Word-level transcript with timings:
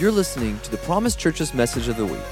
You're 0.00 0.10
listening 0.10 0.58
to 0.60 0.70
the 0.70 0.78
Promise 0.78 1.14
Church's 1.14 1.52
message 1.52 1.86
of 1.86 1.98
the 1.98 2.06
week. 2.06 2.22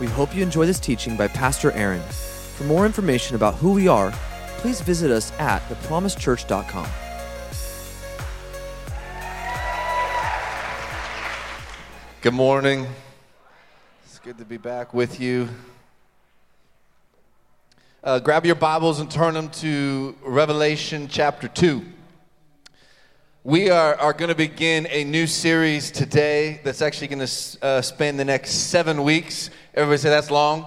We 0.00 0.08
hope 0.08 0.34
you 0.34 0.42
enjoy 0.42 0.66
this 0.66 0.80
teaching 0.80 1.16
by 1.16 1.28
Pastor 1.28 1.70
Aaron. 1.70 2.02
For 2.02 2.64
more 2.64 2.86
information 2.86 3.36
about 3.36 3.54
who 3.54 3.70
we 3.70 3.86
are, 3.86 4.10
please 4.56 4.80
visit 4.80 5.12
us 5.12 5.30
at 5.38 5.62
thepromisechurch.com. 5.68 6.88
Good 12.20 12.34
morning. 12.34 12.88
It's 14.04 14.18
good 14.18 14.38
to 14.38 14.44
be 14.44 14.56
back 14.56 14.92
with 14.92 15.20
you. 15.20 15.48
Uh, 18.02 18.18
grab 18.18 18.44
your 18.44 18.56
Bibles 18.56 18.98
and 18.98 19.08
turn 19.08 19.34
them 19.34 19.50
to 19.50 20.16
Revelation 20.24 21.06
chapter 21.06 21.46
2. 21.46 21.80
We 23.48 23.70
are, 23.70 23.94
are 23.94 24.12
going 24.12 24.28
to 24.28 24.34
begin 24.34 24.86
a 24.90 25.04
new 25.04 25.26
series 25.26 25.90
today 25.90 26.60
that's 26.64 26.82
actually 26.82 27.08
going 27.08 27.26
to 27.26 27.64
uh, 27.64 27.80
span 27.80 28.18
the 28.18 28.24
next 28.26 28.50
seven 28.68 29.02
weeks. 29.02 29.48
Everybody 29.72 30.02
say 30.02 30.10
that's 30.10 30.30
long. 30.30 30.66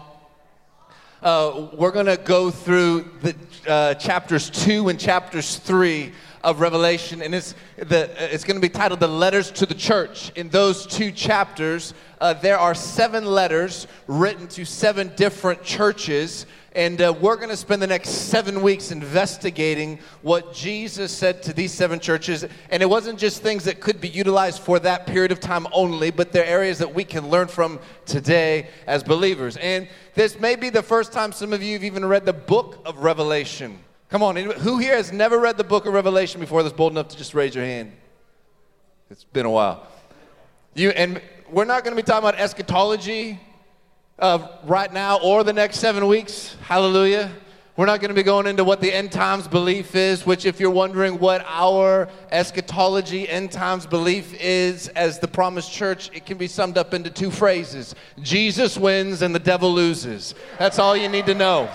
Uh, 1.21 1.67
we're 1.73 1.91
going 1.91 2.07
to 2.07 2.17
go 2.17 2.49
through 2.49 3.07
the 3.21 3.35
uh, 3.67 3.93
chapters 3.93 4.49
2 4.49 4.89
and 4.89 4.99
chapters 4.99 5.57
3 5.57 6.11
of 6.43 6.59
Revelation, 6.59 7.21
and 7.21 7.35
it's, 7.35 7.53
the, 7.77 8.09
it's 8.33 8.43
going 8.43 8.59
to 8.59 8.67
be 8.67 8.73
titled 8.73 8.99
The 8.99 9.07
Letters 9.07 9.51
to 9.51 9.67
the 9.67 9.75
Church. 9.75 10.31
In 10.31 10.49
those 10.49 10.87
two 10.87 11.11
chapters, 11.11 11.93
uh, 12.19 12.33
there 12.33 12.57
are 12.57 12.73
seven 12.73 13.25
letters 13.25 13.85
written 14.07 14.47
to 14.47 14.65
seven 14.65 15.11
different 15.15 15.63
churches. 15.63 16.47
And 16.73 17.01
uh, 17.01 17.13
we're 17.19 17.35
going 17.35 17.49
to 17.49 17.57
spend 17.57 17.81
the 17.81 17.87
next 17.87 18.09
seven 18.09 18.61
weeks 18.61 18.91
investigating 18.91 19.99
what 20.21 20.53
Jesus 20.53 21.11
said 21.11 21.43
to 21.43 21.53
these 21.53 21.73
seven 21.73 21.99
churches. 21.99 22.45
And 22.69 22.81
it 22.81 22.85
wasn't 22.85 23.19
just 23.19 23.41
things 23.41 23.65
that 23.65 23.81
could 23.81 23.99
be 23.99 24.07
utilized 24.07 24.61
for 24.61 24.79
that 24.79 25.05
period 25.05 25.33
of 25.33 25.41
time 25.41 25.67
only, 25.73 26.11
but 26.11 26.31
they're 26.31 26.45
areas 26.45 26.77
that 26.79 26.93
we 26.93 27.03
can 27.03 27.29
learn 27.29 27.49
from 27.49 27.79
today 28.05 28.69
as 28.87 29.03
believers. 29.03 29.57
And 29.57 29.89
this 30.15 30.39
may 30.39 30.55
be 30.55 30.69
the 30.69 30.81
first 30.81 31.11
time 31.11 31.33
some 31.33 31.51
of 31.51 31.61
you 31.61 31.73
have 31.73 31.83
even 31.83 32.05
read 32.05 32.25
the 32.25 32.33
book 32.33 32.81
of 32.85 32.99
Revelation. 32.99 33.77
Come 34.09 34.23
on, 34.23 34.37
who 34.37 34.77
here 34.77 34.95
has 34.95 35.11
never 35.11 35.39
read 35.39 35.57
the 35.57 35.65
book 35.65 35.85
of 35.85 35.93
Revelation 35.93 36.39
before 36.39 36.63
that's 36.63 36.75
bold 36.75 36.93
enough 36.93 37.09
to 37.09 37.17
just 37.17 37.33
raise 37.33 37.53
your 37.53 37.65
hand? 37.65 37.91
It's 39.09 39.25
been 39.25 39.45
a 39.45 39.51
while. 39.51 39.87
You, 40.73 40.91
and 40.91 41.21
we're 41.49 41.65
not 41.65 41.83
going 41.83 41.95
to 41.97 42.01
be 42.01 42.05
talking 42.05 42.29
about 42.29 42.39
eschatology 42.39 43.41
uh, 44.21 44.47
right 44.63 44.93
now 44.93 45.19
or 45.19 45.43
the 45.43 45.51
next 45.51 45.79
seven 45.79 46.07
weeks. 46.07 46.55
Hallelujah. 46.61 47.31
We're 47.75 47.87
not 47.87 48.01
going 48.01 48.09
to 48.09 48.15
be 48.15 48.21
going 48.21 48.47
into 48.47 48.63
what 48.63 48.79
the 48.79 48.93
end 48.93 49.11
times 49.11 49.47
belief 49.47 49.95
is, 49.95 50.25
which, 50.25 50.45
if 50.45 50.59
you're 50.59 50.69
wondering 50.69 51.17
what 51.17 51.43
our 51.47 52.09
eschatology 52.29 53.27
end 53.27 53.51
times 53.51 53.87
belief 53.87 54.35
is 54.39 54.89
as 54.89 55.19
the 55.19 55.27
Promise 55.27 55.67
Church, 55.69 56.11
it 56.13 56.25
can 56.25 56.37
be 56.37 56.47
summed 56.47 56.77
up 56.77 56.93
into 56.93 57.09
two 57.09 57.31
phrases 57.31 57.95
Jesus 58.21 58.77
wins 58.77 59.21
and 59.23 59.33
the 59.33 59.39
devil 59.39 59.73
loses. 59.73 60.35
That's 60.59 60.77
all 60.77 60.95
you 60.95 61.09
need 61.09 61.25
to 61.25 61.33
know. 61.33 61.69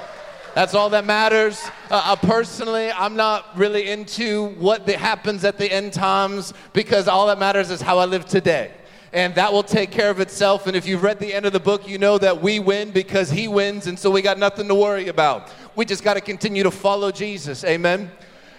That's 0.55 0.75
all 0.75 0.89
that 0.91 1.05
matters. 1.05 1.63
Uh, 1.91 2.03
uh, 2.05 2.17
personally, 2.17 2.91
I'm 2.93 3.17
not 3.17 3.59
really 3.59 3.89
into 3.91 4.51
what 4.55 4.87
the, 4.87 4.97
happens 4.97 5.45
at 5.45 5.59
the 5.59 5.71
end 5.71 5.93
times 5.93 6.55
because 6.73 7.09
all 7.09 7.27
that 7.27 7.39
matters 7.39 7.71
is 7.71 7.81
how 7.81 7.99
I 7.99 8.05
live 8.05 8.27
today 8.27 8.71
and 9.13 9.35
that 9.35 9.53
will 9.53 9.63
take 9.63 9.91
care 9.91 10.11
of 10.11 10.21
itself. 10.21 10.67
And 10.67 10.77
if 10.77 10.87
you've 10.87 11.03
read 11.03 11.19
the 11.19 11.33
end 11.33 11.47
of 11.47 11.53
the 11.53 11.61
book, 11.61 11.89
you 11.89 11.99
know 11.99 12.19
that 12.19 12.43
we 12.43 12.59
win 12.59 12.91
because 12.91 13.31
he 13.31 13.49
wins, 13.49 13.87
and 13.87 13.99
so 13.99 14.11
we 14.11 14.23
got 14.23 14.39
nothing 14.39 14.69
to 14.69 14.75
worry 14.75 15.09
about. 15.09 15.51
We 15.75 15.85
just 15.85 16.03
got 16.03 16.15
to 16.15 16.21
continue 16.21 16.63
to 16.63 16.71
follow 16.71 17.11
Jesus. 17.11 17.65
Amen. 17.65 18.11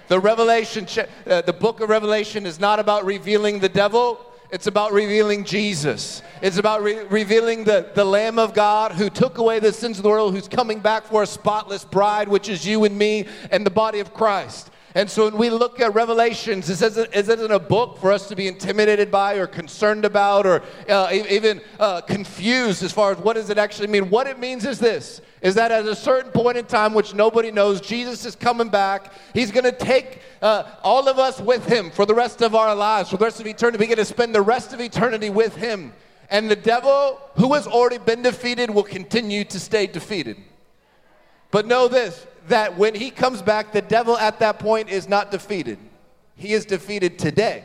The 0.07 0.19
Revelation, 0.19 0.87
uh, 1.25 1.41
the 1.41 1.53
book 1.53 1.81
of 1.81 1.89
Revelation 1.89 2.45
is 2.45 2.59
not 2.59 2.79
about 2.79 3.05
revealing 3.05 3.59
the 3.59 3.69
devil. 3.69 4.23
It's 4.49 4.67
about 4.67 4.93
revealing 4.93 5.43
Jesus. 5.43 6.21
It's 6.41 6.57
about 6.57 6.81
re- 6.81 7.03
revealing 7.03 7.65
the, 7.65 7.91
the 7.93 8.05
Lamb 8.05 8.39
of 8.39 8.53
God 8.53 8.93
who 8.93 9.09
took 9.09 9.39
away 9.39 9.59
the 9.59 9.73
sins 9.73 9.97
of 9.97 10.03
the 10.03 10.09
world, 10.09 10.33
who's 10.33 10.47
coming 10.47 10.79
back 10.79 11.03
for 11.03 11.23
a 11.23 11.27
spotless 11.27 11.83
bride, 11.83 12.29
which 12.29 12.47
is 12.47 12.65
you 12.65 12.85
and 12.85 12.97
me 12.97 13.27
and 13.51 13.65
the 13.65 13.69
body 13.69 13.99
of 13.99 14.13
Christ. 14.13 14.71
And 14.97 15.07
so 15.07 15.25
when 15.25 15.37
we 15.37 15.51
look 15.51 15.79
at 15.79 15.93
Revelations, 15.93 16.71
isn't, 16.71 17.11
this 17.11 17.29
isn't 17.29 17.51
a 17.51 17.59
book 17.59 17.99
for 17.99 18.11
us 18.11 18.27
to 18.29 18.35
be 18.35 18.47
intimidated 18.47 19.11
by 19.11 19.35
or 19.35 19.45
concerned 19.45 20.05
about 20.05 20.47
or 20.47 20.63
uh, 20.89 21.09
even 21.11 21.61
uh, 21.79 22.01
confused 22.01 22.81
as 22.81 22.91
far 22.91 23.11
as 23.11 23.19
what 23.19 23.35
does 23.35 23.51
it 23.51 23.59
actually 23.59 23.89
mean. 23.89 24.09
What 24.09 24.25
it 24.25 24.39
means 24.39 24.65
is 24.65 24.79
this, 24.79 25.21
is 25.43 25.53
that 25.53 25.71
at 25.71 25.85
a 25.85 25.95
certain 25.95 26.31
point 26.31 26.57
in 26.57 26.65
time, 26.65 26.95
which 26.95 27.13
nobody 27.13 27.51
knows, 27.51 27.79
Jesus 27.79 28.25
is 28.25 28.35
coming 28.35 28.69
back. 28.69 29.13
He's 29.35 29.51
going 29.51 29.65
to 29.65 29.71
take 29.71 30.23
uh, 30.41 30.63
all 30.81 31.07
of 31.07 31.19
us 31.19 31.39
with 31.39 31.67
him 31.67 31.91
for 31.91 32.07
the 32.07 32.15
rest 32.15 32.41
of 32.41 32.55
our 32.55 32.73
lives, 32.73 33.11
for 33.11 33.17
the 33.17 33.25
rest 33.25 33.39
of 33.39 33.45
eternity. 33.45 33.77
We're 33.77 33.95
going 33.95 33.97
to 33.97 34.05
spend 34.05 34.33
the 34.33 34.41
rest 34.41 34.73
of 34.73 34.81
eternity 34.81 35.29
with 35.29 35.55
him. 35.55 35.93
And 36.31 36.49
the 36.49 36.55
devil, 36.55 37.21
who 37.35 37.53
has 37.53 37.67
already 37.67 37.99
been 37.99 38.23
defeated, 38.23 38.71
will 38.71 38.81
continue 38.81 39.43
to 39.43 39.59
stay 39.59 39.85
defeated. 39.85 40.37
But 41.51 41.67
know 41.67 41.87
this 41.87 42.25
that 42.47 42.77
when 42.77 42.95
he 42.95 43.11
comes 43.11 43.41
back, 43.41 43.71
the 43.71 43.81
devil 43.81 44.17
at 44.17 44.39
that 44.39 44.59
point 44.59 44.89
is 44.89 45.07
not 45.07 45.31
defeated. 45.31 45.77
He 46.35 46.53
is 46.53 46.65
defeated 46.65 47.17
today. 47.19 47.63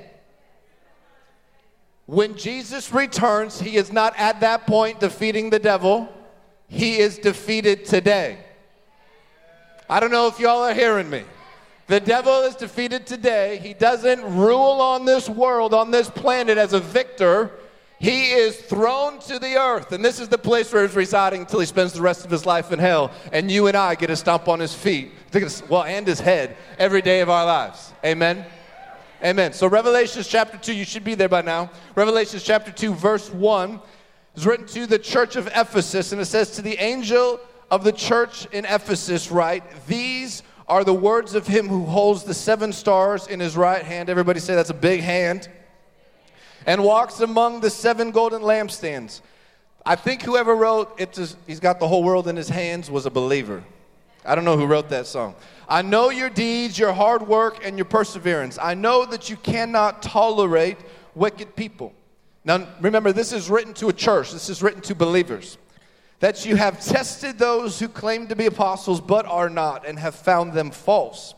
When 2.07 2.37
Jesus 2.37 2.93
returns, 2.93 3.61
he 3.61 3.77
is 3.77 3.93
not 3.93 4.15
at 4.19 4.41
that 4.41 4.67
point 4.67 5.01
defeating 5.01 5.51
the 5.51 5.59
devil, 5.59 6.09
he 6.69 6.99
is 6.99 7.19
defeated 7.19 7.85
today. 7.85 8.39
I 9.89 10.01
don't 10.01 10.11
know 10.11 10.27
if 10.27 10.41
y'all 10.41 10.63
are 10.63 10.75
hearing 10.75 11.11
me. 11.11 11.23
The 11.87 12.01
devil 12.01 12.43
is 12.43 12.55
defeated 12.55 13.07
today. 13.07 13.59
He 13.59 13.75
doesn't 13.75 14.23
rule 14.23 14.81
on 14.81 15.05
this 15.05 15.29
world, 15.29 15.75
on 15.75 15.91
this 15.91 16.09
planet 16.09 16.57
as 16.57 16.73
a 16.73 16.81
victor. 16.81 17.51
He 18.03 18.33
is 18.33 18.57
thrown 18.57 19.21
to 19.21 19.39
the 19.39 19.55
earth, 19.55 19.93
and 19.93 20.05
this 20.05 20.19
is 20.19 20.27
the 20.27 20.37
place 20.37 20.73
where 20.73 20.85
he's 20.85 20.97
residing 20.97 21.43
until 21.43 21.61
he 21.61 21.67
spends 21.67 21.93
the 21.93 22.03
rest 22.03 22.25
of 22.25 22.33
his 22.33 22.45
life 22.45 22.73
in 22.73 22.81
hell. 22.81 23.13
And 23.31 23.49
you 23.49 23.69
and 23.69 23.77
I 23.77 23.95
get 23.95 24.09
to 24.09 24.17
stomp 24.17 24.49
on 24.49 24.59
his 24.59 24.75
feet, 24.75 25.13
well, 25.69 25.85
and 25.85 26.05
his 26.05 26.19
head 26.19 26.57
every 26.81 27.01
day 27.01 27.21
of 27.21 27.31
our 27.31 27.47
lives. 27.47 27.93
Amen. 28.05 28.45
Amen. 29.23 29.53
So, 29.53 29.69
Revelations 29.69 30.27
chapter 30.27 30.59
2, 30.59 30.75
you 30.75 30.85
should 30.85 31.05
be 31.05 31.15
there 31.15 31.29
by 31.29 31.43
now. 31.43 31.71
Revelations 31.95 32.43
chapter 32.43 32.73
2, 32.73 32.93
verse 32.93 33.31
1 33.31 33.81
is 34.35 34.47
written 34.47 34.67
to 34.67 34.89
the 34.89 34.99
church 34.99 35.37
of 35.37 35.47
Ephesus, 35.55 36.11
and 36.11 36.21
it 36.21 36.25
says, 36.25 36.51
To 36.57 36.63
the 36.63 36.79
angel 36.79 37.39
of 37.71 37.85
the 37.85 37.93
church 37.93 38.47
in 38.47 38.65
Ephesus, 38.65 39.31
write, 39.31 39.63
These 39.87 40.43
are 40.67 40.83
the 40.83 40.93
words 40.93 41.37
of 41.37 41.47
him 41.47 41.69
who 41.69 41.85
holds 41.85 42.25
the 42.25 42.35
seven 42.35 42.73
stars 42.73 43.29
in 43.29 43.39
his 43.39 43.57
right 43.57 43.85
hand. 43.85 44.11
Everybody 44.11 44.41
say 44.41 44.57
that's 44.57 44.71
a 44.71 44.75
big 44.75 45.03
hand 45.03 45.49
and 46.67 46.83
walks 46.83 47.21
among 47.21 47.61
the 47.61 47.71
seven 47.71 48.11
golden 48.11 48.43
lampstands. 48.43 49.21
I 49.85 49.97
think 49.97 50.23
whoever 50.23 50.55
wrote 50.55 50.95
it, 50.99 51.13
just, 51.13 51.37
he's 51.47 51.61
got 51.61 51.81
the 51.81 51.89
whole 51.89 52.05
world 52.05 52.29
in 52.29 52.37
his 52.37 52.49
hands, 52.49 52.91
was 52.91 53.07
a 53.07 53.11
believer. 53.11 53.65
I 54.25 54.35
don't 54.35 54.45
know 54.45 54.57
who 54.57 54.67
wrote 54.67 54.89
that 54.91 55.07
song. 55.07 55.35
I 55.69 55.83
know 55.83 56.11
your 56.11 56.31
deeds, 56.31 56.79
your 56.79 56.93
hard 56.93 57.27
work, 57.27 57.67
and 57.67 57.77
your 57.77 57.85
perseverance. 57.85 58.59
I 58.61 58.75
know 58.75 59.05
that 59.07 59.29
you 59.29 59.37
cannot 59.37 60.03
tolerate 60.03 60.79
wicked 61.15 61.57
people. 61.57 61.93
Now, 62.45 62.67
remember, 62.81 63.13
this 63.13 63.33
is 63.33 63.51
written 63.51 63.75
to 63.75 63.89
a 63.89 63.93
church, 63.93 64.33
this 64.33 64.49
is 64.49 64.63
written 64.63 64.83
to 64.83 64.95
believers. 64.95 65.59
That 66.21 66.47
you 66.47 66.55
have 66.55 66.85
tested 66.85 67.39
those 67.39 67.81
who 67.81 67.89
claim 67.89 68.29
to 68.29 68.37
be 68.37 68.47
apostles 68.47 69.01
but 69.01 69.27
are 69.27 69.51
not, 69.51 69.87
and 69.87 69.99
have 69.99 70.15
found 70.15 70.53
them 70.53 70.71
false. 70.71 71.35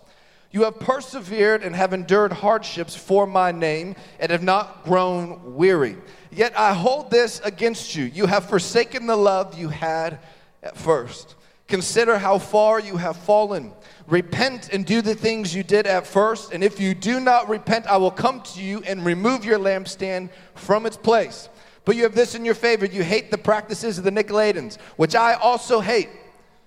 You 0.55 0.63
have 0.63 0.79
persevered 0.79 1.65
and 1.65 1.75
have 1.75 1.93
endured 1.93 2.31
hardships 2.31 2.95
for 2.95 3.27
my 3.27 3.51
name 3.51 3.97
and 4.21 4.31
have 4.31 4.45
not 4.45 4.85
grown 4.85 5.57
weary. 5.57 5.97
Yet 6.31 6.57
I 6.57 6.73
hold 6.73 7.11
this 7.11 7.41
against 7.41 7.97
you. 7.97 8.05
You 8.05 8.27
have 8.27 8.49
forsaken 8.49 9.09
the 9.09 9.17
love 9.17 9.59
you 9.59 9.69
had 9.69 10.21
at 10.63 10.77
first. 10.77 11.35
Consider 11.67 12.19
how 12.19 12.39
far 12.39 12.79
you 12.79 12.97
have 12.97 13.17
fallen. 13.17 13.73
Repent 14.07 14.73
and 14.73 14.87
do 14.87 15.03
the 15.03 15.17
things 15.17 15.53
you 15.53 15.65
did 15.65 15.89
at 15.89 16.07
first. 16.07 16.53
And 16.53 16.63
if 16.63 16.79
you 16.79 16.95
do 16.95 17.19
not 17.19 17.49
repent, 17.49 17.89
I 17.89 17.97
will 17.97 18.13
come 18.13 18.41
to 18.43 18.63
you 18.63 18.81
and 18.87 19.05
remove 19.05 19.45
your 19.45 19.59
lampstand 19.59 20.31
from 20.55 20.87
its 20.87 20.97
place. 20.97 21.49
But 21.85 21.97
you 21.97 22.05
have 22.05 22.15
this 22.15 22.37
in 22.37 22.45
your 22.45 22.55
favor 22.55 22.87
you 22.87 23.03
hate 23.03 23.33
the 23.33 23.39
practices 23.39 23.99
of 23.99 24.05
the 24.05 24.13
Nicolaitans, 24.13 24.81
which 24.99 25.17
I 25.17 25.35
also 25.35 25.81
hate. 25.81 26.11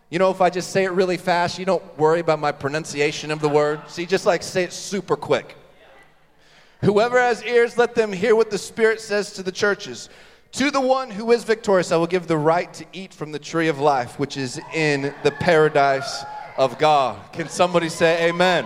You 0.09 0.19
know, 0.19 0.31
if 0.31 0.39
I 0.39 0.49
just 0.49 0.71
say 0.71 0.85
it 0.85 0.91
really 0.91 1.17
fast, 1.17 1.59
you 1.59 1.65
don't 1.65 1.97
worry 1.97 2.21
about 2.21 2.39
my 2.39 2.53
pronunciation 2.53 3.29
of 3.29 3.41
the 3.41 3.49
word. 3.49 3.81
See, 3.87 4.05
just 4.05 4.25
like 4.25 4.41
say 4.41 4.63
it 4.63 4.71
super 4.71 5.17
quick. 5.17 5.55
Whoever 6.81 7.19
has 7.19 7.43
ears, 7.43 7.77
let 7.77 7.93
them 7.93 8.13
hear 8.13 8.35
what 8.35 8.49
the 8.49 8.57
Spirit 8.57 9.01
says 9.01 9.33
to 9.33 9.43
the 9.43 9.51
churches. 9.51 10.09
To 10.53 10.71
the 10.71 10.79
one 10.79 11.11
who 11.11 11.31
is 11.31 11.43
victorious, 11.43 11.91
I 11.91 11.97
will 11.97 12.07
give 12.07 12.27
the 12.27 12.37
right 12.37 12.73
to 12.75 12.85
eat 12.93 13.13
from 13.13 13.33
the 13.33 13.39
tree 13.39 13.67
of 13.67 13.79
life, 13.79 14.17
which 14.17 14.37
is 14.37 14.61
in 14.73 15.13
the 15.23 15.31
paradise 15.31 16.23
of 16.57 16.77
God. 16.77 17.19
Can 17.33 17.49
somebody 17.49 17.89
say 17.89 18.29
amen? 18.29 18.65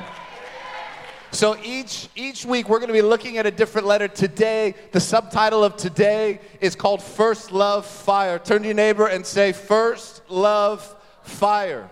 So 1.32 1.58
each 1.64 2.10
each 2.16 2.46
week 2.46 2.70
we're 2.70 2.80
going 2.80 2.90
to 2.90 2.94
be 2.94 3.02
looking 3.02 3.38
at 3.38 3.46
a 3.46 3.52
different 3.52 3.88
letter. 3.88 4.08
Today, 4.08 4.76
the 4.92 5.00
subtitle 5.00 5.64
of 5.64 5.76
today 5.76 6.40
is 6.60 6.76
called 6.76 7.02
First 7.02 7.52
Love 7.52 7.86
Fire. 7.86 8.38
Turn 8.38 8.62
to 8.62 8.68
your 8.68 8.76
neighbor 8.76 9.08
and 9.08 9.26
say 9.26 9.54
First 9.54 10.30
Love 10.30 10.96
fire. 11.24 11.90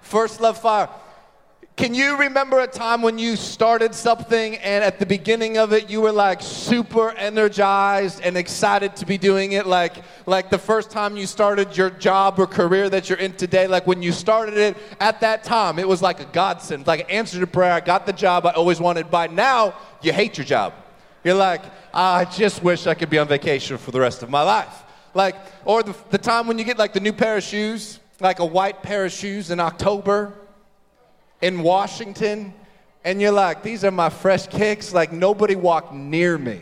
First 0.00 0.40
love 0.40 0.60
fire. 0.60 0.88
Can 1.74 1.94
you 1.94 2.18
remember 2.18 2.60
a 2.60 2.66
time 2.66 3.00
when 3.00 3.18
you 3.18 3.34
started 3.34 3.94
something 3.94 4.56
and 4.56 4.84
at 4.84 4.98
the 4.98 5.06
beginning 5.06 5.56
of 5.56 5.72
it 5.72 5.88
you 5.88 6.02
were 6.02 6.12
like 6.12 6.42
super 6.42 7.12
energized 7.12 8.20
and 8.22 8.36
excited 8.36 8.94
to 8.96 9.06
be 9.06 9.16
doing 9.16 9.52
it? 9.52 9.66
Like, 9.66 9.94
like 10.26 10.50
the 10.50 10.58
first 10.58 10.90
time 10.90 11.16
you 11.16 11.26
started 11.26 11.74
your 11.74 11.88
job 11.88 12.38
or 12.38 12.46
career 12.46 12.90
that 12.90 13.08
you're 13.08 13.18
in 13.18 13.32
today, 13.32 13.66
like 13.66 13.86
when 13.86 14.02
you 14.02 14.12
started 14.12 14.58
it 14.58 14.76
at 15.00 15.20
that 15.22 15.44
time, 15.44 15.78
it 15.78 15.88
was 15.88 16.02
like 16.02 16.20
a 16.20 16.26
godsend, 16.26 16.86
like 16.86 17.00
an 17.00 17.10
answer 17.10 17.40
to 17.40 17.46
prayer. 17.46 17.72
I 17.72 17.80
got 17.80 18.04
the 18.04 18.12
job 18.12 18.44
I 18.44 18.50
always 18.50 18.78
wanted. 18.78 19.10
By 19.10 19.28
now, 19.28 19.74
you 20.02 20.12
hate 20.12 20.36
your 20.36 20.44
job. 20.44 20.74
You're 21.24 21.34
like, 21.34 21.62
ah, 21.94 22.16
I 22.16 22.24
just 22.26 22.62
wish 22.62 22.86
I 22.86 22.92
could 22.92 23.08
be 23.08 23.18
on 23.18 23.28
vacation 23.28 23.78
for 23.78 23.92
the 23.92 24.00
rest 24.00 24.22
of 24.22 24.28
my 24.28 24.42
life. 24.42 24.82
Like, 25.14 25.36
or 25.64 25.82
the, 25.82 25.94
the 26.10 26.18
time 26.18 26.46
when 26.46 26.58
you 26.58 26.64
get 26.64 26.78
like 26.78 26.92
the 26.92 27.00
new 27.00 27.12
pair 27.12 27.36
of 27.36 27.42
shoes, 27.42 28.00
like 28.20 28.38
a 28.38 28.44
white 28.44 28.82
pair 28.82 29.04
of 29.04 29.12
shoes 29.12 29.50
in 29.50 29.60
October 29.60 30.34
in 31.40 31.62
Washington, 31.62 32.54
and 33.04 33.20
you're 33.20 33.32
like, 33.32 33.62
these 33.62 33.84
are 33.84 33.90
my 33.90 34.08
fresh 34.08 34.46
kicks. 34.46 34.94
Like, 34.94 35.12
nobody 35.12 35.56
walked 35.56 35.92
near 35.92 36.38
me. 36.38 36.60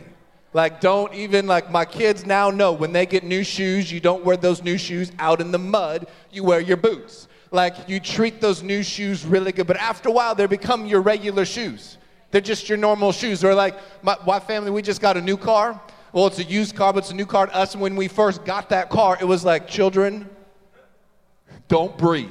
Like, 0.53 0.81
don't 0.81 1.13
even, 1.13 1.47
like, 1.47 1.71
my 1.71 1.85
kids 1.85 2.25
now 2.25 2.49
know 2.49 2.73
when 2.73 2.91
they 2.91 3.05
get 3.05 3.23
new 3.23 3.43
shoes, 3.43 3.91
you 3.91 3.99
don't 3.99 4.25
wear 4.25 4.35
those 4.35 4.63
new 4.63 4.77
shoes 4.77 5.11
out 5.19 5.39
in 5.39 5.51
the 5.51 5.59
mud, 5.59 6.07
you 6.31 6.43
wear 6.43 6.59
your 6.59 6.77
boots. 6.77 7.27
Like, 7.51 7.87
you 7.87 7.99
treat 7.99 8.41
those 8.41 8.63
new 8.63 8.83
shoes 8.83 9.25
really 9.25 9.51
good, 9.51 9.67
but 9.67 9.77
after 9.77 10.09
a 10.09 10.11
while, 10.11 10.35
they 10.35 10.47
become 10.47 10.85
your 10.85 11.01
regular 11.01 11.45
shoes. 11.45 11.97
They're 12.31 12.41
just 12.41 12.67
your 12.67 12.77
normal 12.77 13.11
shoes. 13.11 13.43
Or, 13.43 13.53
like, 13.53 13.75
my, 14.03 14.17
my 14.25 14.39
family, 14.39 14.71
we 14.71 14.81
just 14.81 14.99
got 14.99 15.15
a 15.15 15.21
new 15.21 15.37
car. 15.37 15.79
Well, 16.13 16.27
it's 16.27 16.39
a 16.39 16.43
used 16.43 16.75
car, 16.75 16.91
but 16.91 16.99
it's 16.99 17.11
a 17.11 17.15
new 17.15 17.25
car 17.25 17.47
to 17.47 17.55
us. 17.55 17.73
And 17.73 17.81
when 17.81 17.95
we 17.95 18.07
first 18.07 18.43
got 18.43 18.69
that 18.69 18.89
car, 18.89 19.17
it 19.19 19.25
was 19.25 19.45
like, 19.45 19.67
children, 19.67 20.29
don't 21.67 21.97
breathe. 21.97 22.29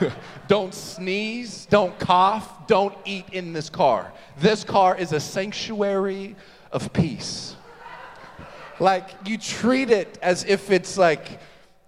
don't 0.48 0.72
sneeze, 0.72 1.66
don't 1.66 1.98
cough, 1.98 2.66
don't 2.66 2.96
eat 3.04 3.26
in 3.32 3.52
this 3.52 3.68
car. 3.68 4.12
This 4.38 4.64
car 4.64 4.96
is 4.96 5.12
a 5.12 5.20
sanctuary 5.20 6.36
of 6.70 6.92
peace. 6.92 7.54
Like 8.80 9.10
you 9.26 9.38
treat 9.38 9.90
it 9.90 10.18
as 10.22 10.44
if 10.44 10.70
it's 10.70 10.96
like 10.96 11.38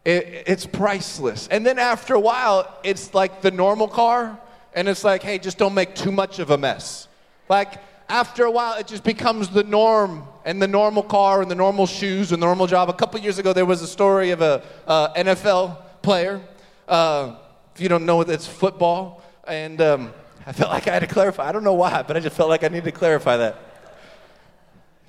it, 0.04 0.44
it's 0.46 0.66
priceless. 0.66 1.48
And 1.48 1.64
then 1.64 1.78
after 1.78 2.14
a 2.14 2.20
while, 2.20 2.78
it's 2.84 3.14
like 3.14 3.40
the 3.42 3.50
normal 3.50 3.88
car, 3.88 4.38
and 4.74 4.88
it's 4.88 5.02
like, 5.02 5.22
hey, 5.22 5.38
just 5.38 5.58
don't 5.58 5.74
make 5.74 5.94
too 5.94 6.12
much 6.12 6.38
of 6.38 6.50
a 6.50 6.58
mess. 6.58 7.08
Like 7.48 7.80
after 8.08 8.44
a 8.44 8.50
while, 8.50 8.78
it 8.78 8.86
just 8.86 9.02
becomes 9.02 9.48
the 9.48 9.64
norm 9.64 10.24
and 10.44 10.60
the 10.60 10.68
normal 10.68 11.02
car 11.02 11.40
and 11.40 11.50
the 11.50 11.54
normal 11.54 11.86
shoes 11.86 12.32
and 12.32 12.42
the 12.42 12.46
normal 12.46 12.66
job. 12.66 12.90
A 12.90 12.92
couple 12.92 13.18
years 13.20 13.38
ago, 13.38 13.52
there 13.52 13.64
was 13.64 13.80
a 13.82 13.86
story 13.86 14.30
of 14.30 14.42
a 14.42 14.62
uh, 14.86 15.14
NFL 15.14 15.78
player. 16.02 16.40
Uh, 16.86 17.36
if 17.74 17.80
you 17.80 17.88
don't 17.88 18.04
know, 18.04 18.20
it's 18.20 18.46
football. 18.46 19.22
And 19.46 19.80
um, 19.80 20.12
I 20.46 20.52
felt 20.52 20.70
like 20.70 20.86
I 20.86 20.92
had 20.92 21.00
to 21.00 21.06
clarify. 21.06 21.48
I 21.48 21.52
don't 21.52 21.64
know 21.64 21.74
why, 21.74 22.02
but 22.02 22.16
I 22.16 22.20
just 22.20 22.36
felt 22.36 22.50
like 22.50 22.62
I 22.62 22.68
needed 22.68 22.84
to 22.84 22.92
clarify 22.92 23.38
that. 23.38 23.58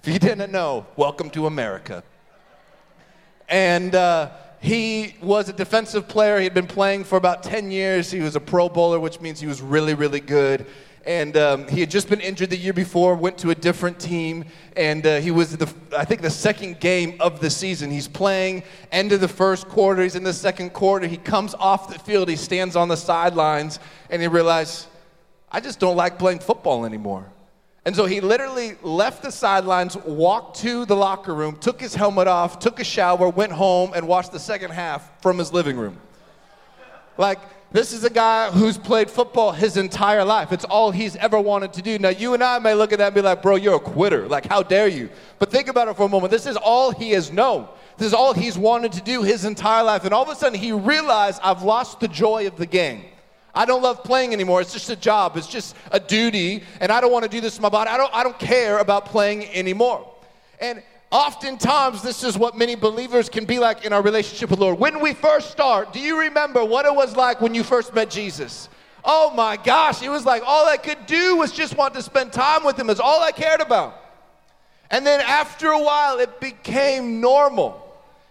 If 0.02 0.14
you 0.14 0.20
didn't 0.20 0.52
know, 0.52 0.86
welcome 0.96 1.30
to 1.32 1.48
America. 1.48 2.04
And 3.50 3.94
uh, 3.94 4.32
he 4.62 5.16
was 5.22 5.50
a 5.50 5.54
defensive 5.54 6.08
player. 6.08 6.38
He 6.38 6.46
had 6.46 6.54
been 6.54 6.68
playing 6.68 7.04
for 7.04 7.18
about 7.18 7.44
10 7.44 7.72
years. 7.72 8.10
He 8.10 8.22
was 8.22 8.36
a 8.36 8.40
pro 8.40 8.70
bowler, 8.70 9.00
which 9.00 9.20
means 9.20 9.40
he 9.40 9.48
was 9.48 9.62
really, 9.62 9.94
really 9.94 10.22
good 10.22 10.66
and 11.06 11.38
um, 11.38 11.68
he 11.68 11.80
had 11.80 11.92
just 11.92 12.10
been 12.10 12.20
injured 12.20 12.50
the 12.50 12.58
year 12.58 12.74
before, 12.74 13.16
went 13.16 13.38
to 13.40 13.52
a 13.52 13.56
different 13.56 14.00
team, 14.00 14.46
and 14.76 15.06
uh, 15.06 15.20
he 15.20 15.30
was 15.30 15.56
the 15.56 15.72
I 15.96 16.04
think 16.04 16.22
the 16.22 16.30
second 16.30 16.80
game 16.80 17.16
of 17.20 17.40
the 17.40 17.50
season. 17.50 17.92
He's 17.92 18.08
playing 18.08 18.64
end 18.92 19.12
of 19.12 19.22
the 19.22 19.28
first 19.28 19.68
quarter. 19.68 20.02
He's 20.02 20.16
in 20.16 20.24
the 20.24 20.34
second 20.34 20.72
quarter. 20.72 21.08
He 21.08 21.18
comes 21.18 21.54
off 21.56 21.94
the 21.94 22.00
field. 22.00 22.28
He 22.28 22.36
stands 22.36 22.76
on 22.76 22.88
the 22.88 22.98
sidelines, 22.98 23.80
and 24.10 24.22
he 24.22 24.28
realizes, 24.28 24.88
I 25.52 25.60
just 25.60 25.80
don't 25.80 25.96
like 25.96 26.18
playing 26.18 26.40
football 26.40 26.86
anymore. 26.86 27.32
And 27.86 27.96
so 27.96 28.08
he 28.08 28.20
literally 28.20 28.74
left 28.82 29.22
the 29.22 29.32
sidelines, 29.32 29.96
walked 29.96 30.58
to 30.62 30.86
the 30.86 30.96
locker 30.96 31.36
room, 31.36 31.56
took 31.58 31.80
his 31.80 31.94
helmet 31.94 32.28
off, 32.28 32.58
took 32.58 32.80
a 32.80 32.84
shower, 32.84 33.30
went 33.30 33.52
home, 33.52 33.94
and 33.96 34.08
watched 34.08 34.32
the 34.32 34.40
second 34.40 34.72
half 34.72 35.22
from 35.22 35.38
his 35.38 35.54
living 35.54 35.78
room. 35.78 36.00
Like 37.20 37.40
this 37.76 37.92
is 37.92 38.06
a 38.06 38.10
guy 38.10 38.50
who's 38.52 38.78
played 38.78 39.12
football 39.12 39.52
his 39.52 39.76
entire 39.76 40.24
life. 40.24 40.54
It's 40.54 40.64
all 40.64 40.92
he's 40.92 41.18
ever 41.18 41.40
wanted 41.40 41.74
to 41.74 41.82
do. 41.82 42.00
Now, 42.00 42.10
you 42.10 42.34
and 42.34 42.42
I 42.42 42.58
may 42.60 42.74
look 42.74 42.94
at 42.94 43.00
that 43.00 43.08
and 43.08 43.16
be 43.16 43.22
like, 43.22 43.42
bro, 43.42 43.56
you're 43.56 43.76
a 43.76 43.80
quitter. 43.80 44.28
Like, 44.30 44.46
how 44.46 44.64
dare 44.64 44.88
you? 44.88 45.10
But 45.40 45.52
think 45.52 45.68
about 45.68 45.90
it 45.90 45.98
for 45.98 46.04
a 46.04 46.10
moment. 46.10 46.32
This 46.32 46.46
is 46.46 46.56
all 46.56 46.92
he 46.92 47.12
has 47.12 47.34
known. 47.34 47.68
This 47.98 48.08
is 48.08 48.14
all 48.14 48.34
he's 48.34 48.58
wanted 48.58 48.94
to 48.94 49.02
do 49.02 49.24
his 49.24 49.44
entire 49.44 49.84
life. 49.84 50.06
And 50.06 50.14
all 50.14 50.24
of 50.24 50.30
a 50.30 50.36
sudden, 50.36 50.58
he 50.58 50.72
realized, 50.72 51.42
I've 51.44 51.64
lost 51.64 52.00
the 52.00 52.08
joy 52.08 52.48
of 52.48 52.56
the 52.56 52.66
game. 52.66 53.04
I 53.54 53.66
don't 53.66 53.82
love 53.82 54.04
playing 54.04 54.32
anymore. 54.32 54.62
It's 54.62 54.74
just 54.74 54.90
a 54.90 54.96
job. 54.96 55.36
It's 55.36 55.48
just 55.48 55.76
a 55.92 56.00
duty. 56.00 56.64
And 56.80 56.94
I 56.94 57.02
don't 57.02 57.12
want 57.12 57.24
to 57.24 57.30
do 57.30 57.42
this 57.42 57.58
to 57.58 57.62
my 57.62 57.70
body. 57.70 57.90
I 57.90 57.98
don't, 57.98 58.14
I 58.14 58.24
don't 58.24 58.40
care 58.40 58.80
about 58.80 59.06
playing 59.06 59.48
anymore. 59.48 60.14
And 60.62 60.82
Oftentimes, 61.12 62.02
this 62.02 62.24
is 62.24 62.38
what 62.38 62.58
many 62.58 62.76
believers 62.76 63.30
can 63.30 63.46
be 63.46 63.60
like 63.60 63.86
in 63.86 63.94
our 63.94 64.02
relationship 64.02 64.50
with 64.50 64.60
the 64.60 64.66
Lord. 64.66 64.80
When 64.80 65.00
we 65.00 65.14
first 65.14 65.52
start, 65.52 65.94
do 65.94 66.00
you 66.00 66.20
remember 66.20 66.66
what 66.66 66.86
it 66.86 66.94
was 66.94 67.16
like 67.16 67.42
when 67.42 67.54
you 67.54 67.64
first 67.64 67.94
met 67.94 68.10
Jesus? 68.10 68.70
Oh 69.04 69.32
my 69.36 69.56
gosh, 69.56 70.02
it 70.02 70.10
was 70.10 70.26
like 70.26 70.42
all 70.46 70.68
I 70.68 70.78
could 70.78 71.06
do 71.06 71.38
was 71.38 71.52
just 71.52 71.78
want 71.78 71.94
to 71.94 72.02
spend 72.02 72.34
time 72.34 72.64
with 72.64 72.78
Him, 72.78 72.90
is 72.90 73.00
all 73.00 73.22
I 73.22 73.32
cared 73.32 73.62
about. 73.62 74.02
And 74.90 75.06
then 75.06 75.22
after 75.22 75.68
a 75.68 75.80
while, 75.82 76.20
it 76.20 76.40
became 76.40 77.22
normal. 77.22 77.85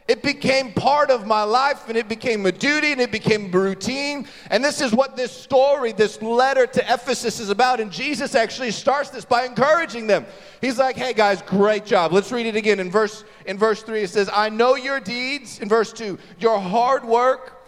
It 0.07 0.23
became 0.23 0.75
part 0.75 1.11
of 1.11 1.27
my 1.27 1.45
life 1.45 1.89
and 1.89 1.97
it 1.97 2.11
became 2.11 2.45
a 2.45 2.53
duty 2.53 2.93
and 2.93 3.01
it 3.01 3.11
became 3.11 3.51
routine. 3.51 4.29
And 4.51 4.63
this 4.63 4.83
is 4.83 4.93
what 4.93 5.17
this 5.17 5.33
story, 5.33 5.93
this 5.93 6.21
letter 6.21 6.67
to 6.67 6.93
Ephesus 6.93 7.41
is 7.41 7.49
about. 7.49 7.81
And 7.81 7.91
Jesus 7.91 8.35
actually 8.35 8.71
starts 8.71 9.09
this 9.09 9.25
by 9.25 9.47
encouraging 9.47 10.07
them. 10.07 10.27
He's 10.61 10.79
like, 10.79 10.97
hey 10.97 11.15
guys, 11.15 11.41
great 11.41 11.87
job. 11.87 12.13
Let's 12.13 12.31
read 12.31 12.45
it 12.45 12.55
again. 12.55 12.81
In 12.81 12.91
verse, 12.91 13.25
in 13.47 13.57
verse 13.57 13.83
3, 13.83 14.03
it 14.03 14.11
says, 14.11 14.29
I 14.31 14.51
know 14.51 14.75
your 14.75 15.01
deeds. 15.01 15.61
In 15.61 15.71
verse 15.71 15.91
2, 15.91 16.19
your 16.39 16.61
hard 16.61 17.03
work 17.07 17.63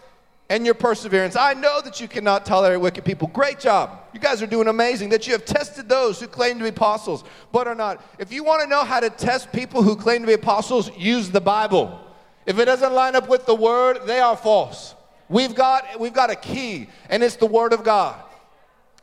and 0.51 0.67
your 0.67 0.75
perseverance. 0.75 1.37
I 1.37 1.55
know 1.55 1.81
that 1.81 2.03
you 2.03 2.07
cannot 2.07 2.45
tolerate 2.45 2.83
wicked 2.83 3.07
people. 3.07 3.29
Great 3.29 3.59
job. 3.59 4.03
You 4.13 4.21
guys 4.21 4.43
are 4.43 4.47
doing 4.47 4.69
amazing. 4.69 5.09
That 5.09 5.27
you 5.27 5.33
have 5.33 5.47
tested 5.47 5.89
those 5.89 6.21
who 6.21 6.27
claim 6.27 6.59
to 6.59 6.65
be 6.65 6.69
apostles, 6.69 7.25
but 7.51 7.67
are 7.67 7.75
not. 7.75 8.05
If 8.19 8.31
you 8.31 8.45
want 8.45 8.61
to 8.61 8.69
know 8.69 8.85
how 8.85 9.01
to 9.01 9.09
test 9.09 9.53
people 9.53 9.83
who 9.83 9.97
claim 9.97 10.21
to 10.21 10.27
be 10.27 10.35
apostles, 10.35 10.95
use 10.99 11.31
the 11.31 11.41
Bible. 11.41 12.03
If 12.47 12.59
it 12.59 12.65
doesn't 12.65 12.93
line 12.93 13.17
up 13.17 13.29
with 13.29 13.45
the 13.45 13.55
word, 13.55 14.07
they 14.07 14.21
are 14.21 14.37
false. 14.37 14.95
We've 15.29 15.55
got, 15.55 15.99
we've 15.99 16.13
got 16.13 16.31
a 16.31 16.37
key, 16.37 16.89
and 17.11 17.23
it's 17.23 17.37
the 17.37 17.47
word 17.47 17.73
of 17.73 17.83
God. 17.83 18.23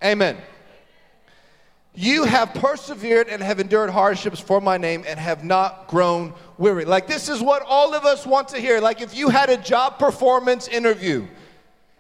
Amen. 0.04 0.38
You 1.96 2.24
have 2.24 2.54
persevered 2.56 3.28
and 3.28 3.44
have 3.44 3.60
endured 3.60 3.90
hardships 3.90 4.40
for 4.40 4.60
my 4.60 4.78
name 4.78 5.04
and 5.06 5.20
have 5.20 5.44
not 5.44 5.88
grown 5.88 6.34
weary. 6.58 6.86
Like, 6.86 7.08
this 7.08 7.30
is 7.30 7.42
what 7.42 7.62
all 7.68 7.94
of 7.94 8.06
us 8.06 8.26
want 8.26 8.48
to 8.50 8.60
hear. 8.60 8.80
Like, 8.80 9.02
if 9.02 9.16
you 9.16 9.30
had 9.30 9.50
a 9.50 9.58
job 9.58 10.00
performance 10.00 10.68
interview, 10.68 11.28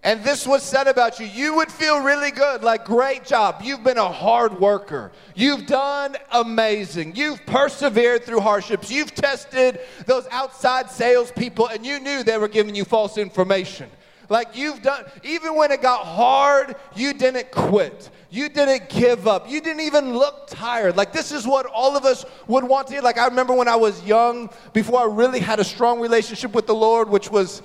and 0.03 0.23
this 0.23 0.45
was 0.45 0.63
said 0.63 0.87
about 0.87 1.19
you, 1.19 1.25
you 1.25 1.55
would 1.55 1.71
feel 1.71 2.03
really 2.03 2.31
good. 2.31 2.61
Like, 2.61 2.83
great 2.83 3.23
job. 3.23 3.61
You've 3.63 3.83
been 3.83 3.97
a 3.97 4.11
hard 4.11 4.59
worker. 4.59 5.11
You've 5.33 5.65
done 5.65 6.17
amazing. 6.31 7.15
You've 7.15 7.45
persevered 7.45 8.25
through 8.25 8.41
hardships. 8.41 8.91
You've 8.91 9.15
tested 9.15 9.79
those 10.05 10.27
outside 10.29 10.89
salespeople, 10.89 11.67
and 11.67 11.85
you 11.85 11.99
knew 11.99 12.23
they 12.23 12.37
were 12.37 12.49
giving 12.49 12.75
you 12.75 12.83
false 12.83 13.17
information. 13.17 13.89
Like, 14.29 14.55
you've 14.55 14.81
done, 14.81 15.05
even 15.23 15.55
when 15.55 15.71
it 15.71 15.81
got 15.81 16.05
hard, 16.05 16.75
you 16.95 17.13
didn't 17.13 17.51
quit. 17.51 18.09
You 18.29 18.49
didn't 18.49 18.89
give 18.89 19.27
up. 19.27 19.49
You 19.49 19.61
didn't 19.61 19.81
even 19.81 20.17
look 20.17 20.47
tired. 20.47 20.97
Like, 20.97 21.13
this 21.13 21.31
is 21.31 21.45
what 21.45 21.65
all 21.65 21.95
of 21.95 22.03
us 22.03 22.25
would 22.47 22.63
want 22.63 22.87
to 22.87 22.93
hear. 22.93 23.01
Like, 23.01 23.17
I 23.17 23.25
remember 23.27 23.53
when 23.53 23.67
I 23.67 23.75
was 23.75 24.03
young, 24.03 24.49
before 24.73 24.99
I 24.99 25.05
really 25.05 25.39
had 25.39 25.59
a 25.59 25.63
strong 25.63 25.99
relationship 25.99 26.53
with 26.53 26.67
the 26.67 26.75
Lord, 26.75 27.09
which 27.09 27.29
was 27.29 27.61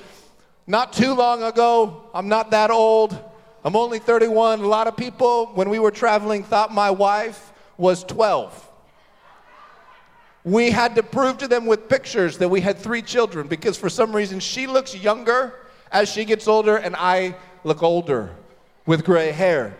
not 0.69 0.93
too 0.93 1.15
long 1.15 1.43
ago, 1.43 2.03
I'm 2.13 2.29
not 2.29 2.51
that 2.51 2.71
old. 2.71 3.19
I'm 3.65 3.75
only 3.75 3.99
31. 3.99 4.61
A 4.61 4.67
lot 4.67 4.87
of 4.87 4.99
people, 4.99 5.47
when 5.55 5.71
we 5.71 5.79
were 5.79 5.91
traveling, 5.91 6.45
thought 6.45 6.73
my 6.73 6.91
wife 6.91 7.53
was 7.79 8.05
12. 8.05 8.71
We 10.45 10.71
had 10.71 10.95
to 10.97 11.03
prove 11.03 11.39
to 11.39 11.49
them 11.49 11.65
with 11.65 11.89
pictures 11.89 12.37
that 12.39 12.51
we 12.51 12.61
had 12.61 12.77
three 12.79 13.01
children 13.01 13.49
because 13.49 13.79
for 13.79 13.89
some 13.89 14.15
reason 14.15 14.41
she 14.41 14.67
looks 14.67 14.95
younger 14.95 15.55
as 15.91 16.11
she 16.11 16.27
gets 16.27 16.47
older 16.47 16.77
and 16.77 16.95
I 16.97 17.35
look 17.65 17.83
older 17.83 18.37
with 18.85 19.05
gray 19.05 19.33
hair. 19.33 19.75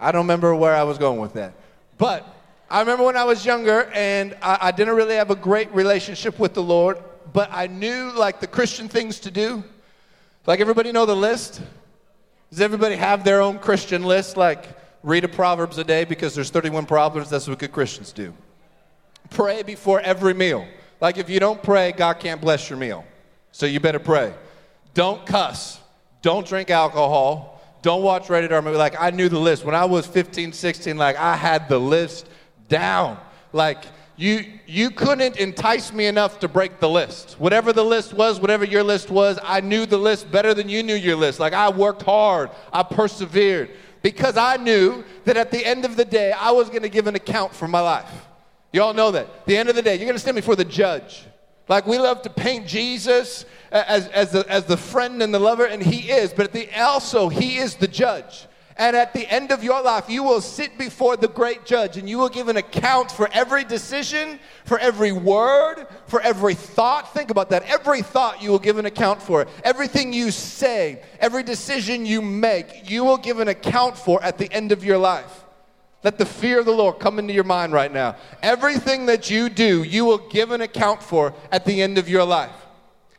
I 0.00 0.12
don't 0.12 0.22
remember 0.22 0.54
where 0.54 0.74
I 0.74 0.82
was 0.82 0.96
going 0.96 1.20
with 1.20 1.34
that. 1.34 1.52
But 1.98 2.26
I 2.70 2.80
remember 2.80 3.04
when 3.04 3.16
I 3.16 3.24
was 3.24 3.44
younger 3.44 3.84
and 3.92 4.34
I, 4.40 4.58
I 4.62 4.70
didn't 4.70 4.96
really 4.96 5.14
have 5.14 5.30
a 5.30 5.36
great 5.36 5.72
relationship 5.74 6.38
with 6.38 6.54
the 6.54 6.62
Lord 6.62 6.98
but 7.32 7.48
I 7.52 7.66
knew 7.66 8.12
like 8.12 8.40
the 8.40 8.46
Christian 8.46 8.88
things 8.88 9.20
to 9.20 9.30
do. 9.30 9.64
Like 10.46 10.60
everybody 10.60 10.92
know 10.92 11.06
the 11.06 11.16
list? 11.16 11.60
Does 12.50 12.60
everybody 12.60 12.96
have 12.96 13.24
their 13.24 13.40
own 13.40 13.58
Christian 13.58 14.04
list? 14.04 14.36
Like 14.36 14.66
read 15.02 15.24
a 15.24 15.28
Proverbs 15.28 15.78
a 15.78 15.84
day 15.84 16.04
because 16.04 16.34
there's 16.34 16.50
31 16.50 16.86
Proverbs. 16.86 17.30
That's 17.30 17.48
what 17.48 17.58
good 17.58 17.72
Christians 17.72 18.12
do. 18.12 18.32
Pray 19.30 19.62
before 19.62 20.00
every 20.00 20.34
meal. 20.34 20.66
Like 21.00 21.18
if 21.18 21.28
you 21.28 21.40
don't 21.40 21.62
pray, 21.62 21.92
God 21.92 22.20
can't 22.20 22.40
bless 22.40 22.70
your 22.70 22.78
meal. 22.78 23.04
So 23.52 23.66
you 23.66 23.80
better 23.80 23.98
pray. 23.98 24.32
Don't 24.94 25.24
cuss. 25.26 25.80
Don't 26.22 26.46
drink 26.46 26.70
alcohol. 26.70 27.62
Don't 27.82 28.02
watch 28.02 28.28
rated 28.28 28.52
R 28.52 28.62
movie. 28.62 28.76
Like 28.76 28.96
I 28.98 29.10
knew 29.10 29.28
the 29.28 29.38
list 29.38 29.64
when 29.64 29.74
I 29.74 29.84
was 29.84 30.06
15, 30.06 30.52
16. 30.52 30.96
Like 30.96 31.16
I 31.16 31.36
had 31.36 31.68
the 31.68 31.78
list 31.78 32.28
down. 32.68 33.18
Like 33.52 33.84
you 34.16 34.44
you 34.66 34.90
couldn't 34.90 35.36
entice 35.36 35.92
me 35.92 36.06
enough 36.06 36.40
to 36.40 36.48
break 36.48 36.80
the 36.80 36.88
list. 36.88 37.36
Whatever 37.38 37.72
the 37.72 37.84
list 37.84 38.14
was, 38.14 38.40
whatever 38.40 38.64
your 38.64 38.82
list 38.82 39.10
was, 39.10 39.38
I 39.42 39.60
knew 39.60 39.86
the 39.86 39.98
list 39.98 40.30
better 40.30 40.54
than 40.54 40.68
you 40.68 40.82
knew 40.82 40.94
your 40.94 41.16
list. 41.16 41.38
Like 41.38 41.52
I 41.52 41.68
worked 41.68 42.02
hard, 42.02 42.50
I 42.72 42.82
persevered 42.82 43.70
because 44.02 44.36
I 44.36 44.56
knew 44.56 45.04
that 45.24 45.36
at 45.36 45.50
the 45.50 45.64
end 45.64 45.84
of 45.84 45.96
the 45.96 46.04
day 46.04 46.32
I 46.32 46.50
was 46.50 46.68
going 46.68 46.82
to 46.82 46.88
give 46.88 47.06
an 47.06 47.14
account 47.14 47.54
for 47.54 47.68
my 47.68 47.80
life. 47.80 48.10
You 48.72 48.82
all 48.82 48.94
know 48.94 49.10
that. 49.10 49.46
The 49.46 49.56
end 49.56 49.68
of 49.68 49.74
the 49.74 49.82
day, 49.82 49.96
you're 49.96 50.06
going 50.06 50.14
to 50.14 50.20
stand 50.20 50.36
before 50.36 50.56
the 50.56 50.64
judge. 50.64 51.24
Like 51.68 51.86
we 51.86 51.98
love 51.98 52.22
to 52.22 52.30
paint 52.30 52.66
Jesus 52.66 53.44
as, 53.70 54.08
as, 54.08 54.32
the, 54.32 54.46
as 54.48 54.64
the 54.64 54.76
friend 54.76 55.22
and 55.22 55.34
the 55.34 55.38
lover, 55.38 55.66
and 55.66 55.82
he 55.82 56.10
is, 56.10 56.32
but 56.32 56.52
the, 56.52 56.68
also 56.80 57.28
he 57.28 57.58
is 57.58 57.74
the 57.74 57.88
judge. 57.88 58.46
And 58.78 58.94
at 58.94 59.14
the 59.14 59.26
end 59.32 59.52
of 59.52 59.64
your 59.64 59.82
life, 59.82 60.10
you 60.10 60.22
will 60.22 60.42
sit 60.42 60.76
before 60.76 61.16
the 61.16 61.28
great 61.28 61.64
judge 61.64 61.96
and 61.96 62.08
you 62.08 62.18
will 62.18 62.28
give 62.28 62.48
an 62.48 62.58
account 62.58 63.10
for 63.10 63.26
every 63.32 63.64
decision, 63.64 64.38
for 64.66 64.78
every 64.78 65.12
word, 65.12 65.86
for 66.06 66.20
every 66.20 66.54
thought. 66.54 67.14
Think 67.14 67.30
about 67.30 67.48
that. 67.50 67.62
Every 67.62 68.02
thought 68.02 68.42
you 68.42 68.50
will 68.50 68.58
give 68.58 68.76
an 68.76 68.84
account 68.84 69.22
for. 69.22 69.46
Everything 69.64 70.12
you 70.12 70.30
say, 70.30 71.02
every 71.20 71.42
decision 71.42 72.04
you 72.04 72.20
make, 72.20 72.90
you 72.90 73.02
will 73.02 73.16
give 73.16 73.40
an 73.40 73.48
account 73.48 73.96
for 73.96 74.22
at 74.22 74.36
the 74.36 74.52
end 74.52 74.72
of 74.72 74.84
your 74.84 74.98
life. 74.98 75.44
Let 76.04 76.18
the 76.18 76.26
fear 76.26 76.60
of 76.60 76.66
the 76.66 76.72
Lord 76.72 76.98
come 77.00 77.18
into 77.18 77.32
your 77.32 77.44
mind 77.44 77.72
right 77.72 77.92
now. 77.92 78.16
Everything 78.42 79.06
that 79.06 79.30
you 79.30 79.48
do, 79.48 79.84
you 79.84 80.04
will 80.04 80.28
give 80.28 80.50
an 80.50 80.60
account 80.60 81.02
for 81.02 81.32
at 81.50 81.64
the 81.64 81.80
end 81.80 81.96
of 81.96 82.10
your 82.10 82.24
life. 82.24 82.54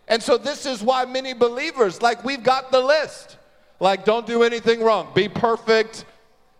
And 0.08 0.22
so, 0.22 0.38
this 0.38 0.66
is 0.66 0.82
why 0.84 1.04
many 1.06 1.34
believers, 1.34 2.02
like, 2.02 2.24
we've 2.24 2.44
got 2.44 2.72
the 2.72 2.80
list. 2.80 3.37
Like, 3.80 4.06
don't 4.06 4.26
do 4.26 4.44
anything 4.44 4.82
wrong, 4.82 5.12
be 5.14 5.30
perfect. 5.30 6.06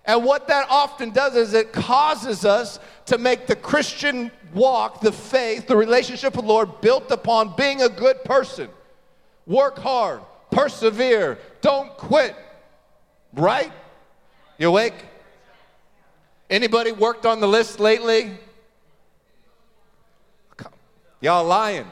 And 0.06 0.24
what 0.24 0.48
that 0.48 0.68
often 0.70 1.10
does 1.10 1.36
is 1.36 1.54
it 1.54 1.74
causes 1.74 2.46
us 2.46 2.80
to 3.08 3.18
make 3.18 3.48
the 3.48 3.56
Christian 3.56 4.32
walk, 4.54 5.02
the 5.02 5.12
faith, 5.12 5.68
the 5.68 5.76
relationship 5.76 6.36
with 6.36 6.46
the 6.46 6.52
Lord 6.52 6.80
built 6.80 7.12
upon 7.12 7.56
being 7.58 7.82
a 7.82 7.90
good 7.90 8.24
person. 8.24 8.70
Work 9.46 9.80
hard, 9.80 10.22
persevere, 10.52 11.38
don't 11.62 11.90
quit. 11.98 12.36
Right? 13.34 13.72
You 14.58 14.70
awake? 14.70 14.96
Anybody 16.50 16.92
worked 16.92 17.26
on 17.26 17.40
the 17.42 17.48
list 17.48 17.80
lately? 17.80 18.38
Y'all 21.20 21.46
lying. 21.46 21.88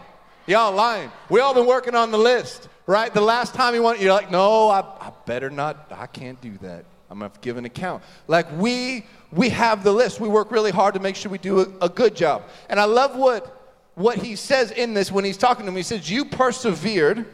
Y'all 0.48 0.74
lying. 0.74 1.12
We 1.30 1.40
all 1.40 1.54
been 1.54 1.66
working 1.66 1.96
on 1.96 2.12
the 2.12 2.18
list 2.18 2.70
right? 2.88 3.14
The 3.14 3.22
last 3.22 3.54
time 3.54 3.74
you 3.74 3.84
want, 3.84 4.00
you're 4.00 4.14
like, 4.14 4.32
no, 4.32 4.70
I, 4.70 4.80
I 4.80 5.12
better 5.26 5.50
not, 5.50 5.92
I 5.92 6.08
can't 6.08 6.40
do 6.42 6.58
that. 6.62 6.86
I'm 7.10 7.20
gonna 7.20 7.32
give 7.42 7.58
an 7.58 7.66
account. 7.66 8.04
Like 8.28 8.52
we 8.58 9.06
we 9.32 9.50
have 9.50 9.84
the 9.84 9.92
list. 9.92 10.20
We 10.20 10.28
work 10.28 10.52
really 10.52 10.72
hard 10.72 10.96
to 10.96 11.00
make 11.00 11.16
sure 11.16 11.32
we 11.32 11.38
do 11.38 11.60
a, 11.60 11.86
a 11.86 11.90
good 11.90 12.16
job. 12.16 12.44
And 12.70 12.80
I 12.80 12.86
love 12.86 13.16
what 13.16 13.56
what 13.96 14.18
he 14.18 14.36
says 14.36 14.72
in 14.72 14.94
this 14.94 15.12
when 15.12 15.26
he's 15.26 15.38
talking 15.38 15.66
to 15.66 15.72
me. 15.72 15.80
He 15.80 15.84
says, 15.84 16.10
You 16.10 16.26
persevered. 16.26 17.26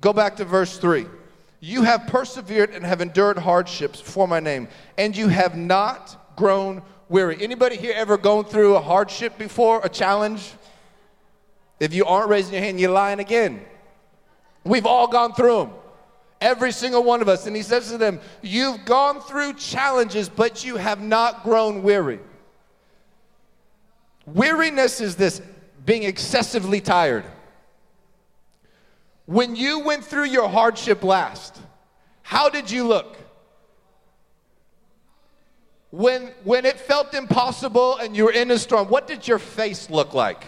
Go 0.00 0.12
back 0.12 0.36
to 0.36 0.44
verse 0.44 0.78
3. 0.78 1.06
You 1.60 1.82
have 1.82 2.06
persevered 2.06 2.70
and 2.70 2.86
have 2.86 3.00
endured 3.00 3.36
hardships 3.36 4.00
for 4.00 4.28
my 4.28 4.38
name, 4.38 4.68
and 4.96 5.16
you 5.16 5.26
have 5.26 5.56
not 5.56 6.34
grown 6.36 6.82
weary. 7.08 7.36
Anybody 7.42 7.76
here 7.76 7.94
ever 7.96 8.16
gone 8.16 8.44
through 8.44 8.76
a 8.76 8.80
hardship 8.80 9.36
before, 9.38 9.80
a 9.82 9.88
challenge? 9.88 10.52
If 11.80 11.94
you 11.94 12.04
aren't 12.04 12.28
raising 12.28 12.54
your 12.54 12.62
hand, 12.62 12.78
you're 12.78 12.92
lying 12.92 13.18
again. 13.18 13.64
We've 14.64 14.86
all 14.86 15.08
gone 15.08 15.32
through 15.34 15.58
them. 15.58 15.70
Every 16.40 16.72
single 16.72 17.02
one 17.02 17.20
of 17.20 17.28
us. 17.28 17.46
And 17.46 17.56
he 17.56 17.62
says 17.62 17.90
to 17.90 17.98
them, 17.98 18.20
You've 18.42 18.84
gone 18.84 19.20
through 19.20 19.54
challenges, 19.54 20.28
but 20.28 20.64
you 20.64 20.76
have 20.76 21.00
not 21.00 21.42
grown 21.42 21.82
weary. 21.82 22.20
Weariness 24.26 25.00
is 25.00 25.16
this 25.16 25.40
being 25.84 26.02
excessively 26.02 26.80
tired. 26.80 27.24
When 29.26 29.56
you 29.56 29.80
went 29.80 30.04
through 30.04 30.24
your 30.24 30.48
hardship 30.48 31.02
last, 31.02 31.58
how 32.22 32.48
did 32.48 32.70
you 32.70 32.86
look? 32.86 33.16
When, 35.90 36.30
when 36.44 36.66
it 36.66 36.78
felt 36.78 37.14
impossible 37.14 37.96
and 37.96 38.16
you 38.16 38.24
were 38.24 38.32
in 38.32 38.50
a 38.50 38.58
storm, 38.58 38.88
what 38.88 39.06
did 39.06 39.26
your 39.26 39.38
face 39.38 39.88
look 39.88 40.12
like? 40.12 40.44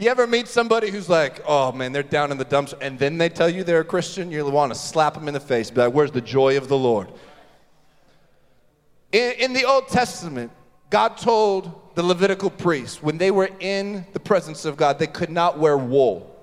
You 0.00 0.08
ever 0.08 0.26
meet 0.26 0.48
somebody 0.48 0.90
who's 0.90 1.10
like, 1.10 1.42
oh 1.46 1.72
man, 1.72 1.92
they're 1.92 2.02
down 2.02 2.32
in 2.32 2.38
the 2.38 2.44
dumps, 2.46 2.72
and 2.80 2.98
then 2.98 3.18
they 3.18 3.28
tell 3.28 3.50
you 3.50 3.64
they're 3.64 3.80
a 3.80 3.84
Christian? 3.84 4.32
You 4.32 4.48
want 4.48 4.72
to 4.72 4.78
slap 4.78 5.12
them 5.12 5.28
in 5.28 5.34
the 5.34 5.40
face, 5.40 5.70
be 5.70 5.82
like, 5.82 5.92
where's 5.92 6.10
the 6.10 6.22
joy 6.22 6.56
of 6.56 6.68
the 6.68 6.78
Lord? 6.78 7.08
In, 9.12 9.32
in 9.32 9.52
the 9.52 9.64
Old 9.64 9.88
Testament, 9.88 10.52
God 10.88 11.18
told 11.18 11.94
the 11.96 12.02
Levitical 12.02 12.48
priests 12.48 13.02
when 13.02 13.18
they 13.18 13.30
were 13.30 13.50
in 13.60 14.06
the 14.14 14.20
presence 14.20 14.64
of 14.64 14.78
God, 14.78 14.98
they 14.98 15.06
could 15.06 15.28
not 15.28 15.58
wear 15.58 15.76
wool. 15.76 16.34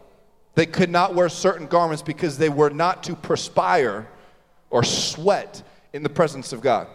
They 0.54 0.68
could 0.68 0.92
not 0.92 1.16
wear 1.16 1.28
certain 1.28 1.66
garments 1.66 2.04
because 2.04 2.38
they 2.38 2.50
were 2.50 2.70
not 2.70 3.02
to 3.06 3.16
perspire 3.16 4.08
or 4.70 4.84
sweat 4.84 5.64
in 5.94 6.04
the 6.04 6.10
presence 6.10 6.54
of 6.54 6.62
God. 6.62 6.86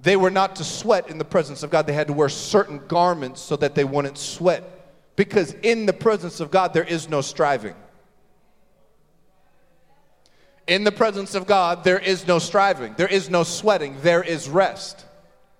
They 0.00 0.16
were 0.16 0.30
not 0.30 0.56
to 0.56 0.64
sweat 0.64 1.08
in 1.08 1.18
the 1.18 1.24
presence 1.24 1.62
of 1.62 1.70
God. 1.70 1.86
They 1.86 1.92
had 1.92 2.08
to 2.08 2.12
wear 2.12 2.28
certain 2.28 2.84
garments 2.88 3.40
so 3.40 3.54
that 3.56 3.76
they 3.76 3.84
wouldn't 3.84 4.18
sweat 4.18 4.73
because 5.16 5.54
in 5.62 5.86
the 5.86 5.92
presence 5.92 6.40
of 6.40 6.50
God, 6.50 6.74
there 6.74 6.84
is 6.84 7.08
no 7.08 7.20
striving. 7.20 7.74
In 10.66 10.84
the 10.84 10.92
presence 10.92 11.34
of 11.34 11.46
God, 11.46 11.84
there 11.84 11.98
is 11.98 12.26
no 12.26 12.38
striving, 12.38 12.94
there 12.96 13.08
is 13.08 13.28
no 13.28 13.42
sweating, 13.42 13.96
there 14.00 14.22
is 14.22 14.48
rest, 14.48 15.04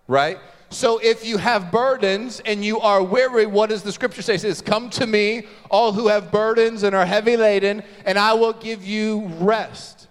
right? 0.08 0.38
So 0.70 0.99
if 0.99 1.25
you 1.25 1.37
have 1.37 1.70
burdens 1.70 2.40
and 2.40 2.64
you 2.64 2.80
are 2.80 3.02
weary, 3.02 3.46
what 3.46 3.70
does 3.70 3.82
the 3.82 3.92
scripture 3.92 4.23
say? 4.23 4.34
It 4.34 4.40
says, 4.40 4.61
Come 4.61 4.90
to 4.90 5.06
me, 5.06 5.46
all 5.70 5.92
who 5.92 6.08
have 6.08 6.32
burdens 6.32 6.82
and 6.82 6.96
are 6.96 7.06
heavy 7.06 7.37
laden, 7.37 7.82
and 8.04 8.18
I 8.18 8.32
will 8.32 8.54
give 8.54 8.84
you 8.84 9.26
rest. 9.38 10.08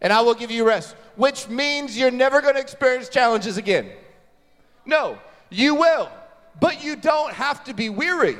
And 0.00 0.12
I 0.12 0.20
will 0.20 0.34
give 0.34 0.52
you 0.52 0.64
rest, 0.64 0.94
which 1.16 1.48
means 1.48 1.98
you're 1.98 2.12
never 2.12 2.40
going 2.40 2.54
to 2.54 2.60
experience 2.60 3.08
challenges 3.08 3.56
again. 3.56 3.90
No, 4.86 5.18
you 5.50 5.74
will, 5.74 6.10
but 6.60 6.84
you 6.84 6.94
don't 6.94 7.32
have 7.32 7.64
to 7.64 7.74
be 7.74 7.88
weary. 7.88 8.38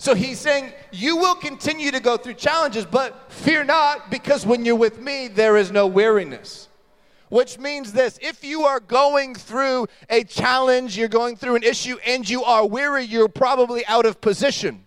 So 0.00 0.14
he's 0.14 0.40
saying, 0.40 0.72
You 0.92 1.18
will 1.18 1.34
continue 1.34 1.90
to 1.90 2.00
go 2.00 2.16
through 2.16 2.34
challenges, 2.34 2.86
but 2.86 3.30
fear 3.30 3.64
not, 3.64 4.10
because 4.10 4.46
when 4.46 4.64
you're 4.64 4.74
with 4.74 4.98
me, 4.98 5.28
there 5.28 5.58
is 5.58 5.70
no 5.70 5.86
weariness. 5.86 6.70
Which 7.28 7.58
means 7.58 7.92
this 7.92 8.18
if 8.22 8.42
you 8.42 8.62
are 8.62 8.80
going 8.80 9.34
through 9.34 9.88
a 10.08 10.24
challenge, 10.24 10.96
you're 10.96 11.08
going 11.08 11.36
through 11.36 11.56
an 11.56 11.64
issue, 11.64 11.98
and 12.06 12.26
you 12.26 12.42
are 12.44 12.66
weary, 12.66 13.04
you're 13.04 13.28
probably 13.28 13.84
out 13.84 14.06
of 14.06 14.22
position. 14.22 14.86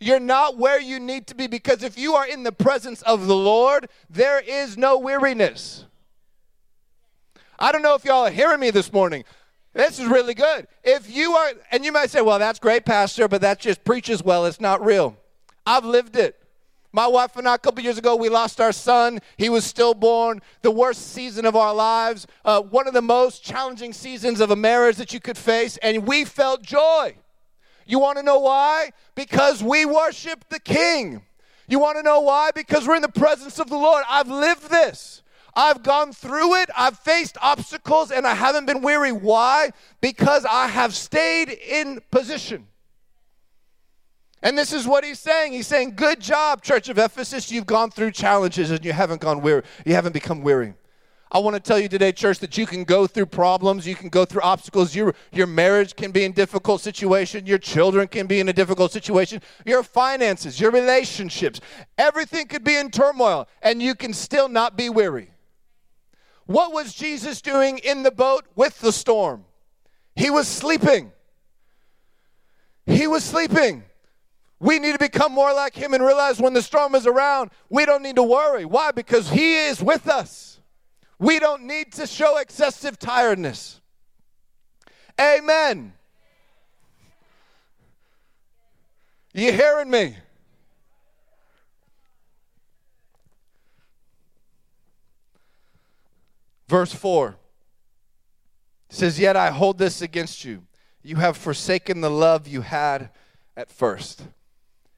You're 0.00 0.18
not 0.18 0.56
where 0.56 0.80
you 0.80 0.98
need 0.98 1.26
to 1.26 1.34
be 1.34 1.46
because 1.46 1.82
if 1.82 1.98
you 1.98 2.14
are 2.14 2.26
in 2.26 2.42
the 2.42 2.50
presence 2.50 3.02
of 3.02 3.26
the 3.26 3.36
Lord, 3.36 3.90
there 4.08 4.40
is 4.40 4.78
no 4.78 4.96
weariness. 4.98 5.84
I 7.58 7.72
don't 7.72 7.82
know 7.82 7.94
if 7.94 8.06
y'all 8.06 8.24
are 8.24 8.30
hearing 8.30 8.60
me 8.60 8.70
this 8.70 8.90
morning. 8.90 9.24
This 9.72 9.98
is 10.00 10.06
really 10.06 10.34
good. 10.34 10.66
If 10.82 11.14
you 11.14 11.32
are, 11.34 11.52
and 11.70 11.84
you 11.84 11.92
might 11.92 12.10
say, 12.10 12.22
well, 12.22 12.38
that's 12.38 12.58
great, 12.58 12.84
Pastor, 12.84 13.28
but 13.28 13.40
that 13.42 13.60
just 13.60 13.84
preaches 13.84 14.22
well. 14.22 14.46
It's 14.46 14.60
not 14.60 14.84
real. 14.84 15.16
I've 15.64 15.84
lived 15.84 16.16
it. 16.16 16.36
My 16.92 17.06
wife 17.06 17.36
and 17.36 17.46
I, 17.46 17.54
a 17.54 17.58
couple 17.58 17.84
years 17.84 17.98
ago, 17.98 18.16
we 18.16 18.28
lost 18.28 18.60
our 18.60 18.72
son. 18.72 19.20
He 19.36 19.48
was 19.48 19.64
stillborn. 19.64 20.42
The 20.62 20.72
worst 20.72 21.12
season 21.12 21.46
of 21.46 21.54
our 21.54 21.72
lives, 21.72 22.26
uh, 22.44 22.62
one 22.62 22.88
of 22.88 22.94
the 22.94 23.02
most 23.02 23.44
challenging 23.44 23.92
seasons 23.92 24.40
of 24.40 24.50
a 24.50 24.56
marriage 24.56 24.96
that 24.96 25.14
you 25.14 25.20
could 25.20 25.38
face, 25.38 25.76
and 25.76 26.04
we 26.04 26.24
felt 26.24 26.62
joy. 26.62 27.14
You 27.86 28.00
want 28.00 28.18
to 28.18 28.24
know 28.24 28.40
why? 28.40 28.90
Because 29.14 29.62
we 29.62 29.84
worship 29.84 30.48
the 30.48 30.58
King. 30.58 31.22
You 31.68 31.78
want 31.78 31.96
to 31.96 32.02
know 32.02 32.20
why? 32.20 32.50
Because 32.52 32.88
we're 32.88 32.96
in 32.96 33.02
the 33.02 33.08
presence 33.08 33.60
of 33.60 33.68
the 33.70 33.76
Lord. 33.76 34.02
I've 34.08 34.28
lived 34.28 34.68
this. 34.68 35.22
I've 35.54 35.82
gone 35.82 36.12
through 36.12 36.56
it, 36.56 36.70
I've 36.76 36.98
faced 36.98 37.36
obstacles, 37.40 38.10
and 38.10 38.26
I 38.26 38.34
haven't 38.34 38.66
been 38.66 38.82
weary. 38.82 39.12
Why? 39.12 39.70
Because 40.00 40.44
I 40.44 40.68
have 40.68 40.94
stayed 40.94 41.50
in 41.50 42.00
position. 42.10 42.66
And 44.42 44.56
this 44.56 44.72
is 44.72 44.86
what 44.86 45.04
he's 45.04 45.18
saying. 45.18 45.52
He's 45.52 45.66
saying, 45.66 45.94
Good 45.96 46.20
job, 46.20 46.62
Church 46.62 46.88
of 46.88 46.98
Ephesus. 46.98 47.50
You've 47.50 47.66
gone 47.66 47.90
through 47.90 48.12
challenges 48.12 48.70
and 48.70 48.84
you 48.84 48.92
haven't 48.92 49.20
gone 49.20 49.42
weary. 49.42 49.62
You 49.84 49.94
haven't 49.94 50.12
become 50.12 50.42
weary. 50.42 50.74
I 51.32 51.38
want 51.38 51.54
to 51.54 51.60
tell 51.60 51.78
you 51.78 51.88
today, 51.88 52.10
church, 52.10 52.40
that 52.40 52.58
you 52.58 52.66
can 52.66 52.82
go 52.82 53.06
through 53.06 53.26
problems, 53.26 53.86
you 53.86 53.94
can 53.94 54.08
go 54.08 54.24
through 54.24 54.42
obstacles. 54.42 54.96
Your, 54.96 55.14
your 55.30 55.46
marriage 55.46 55.94
can 55.94 56.10
be 56.10 56.24
in 56.24 56.32
difficult 56.32 56.80
situation, 56.80 57.46
your 57.46 57.58
children 57.58 58.08
can 58.08 58.26
be 58.26 58.40
in 58.40 58.48
a 58.48 58.52
difficult 58.52 58.90
situation, 58.90 59.40
your 59.64 59.84
finances, 59.84 60.58
your 60.58 60.72
relationships, 60.72 61.60
everything 61.98 62.48
could 62.48 62.64
be 62.64 62.76
in 62.76 62.90
turmoil, 62.90 63.46
and 63.62 63.80
you 63.80 63.94
can 63.94 64.12
still 64.12 64.48
not 64.48 64.76
be 64.76 64.88
weary. 64.88 65.30
What 66.50 66.72
was 66.72 66.92
Jesus 66.92 67.40
doing 67.40 67.78
in 67.78 68.02
the 68.02 68.10
boat 68.10 68.44
with 68.56 68.80
the 68.80 68.90
storm? 68.90 69.44
He 70.16 70.30
was 70.30 70.48
sleeping. 70.48 71.12
He 72.86 73.06
was 73.06 73.22
sleeping. 73.22 73.84
We 74.58 74.80
need 74.80 74.90
to 74.90 74.98
become 74.98 75.30
more 75.30 75.54
like 75.54 75.76
Him 75.76 75.94
and 75.94 76.04
realize 76.04 76.40
when 76.40 76.52
the 76.52 76.60
storm 76.60 76.96
is 76.96 77.06
around, 77.06 77.52
we 77.68 77.86
don't 77.86 78.02
need 78.02 78.16
to 78.16 78.24
worry. 78.24 78.64
Why? 78.64 78.90
Because 78.90 79.30
He 79.30 79.58
is 79.58 79.80
with 79.80 80.08
us. 80.08 80.58
We 81.20 81.38
don't 81.38 81.68
need 81.68 81.92
to 81.92 82.06
show 82.08 82.38
excessive 82.38 82.98
tiredness. 82.98 83.80
Amen. 85.20 85.92
You 89.32 89.52
hearing 89.52 89.88
me? 89.88 90.16
Verse 96.70 96.94
4 96.94 97.34
says, 98.90 99.18
Yet 99.18 99.34
I 99.34 99.50
hold 99.50 99.76
this 99.76 100.02
against 100.02 100.44
you. 100.44 100.62
You 101.02 101.16
have 101.16 101.36
forsaken 101.36 102.00
the 102.00 102.08
love 102.08 102.46
you 102.46 102.60
had 102.60 103.10
at 103.56 103.72
first. 103.72 104.22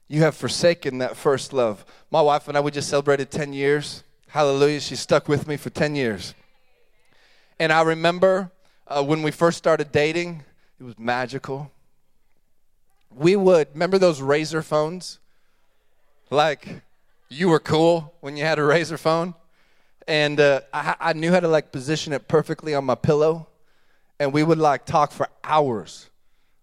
You 0.07 0.21
have 0.21 0.35
forsaken 0.35 0.99
that 0.99 1.17
first 1.17 1.51
love. 1.51 1.83
My 2.11 2.21
wife 2.21 2.47
and 2.47 2.55
I, 2.55 2.61
we 2.61 2.69
just 2.69 2.89
celebrated 2.89 3.31
10 3.31 3.53
years. 3.53 4.03
Hallelujah. 4.27 4.81
She 4.81 4.95
stuck 4.95 5.27
with 5.27 5.47
me 5.47 5.57
for 5.57 5.71
10 5.71 5.95
years. 5.95 6.35
And 7.59 7.73
I 7.73 7.81
remember 7.81 8.51
uh, 8.87 9.03
when 9.03 9.23
we 9.23 9.31
first 9.31 9.57
started 9.57 9.91
dating, 9.91 10.43
it 10.79 10.83
was 10.83 10.99
magical. 10.99 11.71
We 13.09 13.35
would, 13.35 13.69
remember 13.73 13.97
those 13.97 14.21
Razr 14.21 14.63
phones? 14.63 15.17
Like, 16.29 16.83
you 17.29 17.49
were 17.49 17.59
cool 17.59 18.13
when 18.21 18.37
you 18.37 18.43
had 18.45 18.59
a 18.59 18.61
Razr 18.61 18.99
phone? 18.99 19.33
And 20.07 20.39
uh, 20.39 20.61
I, 20.73 20.95
I 20.99 21.13
knew 21.13 21.31
how 21.31 21.39
to 21.39 21.47
like 21.47 21.71
position 21.71 22.13
it 22.13 22.27
perfectly 22.27 22.75
on 22.75 22.85
my 22.85 22.95
pillow. 22.95 23.47
And 24.19 24.31
we 24.33 24.43
would 24.43 24.57
like 24.57 24.85
talk 24.85 25.11
for 25.11 25.27
hours. 25.43 26.09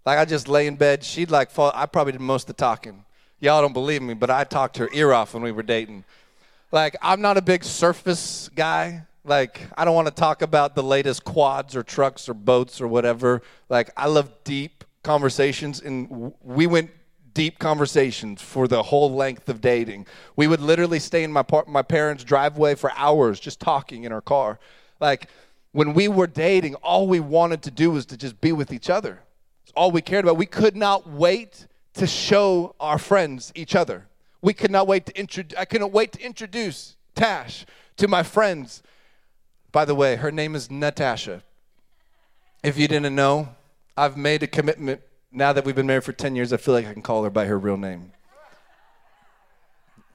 Like, 0.07 0.19
I 0.19 0.25
just 0.25 0.49
lay 0.49 0.67
in 0.67 0.77
bed. 0.77 1.05
She'd 1.05 1.31
like 1.31 1.51
fall. 1.51 1.73
I 1.75 1.87
probably 1.87 2.13
did 2.13 2.21
most 2.21 2.45
of 2.45 2.57
the 2.57 2.61
talking. 2.61 3.05
Y'all 3.39 3.61
don't 3.61 3.73
believe 3.73 4.03
me, 4.03 4.15
but 4.15 4.31
I 4.31 4.45
talked 4.45 4.79
her 4.79 4.89
ear 4.93 5.13
off 5.13 5.35
when 5.35 5.43
we 5.43 5.53
were 5.53 5.63
dating. 5.63 6.05
Like, 6.73 6.97
I'm 7.03 7.21
not 7.21 7.37
a 7.37 7.43
big 7.43 7.65
surface 7.65 8.49
guy. 8.55 9.03
Like, 9.25 9.61
I 9.77 9.85
don't 9.85 9.95
want 9.95 10.09
to 10.09 10.15
talk 10.15 10.43
about 10.43 10.75
the 10.75 10.83
latest 10.83 11.25
quads 11.25 11.77
or 11.77 11.83
trucks 11.83 12.29
or 12.29 12.35
boats 12.35 12.81
or 12.81 12.89
whatever. 12.89 13.43
Like, 13.69 13.91
I 13.97 14.07
love 14.07 14.31
deep 14.45 14.85
conversations, 15.03 15.81
and 15.81 16.33
we 16.43 16.67
went 16.67 16.91
deep 17.35 17.59
conversations 17.59 18.43
for 18.43 18.69
the 18.69 18.83
whole 18.85 19.15
length 19.15 19.49
of 19.49 19.61
dating. 19.61 20.07
We 20.37 20.47
would 20.47 20.61
literally 20.61 20.99
stay 20.99 21.23
in 21.23 21.33
my 21.33 21.43
par- 21.43 21.65
my 21.67 21.83
parents' 21.83 22.25
driveway 22.25 22.75
for 22.75 22.93
hours 22.97 23.41
just 23.41 23.61
talking 23.61 24.05
in 24.05 24.13
our 24.13 24.21
car. 24.21 24.59
Like, 25.01 25.29
when 25.73 25.95
we 25.95 26.09
were 26.09 26.27
dating, 26.27 26.75
all 26.77 27.07
we 27.07 27.21
wanted 27.21 27.63
to 27.63 27.71
do 27.71 27.91
was 27.91 28.07
to 28.07 28.17
just 28.17 28.41
be 28.41 28.53
with 28.53 28.73
each 28.73 28.91
other. 28.91 29.21
It's 29.63 29.73
all 29.77 29.91
we 29.91 30.03
cared 30.03 30.25
about. 30.25 30.37
We 30.37 30.47
could 30.47 30.77
not 30.77 31.09
wait 31.09 31.67
to 31.95 32.07
show 32.07 32.75
our 32.81 32.99
friends 32.99 33.53
each 33.55 33.75
other. 33.75 34.07
We 34.43 34.53
could 34.53 34.71
not 34.71 34.87
wait 34.87 35.07
to 35.07 35.19
introduce, 35.19 35.59
I 35.59 35.65
couldn't 35.65 35.93
wait 35.93 36.13
to 36.13 36.21
introduce 36.21 36.97
Tash 37.15 37.67
to 37.99 38.09
my 38.09 38.23
friends. 38.23 38.83
By 39.73 39.85
the 39.85 39.95
way, 39.95 40.17
her 40.17 40.33
name 40.33 40.55
is 40.55 40.71
Natasha. 40.71 41.43
If 42.63 42.79
you 42.79 42.89
didn't 42.89 43.15
know, 43.15 43.51
I've 43.97 44.17
made 44.17 44.43
a 44.43 44.47
commitment. 44.47 45.03
Now 45.33 45.53
that 45.53 45.65
we've 45.65 45.77
been 45.77 45.87
married 45.87 46.05
for 46.05 46.13
10 46.13 46.35
years, 46.35 46.53
I 46.53 46.57
feel 46.57 46.75
like 46.75 46.87
I 46.87 46.93
can 46.93 47.03
call 47.03 47.23
her 47.23 47.31
by 47.31 47.45
her 47.47 47.59
real 47.59 47.77
name. 47.77 48.13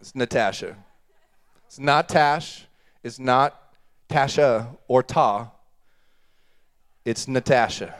It's 0.01 0.13
Natasha. 0.13 0.75
It's 1.67 1.79
not 1.79 2.10
Tash. 2.10 2.65
It's 3.03 3.17
not 3.17 3.74
Tasha 4.10 4.77
or 4.88 5.01
Ta. 5.01 5.51
It's 7.05 7.27
Natasha. 7.27 7.95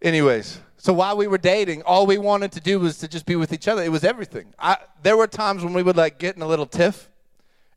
Anyways, 0.00 0.60
so 0.76 0.92
while 0.92 1.16
we 1.16 1.26
were 1.26 1.38
dating, 1.38 1.82
all 1.82 2.06
we 2.06 2.18
wanted 2.18 2.52
to 2.52 2.60
do 2.60 2.78
was 2.78 2.98
to 2.98 3.08
just 3.08 3.24
be 3.24 3.36
with 3.36 3.52
each 3.52 3.68
other. 3.68 3.82
It 3.82 3.90
was 3.90 4.04
everything. 4.04 4.52
I, 4.58 4.76
there 5.02 5.16
were 5.16 5.26
times 5.26 5.64
when 5.64 5.72
we 5.72 5.82
would 5.82 5.96
like 5.96 6.18
get 6.18 6.36
in 6.36 6.42
a 6.42 6.46
little 6.46 6.66
tiff, 6.66 7.10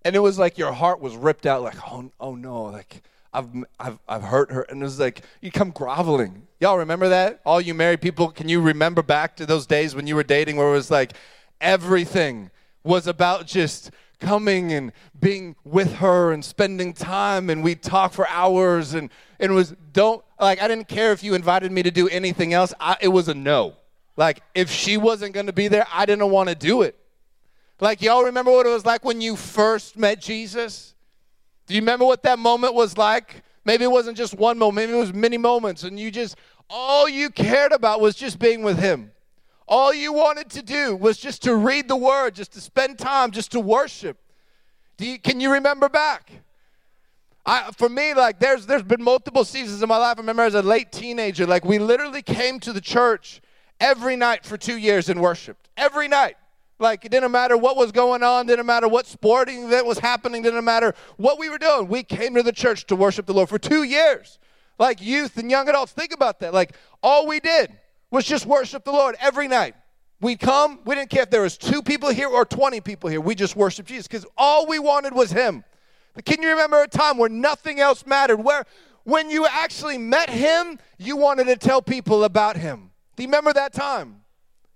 and 0.03 0.15
it 0.15 0.19
was 0.19 0.39
like 0.39 0.57
your 0.57 0.71
heart 0.71 0.99
was 0.99 1.15
ripped 1.15 1.45
out. 1.45 1.63
Like, 1.63 1.77
oh, 1.91 2.11
oh 2.19 2.35
no, 2.35 2.63
like 2.63 3.03
I've, 3.33 3.47
I've, 3.79 3.99
I've 4.07 4.23
hurt 4.23 4.51
her, 4.51 4.61
and 4.63 4.81
it 4.81 4.83
was 4.83 4.99
like 4.99 5.21
you 5.41 5.51
come 5.51 5.71
groveling. 5.71 6.47
Y'all 6.59 6.77
remember 6.77 7.09
that? 7.09 7.41
All 7.45 7.61
you 7.61 7.73
married 7.73 8.01
people, 8.01 8.29
can 8.29 8.49
you 8.49 8.61
remember 8.61 9.03
back 9.03 9.35
to 9.37 9.45
those 9.45 9.65
days 9.65 9.95
when 9.95 10.07
you 10.07 10.15
were 10.15 10.23
dating, 10.23 10.57
where 10.57 10.69
it 10.69 10.71
was 10.71 10.89
like 10.89 11.13
everything 11.61 12.51
was 12.83 13.07
about 13.07 13.45
just 13.45 13.91
coming 14.19 14.71
and 14.73 14.91
being 15.19 15.55
with 15.63 15.95
her 15.95 16.31
and 16.31 16.43
spending 16.43 16.93
time 16.93 17.49
and 17.49 17.63
we'd 17.63 17.83
talk 17.83 18.13
for 18.13 18.27
hours 18.29 18.93
and, 18.93 19.09
and 19.39 19.51
it 19.51 19.55
was 19.55 19.75
don't 19.93 20.23
like 20.39 20.61
i 20.61 20.67
didn't 20.67 20.87
care 20.87 21.11
if 21.11 21.23
you 21.23 21.35
invited 21.35 21.71
me 21.71 21.83
to 21.83 21.91
do 21.91 22.07
anything 22.09 22.51
else 22.53 22.73
I, 22.79 22.97
it 22.99 23.09
was 23.09 23.27
a 23.27 23.35
no 23.35 23.75
like 24.15 24.41
if 24.55 24.71
she 24.71 24.97
wasn't 24.97 25.33
going 25.33 25.45
to 25.45 25.53
be 25.53 25.67
there 25.67 25.85
i 25.93 26.05
didn't 26.07 26.31
want 26.31 26.49
to 26.49 26.55
do 26.55 26.81
it 26.81 26.95
like 27.79 28.01
y'all 28.01 28.23
remember 28.23 28.51
what 28.51 28.65
it 28.65 28.69
was 28.69 28.85
like 28.85 29.03
when 29.05 29.21
you 29.21 29.35
first 29.35 29.97
met 29.97 30.21
jesus 30.21 30.95
do 31.65 31.73
you 31.73 31.81
remember 31.81 32.05
what 32.05 32.23
that 32.23 32.39
moment 32.39 32.73
was 32.73 32.97
like 32.97 33.43
maybe 33.65 33.83
it 33.83 33.91
wasn't 33.91 34.15
just 34.15 34.33
one 34.35 34.57
moment 34.57 34.87
maybe 34.87 34.97
it 34.97 35.01
was 35.01 35.13
many 35.13 35.37
moments 35.37 35.83
and 35.83 35.99
you 35.99 36.11
just 36.11 36.35
all 36.69 37.07
you 37.07 37.29
cared 37.29 37.71
about 37.71 38.01
was 38.01 38.15
just 38.15 38.39
being 38.39 38.63
with 38.63 38.77
him 38.77 39.11
all 39.67 39.93
you 39.93 40.13
wanted 40.13 40.49
to 40.51 40.61
do 40.61 40.95
was 40.95 41.17
just 41.17 41.43
to 41.43 41.55
read 41.55 41.87
the 41.87 41.95
word, 41.95 42.35
just 42.35 42.53
to 42.53 42.61
spend 42.61 42.97
time, 42.97 43.31
just 43.31 43.51
to 43.51 43.59
worship. 43.59 44.17
You, 44.97 45.19
can 45.19 45.41
you 45.41 45.51
remember 45.51 45.89
back? 45.89 46.31
I, 47.45 47.71
for 47.77 47.89
me, 47.89 48.13
like 48.13 48.39
there's 48.39 48.65
there's 48.65 48.83
been 48.83 49.03
multiple 49.03 49.45
seasons 49.45 49.81
in 49.81 49.87
my 49.87 49.97
life. 49.97 50.17
I 50.17 50.21
remember 50.21 50.43
as 50.43 50.55
a 50.55 50.61
late 50.61 50.91
teenager, 50.91 51.45
like 51.45 51.63
we 51.63 51.79
literally 51.79 52.21
came 52.21 52.59
to 52.61 52.73
the 52.73 52.81
church 52.81 53.41
every 53.79 54.15
night 54.15 54.45
for 54.45 54.57
two 54.57 54.77
years 54.77 55.09
and 55.09 55.21
worshiped 55.21 55.69
every 55.77 56.07
night. 56.07 56.35
Like 56.79 57.05
it 57.05 57.11
didn't 57.11 57.31
matter 57.31 57.57
what 57.57 57.75
was 57.75 57.91
going 57.91 58.21
on, 58.21 58.45
didn't 58.45 58.65
matter 58.65 58.87
what 58.87 59.07
sporting 59.07 59.63
event 59.63 59.87
was 59.87 59.99
happening, 59.99 60.43
didn't 60.43 60.63
matter 60.63 60.93
what 61.17 61.39
we 61.39 61.49
were 61.49 61.57
doing. 61.57 61.87
We 61.87 62.03
came 62.03 62.35
to 62.35 62.43
the 62.43 62.51
church 62.51 62.85
to 62.87 62.95
worship 62.95 63.25
the 63.25 63.33
Lord 63.33 63.49
for 63.49 63.57
two 63.57 63.83
years. 63.83 64.37
Like 64.77 65.01
youth 65.01 65.37
and 65.37 65.49
young 65.49 65.67
adults, 65.67 65.91
think 65.91 66.13
about 66.13 66.39
that. 66.39 66.53
Like 66.53 66.75
all 67.01 67.25
we 67.25 67.39
did 67.39 67.71
was 68.11 68.25
just 68.25 68.45
worship 68.45 68.83
the 68.85 68.91
Lord 68.91 69.15
every 69.19 69.47
night. 69.47 69.75
We'd 70.19 70.39
come, 70.39 70.79
we 70.85 70.95
didn't 70.95 71.09
care 71.09 71.23
if 71.23 71.29
there 71.29 71.41
was 71.41 71.57
two 71.57 71.81
people 71.81 72.09
here 72.09 72.27
or 72.27 72.45
20 72.45 72.81
people 72.81 73.09
here. 73.09 73.21
We 73.21 73.35
just 73.35 73.55
worshiped 73.55 73.89
Jesus 73.89 74.07
because 74.07 74.25
all 74.37 74.67
we 74.67 74.79
wanted 74.79 75.13
was 75.13 75.31
him. 75.31 75.63
Can 76.25 76.41
you 76.41 76.49
remember 76.49 76.81
a 76.81 76.87
time 76.87 77.17
where 77.17 77.29
nothing 77.29 77.79
else 77.79 78.05
mattered? 78.05 78.37
Where 78.37 78.65
when 79.03 79.29
you 79.29 79.45
actually 79.45 79.97
met 79.97 80.29
him, 80.29 80.79
you 80.97 81.15
wanted 81.15 81.45
to 81.45 81.55
tell 81.55 81.81
people 81.81 82.23
about 82.23 82.57
him. 82.57 82.91
Do 83.15 83.23
you 83.23 83.27
remember 83.27 83.53
that 83.53 83.73
time? 83.73 84.21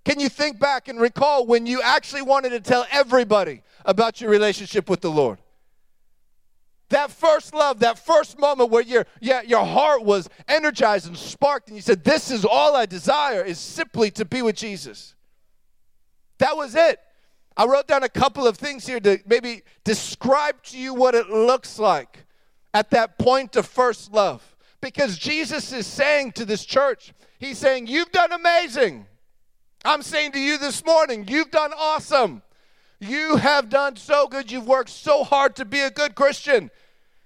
Can 0.04 0.18
you 0.18 0.28
think 0.28 0.58
back 0.58 0.88
and 0.88 1.00
recall 1.00 1.46
when 1.46 1.66
you 1.66 1.80
actually 1.80 2.22
wanted 2.22 2.50
to 2.50 2.60
tell 2.60 2.86
everybody 2.90 3.62
about 3.84 4.20
your 4.20 4.30
relationship 4.30 4.90
with 4.90 5.00
the 5.00 5.10
Lord? 5.10 5.38
That 6.88 7.10
first 7.10 7.54
love, 7.54 7.78
that 7.78 7.98
first 7.98 8.38
moment 8.38 8.70
where 8.70 8.82
your, 8.82 9.06
yeah, 9.20 9.40
your 9.42 9.64
heart 9.64 10.04
was 10.04 10.28
energized 10.46 11.06
and 11.06 11.16
sparked, 11.16 11.68
and 11.68 11.76
you 11.76 11.80
said, 11.80 12.04
This 12.04 12.30
is 12.30 12.44
all 12.44 12.76
I 12.76 12.84
desire, 12.84 13.42
is 13.42 13.58
simply 13.58 14.10
to 14.12 14.26
be 14.26 14.42
with 14.42 14.56
Jesus. 14.56 15.14
That 16.38 16.56
was 16.56 16.74
it. 16.74 17.00
I 17.56 17.66
wrote 17.66 17.86
down 17.86 18.02
a 18.02 18.08
couple 18.08 18.46
of 18.46 18.58
things 18.58 18.86
here 18.86 19.00
to 19.00 19.18
maybe 19.26 19.62
describe 19.84 20.62
to 20.64 20.78
you 20.78 20.92
what 20.92 21.14
it 21.14 21.30
looks 21.30 21.78
like 21.78 22.26
at 22.74 22.90
that 22.90 23.18
point 23.18 23.56
of 23.56 23.66
first 23.66 24.12
love. 24.12 24.56
Because 24.80 25.16
Jesus 25.16 25.72
is 25.72 25.86
saying 25.86 26.32
to 26.32 26.44
this 26.44 26.64
church, 26.64 27.14
He's 27.38 27.56
saying, 27.56 27.86
You've 27.86 28.12
done 28.12 28.32
amazing. 28.32 29.06
I'm 29.84 30.02
saying 30.02 30.32
to 30.32 30.38
you 30.38 30.58
this 30.58 30.84
morning, 30.84 31.26
You've 31.28 31.50
done 31.50 31.72
awesome. 31.76 32.42
You 33.00 33.36
have 33.36 33.68
done 33.68 33.96
so 33.96 34.28
good. 34.28 34.52
You've 34.52 34.68
worked 34.68 34.90
so 34.90 35.24
hard 35.24 35.56
to 35.56 35.64
be 35.64 35.80
a 35.80 35.90
good 35.90 36.14
Christian. 36.14 36.70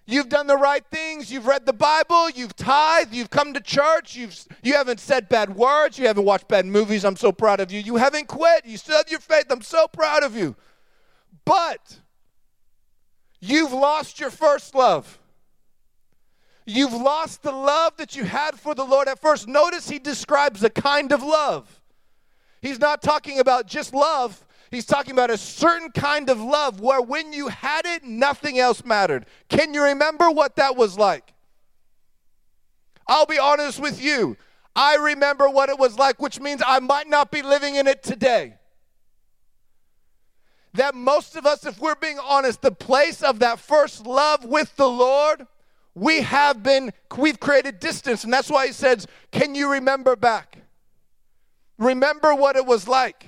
You've 0.06 0.28
done 0.28 0.46
the 0.46 0.56
right 0.56 0.84
things. 0.90 1.32
You've 1.32 1.46
read 1.46 1.66
the 1.66 1.72
Bible. 1.72 2.30
You've 2.30 2.54
tithed. 2.56 3.12
You've 3.12 3.28
come 3.28 3.52
to 3.52 3.60
church. 3.60 4.16
You've, 4.16 4.34
you 4.62 4.74
haven't 4.74 5.00
said 5.00 5.28
bad 5.28 5.54
words. 5.54 5.98
You 5.98 6.06
haven't 6.06 6.24
watched 6.24 6.48
bad 6.48 6.64
movies. 6.64 7.04
I'm 7.04 7.16
so 7.16 7.32
proud 7.32 7.60
of 7.60 7.72
you. 7.72 7.80
You 7.80 7.96
haven't 7.96 8.28
quit. 8.28 8.64
You 8.64 8.78
still 8.78 8.96
have 8.96 9.10
your 9.10 9.20
faith. 9.20 9.46
I'm 9.50 9.62
so 9.62 9.88
proud 9.88 10.22
of 10.22 10.36
you. 10.36 10.54
But 11.44 11.98
you've 13.40 13.72
lost 13.72 14.20
your 14.20 14.30
first 14.30 14.74
love. 14.74 15.18
You've 16.64 16.94
lost 16.94 17.42
the 17.42 17.52
love 17.52 17.96
that 17.96 18.16
you 18.16 18.24
had 18.24 18.58
for 18.58 18.74
the 18.74 18.84
Lord 18.84 19.08
at 19.08 19.20
first. 19.20 19.46
Notice 19.46 19.88
he 19.88 19.98
describes 19.98 20.62
a 20.62 20.70
kind 20.70 21.12
of 21.12 21.22
love. 21.22 21.75
He's 22.66 22.80
not 22.80 23.00
talking 23.00 23.38
about 23.38 23.68
just 23.68 23.94
love, 23.94 24.44
He's 24.72 24.84
talking 24.84 25.12
about 25.12 25.30
a 25.30 25.38
certain 25.38 25.92
kind 25.92 26.28
of 26.28 26.40
love 26.40 26.80
where 26.80 27.00
when 27.00 27.32
you 27.32 27.46
had 27.46 27.86
it, 27.86 28.02
nothing 28.02 28.58
else 28.58 28.84
mattered. 28.84 29.26
Can 29.48 29.72
you 29.72 29.84
remember 29.84 30.28
what 30.32 30.56
that 30.56 30.74
was 30.74 30.98
like? 30.98 31.32
I'll 33.06 33.24
be 33.24 33.38
honest 33.38 33.78
with 33.78 34.02
you. 34.02 34.36
I 34.74 34.96
remember 34.96 35.48
what 35.48 35.68
it 35.68 35.78
was 35.78 35.96
like, 35.96 36.20
which 36.20 36.40
means 36.40 36.60
I 36.66 36.80
might 36.80 37.08
not 37.08 37.30
be 37.30 37.42
living 37.42 37.76
in 37.76 37.86
it 37.86 38.02
today. 38.02 38.56
That 40.74 40.96
most 40.96 41.36
of 41.36 41.46
us, 41.46 41.64
if 41.64 41.80
we're 41.80 41.94
being 41.94 42.18
honest, 42.18 42.62
the 42.62 42.72
place 42.72 43.22
of 43.22 43.38
that 43.38 43.60
first 43.60 44.04
love 44.04 44.44
with 44.44 44.74
the 44.74 44.88
Lord 44.88 45.46
we 45.94 46.22
have 46.22 46.64
been, 46.64 46.92
we've 47.16 47.38
created 47.38 47.78
distance. 47.78 48.24
And 48.24 48.32
that's 48.32 48.50
why 48.50 48.66
he 48.66 48.72
says, 48.72 49.06
Can 49.30 49.54
you 49.54 49.70
remember 49.70 50.16
back? 50.16 50.65
Remember 51.78 52.34
what 52.34 52.56
it 52.56 52.66
was 52.66 52.88
like. 52.88 53.26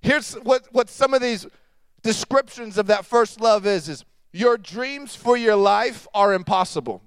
Here's 0.00 0.34
what, 0.34 0.66
what 0.72 0.88
some 0.88 1.14
of 1.14 1.22
these 1.22 1.46
descriptions 2.02 2.78
of 2.78 2.88
that 2.88 3.06
first 3.06 3.40
love 3.40 3.66
is 3.66 3.88
is 3.88 4.04
your 4.32 4.56
dreams 4.56 5.14
for 5.14 5.36
your 5.36 5.56
life 5.56 6.08
are 6.14 6.34
impossible. 6.34 7.02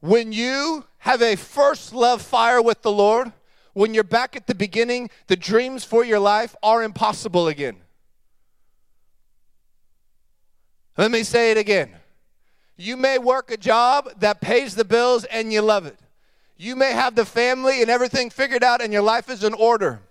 When 0.00 0.32
you 0.32 0.84
have 0.98 1.20
a 1.20 1.36
first 1.36 1.92
love 1.92 2.22
fire 2.22 2.62
with 2.62 2.82
the 2.82 2.92
Lord, 2.92 3.32
when 3.74 3.92
you're 3.92 4.04
back 4.04 4.34
at 4.34 4.46
the 4.46 4.54
beginning, 4.54 5.10
the 5.26 5.36
dreams 5.36 5.84
for 5.84 6.04
your 6.04 6.18
life 6.18 6.56
are 6.62 6.82
impossible 6.82 7.48
again. 7.48 7.76
Let 10.96 11.10
me 11.10 11.22
say 11.22 11.50
it 11.50 11.58
again. 11.58 11.96
You 12.76 12.96
may 12.96 13.18
work 13.18 13.50
a 13.50 13.56
job 13.56 14.08
that 14.20 14.40
pays 14.40 14.74
the 14.74 14.84
bills 14.84 15.24
and 15.24 15.52
you 15.52 15.60
love 15.60 15.86
it. 15.86 15.98
You 16.60 16.76
may 16.76 16.92
have 16.92 17.14
the 17.14 17.24
family 17.24 17.80
and 17.80 17.90
everything 17.90 18.28
figured 18.28 18.62
out 18.62 18.82
and 18.82 18.92
your 18.92 19.00
life 19.00 19.30
is 19.30 19.42
in 19.42 19.54
order. 19.54 20.02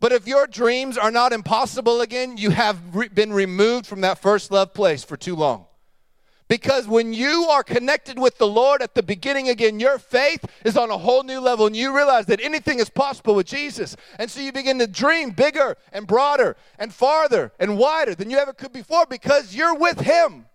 But 0.00 0.10
if 0.10 0.26
your 0.26 0.48
dreams 0.48 0.98
are 0.98 1.12
not 1.12 1.32
impossible 1.32 2.00
again, 2.00 2.36
you 2.36 2.50
have 2.50 2.96
re- 2.96 3.06
been 3.06 3.32
removed 3.32 3.86
from 3.86 4.00
that 4.00 4.18
first 4.18 4.50
love 4.50 4.74
place 4.74 5.04
for 5.04 5.16
too 5.16 5.36
long. 5.36 5.66
Because 6.48 6.88
when 6.88 7.12
you 7.12 7.46
are 7.48 7.62
connected 7.62 8.18
with 8.18 8.38
the 8.38 8.46
Lord 8.48 8.82
at 8.82 8.96
the 8.96 9.04
beginning 9.04 9.50
again, 9.50 9.78
your 9.78 10.00
faith 10.00 10.44
is 10.64 10.76
on 10.76 10.90
a 10.90 10.98
whole 10.98 11.22
new 11.22 11.38
level 11.38 11.66
and 11.66 11.76
you 11.76 11.94
realize 11.94 12.26
that 12.26 12.40
anything 12.40 12.80
is 12.80 12.90
possible 12.90 13.36
with 13.36 13.46
Jesus. 13.46 13.94
And 14.18 14.28
so 14.28 14.40
you 14.40 14.50
begin 14.50 14.80
to 14.80 14.88
dream 14.88 15.30
bigger 15.30 15.76
and 15.92 16.08
broader 16.08 16.56
and 16.76 16.92
farther 16.92 17.52
and 17.60 17.78
wider 17.78 18.16
than 18.16 18.30
you 18.30 18.38
ever 18.38 18.52
could 18.52 18.72
before 18.72 19.06
because 19.06 19.54
you're 19.54 19.76
with 19.76 20.00
Him. 20.00 20.47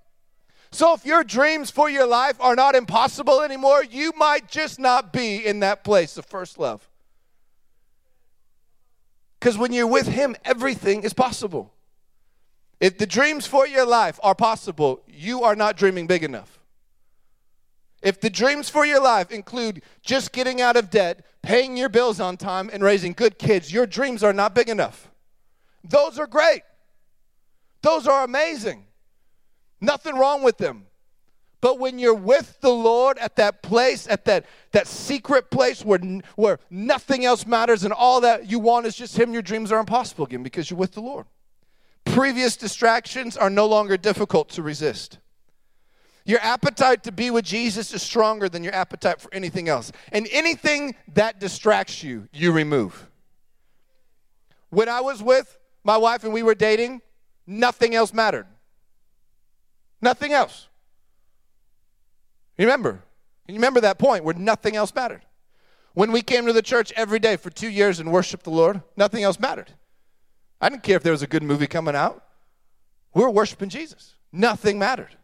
So 0.73 0.95
if 0.95 1.05
your 1.05 1.23
dreams 1.23 1.69
for 1.69 1.87
your 1.87 2.07
life 2.07 2.35
are 2.39 2.55
not 2.55 2.73
impossible 2.73 3.41
anymore, 3.41 3.83
you 3.83 4.11
might 4.17 4.49
just 4.49 4.79
not 4.79 5.13
be 5.13 5.45
in 5.45 5.59
that 5.59 5.83
place 5.83 6.17
of 6.17 6.25
first 6.25 6.57
love. 6.57 6.89
Because 9.39 9.55
when 9.55 9.71
you're 9.71 9.85
with 9.85 10.07
Him, 10.07 10.35
everything 10.43 11.03
is 11.03 11.13
possible. 11.13 11.71
If 12.79 12.97
the 12.97 13.05
dreams 13.05 13.45
for 13.45 13.67
your 13.67 13.85
life 13.85 14.19
are 14.23 14.33
possible, 14.33 15.03
you 15.07 15.43
are 15.43 15.55
not 15.55 15.77
dreaming 15.77 16.07
big 16.07 16.23
enough. 16.23 16.59
If 18.01 18.19
the 18.19 18.31
dreams 18.31 18.67
for 18.67 18.83
your 18.83 19.01
life 19.01 19.31
include 19.31 19.83
just 20.01 20.33
getting 20.33 20.59
out 20.59 20.75
of 20.75 20.89
debt, 20.89 21.23
paying 21.43 21.77
your 21.77 21.89
bills 21.89 22.19
on 22.19 22.35
time, 22.35 22.71
and 22.73 22.81
raising 22.81 23.13
good 23.13 23.37
kids, 23.37 23.71
your 23.71 23.85
dreams 23.85 24.23
are 24.23 24.33
not 24.33 24.55
big 24.55 24.69
enough. 24.69 25.11
Those 25.83 26.17
are 26.17 26.27
great. 26.27 26.63
Those 27.83 28.07
are 28.07 28.23
amazing. 28.23 28.85
Nothing 29.83 30.15
wrong 30.15 30.43
with 30.43 30.57
them. 30.57 30.85
But 31.59 31.77
when 31.77 31.99
you're 31.99 32.13
with 32.13 32.61
the 32.61 32.71
Lord 32.71 33.17
at 33.17 33.35
that 33.35 33.61
place, 33.61 34.07
at 34.07 34.23
that, 34.25 34.45
that 34.71 34.87
secret 34.87 35.51
place 35.51 35.83
where, 35.83 35.99
where 36.35 36.59
nothing 36.69 37.25
else 37.25 37.45
matters 37.45 37.83
and 37.83 37.93
all 37.93 38.21
that 38.21 38.49
you 38.49 38.59
want 38.59 38.85
is 38.85 38.95
just 38.95 39.17
Him, 39.17 39.33
your 39.33 39.41
dreams 39.41 39.73
are 39.73 39.79
impossible 39.79 40.25
again 40.25 40.41
because 40.41 40.69
you're 40.69 40.79
with 40.79 40.93
the 40.93 41.01
Lord. 41.01 41.25
Previous 42.05 42.55
distractions 42.55 43.35
are 43.35 43.49
no 43.49 43.65
longer 43.65 43.97
difficult 43.97 44.49
to 44.51 44.61
resist. 44.61 45.19
Your 46.25 46.39
appetite 46.39 47.03
to 47.03 47.11
be 47.11 47.29
with 47.29 47.43
Jesus 47.43 47.93
is 47.93 48.01
stronger 48.01 48.47
than 48.47 48.63
your 48.63 48.73
appetite 48.73 49.19
for 49.19 49.33
anything 49.33 49.67
else. 49.67 49.91
And 50.13 50.29
anything 50.31 50.95
that 51.13 51.39
distracts 51.39 52.03
you, 52.03 52.29
you 52.31 52.53
remove. 52.53 53.09
When 54.69 54.87
I 54.87 55.01
was 55.01 55.21
with 55.21 55.57
my 55.83 55.97
wife 55.97 56.23
and 56.23 56.31
we 56.31 56.43
were 56.43 56.55
dating, 56.55 57.01
nothing 57.45 57.93
else 57.95 58.13
mattered. 58.13 58.47
Nothing 60.03 60.33
else. 60.33 60.67
Remember, 62.57 63.01
you 63.47 63.55
remember 63.55 63.79
that 63.79 63.97
point 63.97 64.25
where 64.25 64.35
nothing 64.35 64.75
else 64.75 64.93
mattered. 64.93 65.21
When 65.93 66.11
we 66.11 66.21
came 66.21 66.45
to 66.45 66.51
the 66.51 66.61
church 66.61 66.91
every 66.97 67.19
day 67.19 67.37
for 67.37 67.49
two 67.49 67.69
years 67.69 68.01
and 68.01 68.11
worshiped 68.11 68.43
the 68.43 68.49
Lord, 68.49 68.81
nothing 68.97 69.23
else 69.23 69.39
mattered. 69.39 69.71
I 70.59 70.67
didn't 70.67 70.83
care 70.83 70.97
if 70.97 71.03
there 71.03 71.13
was 71.13 71.21
a 71.21 71.27
good 71.27 71.41
movie 71.41 71.67
coming 71.67 71.95
out. 71.95 72.21
We 73.13 73.23
were 73.23 73.29
worshiping 73.29 73.69
Jesus. 73.69 74.15
Nothing 74.33 74.77
mattered. 74.77 75.15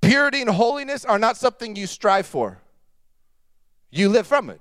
Purity 0.00 0.40
and 0.42 0.50
holiness 0.50 1.04
are 1.04 1.18
not 1.18 1.36
something 1.36 1.74
you 1.74 1.88
strive 1.88 2.26
for, 2.26 2.60
you 3.90 4.08
live 4.08 4.28
from 4.28 4.50
it. 4.50 4.60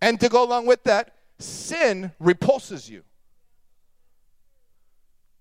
And 0.00 0.20
to 0.20 0.28
go 0.28 0.44
along 0.44 0.66
with 0.66 0.84
that, 0.84 1.16
sin 1.40 2.12
repulses 2.20 2.88
you. 2.88 3.02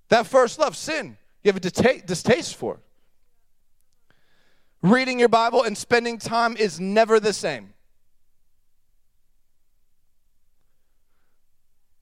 That 0.09 0.25
first 0.25 0.57
love, 0.57 0.75
sin, 0.75 1.17
you 1.43 1.49
have 1.51 1.57
a 1.57 1.59
distaste 1.59 2.55
for. 2.55 2.79
Reading 4.81 5.19
your 5.19 5.29
Bible 5.29 5.63
and 5.63 5.77
spending 5.77 6.17
time 6.17 6.57
is 6.57 6.79
never 6.79 7.19
the 7.19 7.33
same. 7.33 7.73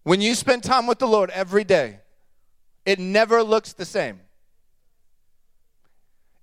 When 0.04 0.21
you 0.21 0.34
spend 0.34 0.63
time 0.63 0.88
with 0.88 0.99
the 0.99 1.08
Lord 1.08 1.30
every 1.32 1.63
day, 1.63 1.99
it 2.86 2.99
never 2.99 3.43
looks 3.43 3.73
the 3.73 3.86
same. 3.86 4.21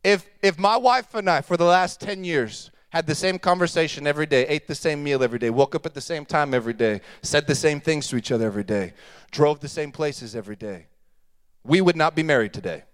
If, 0.04 0.24
if 0.42 0.58
my 0.58 0.76
wife 0.76 1.14
and 1.14 1.28
I, 1.28 1.40
for 1.40 1.56
the 1.56 1.64
last 1.64 2.00
10 2.00 2.22
years, 2.22 2.70
had 2.90 3.06
the 3.06 3.14
same 3.14 3.38
conversation 3.38 4.06
every 4.06 4.26
day, 4.26 4.46
ate 4.46 4.68
the 4.68 4.74
same 4.74 5.02
meal 5.02 5.22
every 5.22 5.38
day, 5.38 5.50
woke 5.50 5.74
up 5.74 5.84
at 5.84 5.94
the 5.94 6.00
same 6.00 6.24
time 6.24 6.54
every 6.54 6.74
day, 6.74 7.00
said 7.22 7.46
the 7.46 7.54
same 7.54 7.80
things 7.80 8.06
to 8.08 8.16
each 8.16 8.30
other 8.30 8.46
every 8.46 8.62
day, 8.62 8.92
drove 9.32 9.60
the 9.60 9.68
same 9.68 9.90
places 9.90 10.36
every 10.36 10.54
day, 10.54 10.86
we 11.64 11.80
would 11.80 11.96
not 11.96 12.14
be 12.14 12.22
married 12.22 12.52
today. 12.52 12.84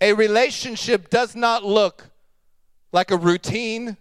A 0.00 0.12
relationship 0.12 1.10
does 1.10 1.34
not 1.34 1.64
look 1.64 2.10
like 2.92 3.10
a 3.10 3.16
routine, 3.16 3.96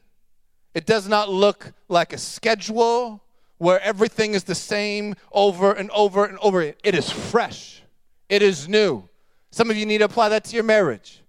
it 0.74 0.86
does 0.86 1.08
not 1.08 1.30
look 1.30 1.74
like 1.88 2.14
a 2.14 2.18
schedule, 2.18 3.24
where 3.58 3.80
everything 3.82 4.34
is 4.34 4.44
the 4.44 4.56
same 4.56 5.16
over 5.32 5.72
and 5.72 5.90
over 5.92 6.26
and 6.26 6.38
over. 6.40 6.62
It 6.62 6.78
is 6.84 7.10
fresh, 7.10 7.82
it 8.30 8.42
is 8.42 8.68
new. 8.68 9.08
Some 9.52 9.70
of 9.70 9.78
you 9.78 9.86
need 9.86 10.00
to 10.00 10.06
apply 10.06 10.30
that 10.30 10.44
to 10.46 10.56
your 10.56 10.66
marriage. 10.66 11.22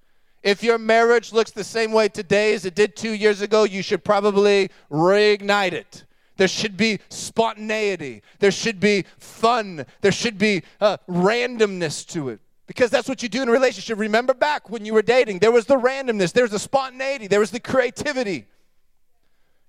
If 0.42 0.62
your 0.62 0.78
marriage 0.78 1.32
looks 1.32 1.50
the 1.50 1.64
same 1.64 1.92
way 1.92 2.08
today 2.08 2.54
as 2.54 2.64
it 2.64 2.74
did 2.74 2.96
two 2.96 3.12
years 3.12 3.40
ago, 3.40 3.64
you 3.64 3.82
should 3.82 4.04
probably 4.04 4.70
reignite 4.90 5.72
it. 5.72 6.04
There 6.36 6.48
should 6.48 6.76
be 6.76 7.00
spontaneity. 7.08 8.22
There 8.38 8.50
should 8.50 8.78
be 8.78 9.04
fun. 9.18 9.86
There 10.02 10.12
should 10.12 10.38
be 10.38 10.62
uh, 10.80 10.98
randomness 11.08 12.06
to 12.08 12.28
it. 12.28 12.40
Because 12.66 12.90
that's 12.90 13.08
what 13.08 13.22
you 13.22 13.28
do 13.28 13.42
in 13.42 13.48
a 13.48 13.52
relationship. 13.52 13.98
Remember 13.98 14.34
back 14.34 14.68
when 14.68 14.84
you 14.84 14.92
were 14.92 15.02
dating, 15.02 15.38
there 15.38 15.52
was 15.52 15.66
the 15.66 15.76
randomness, 15.76 16.32
there 16.32 16.44
was 16.44 16.50
the 16.50 16.58
spontaneity, 16.58 17.28
there 17.28 17.40
was 17.40 17.50
the 17.52 17.60
creativity. 17.60 18.46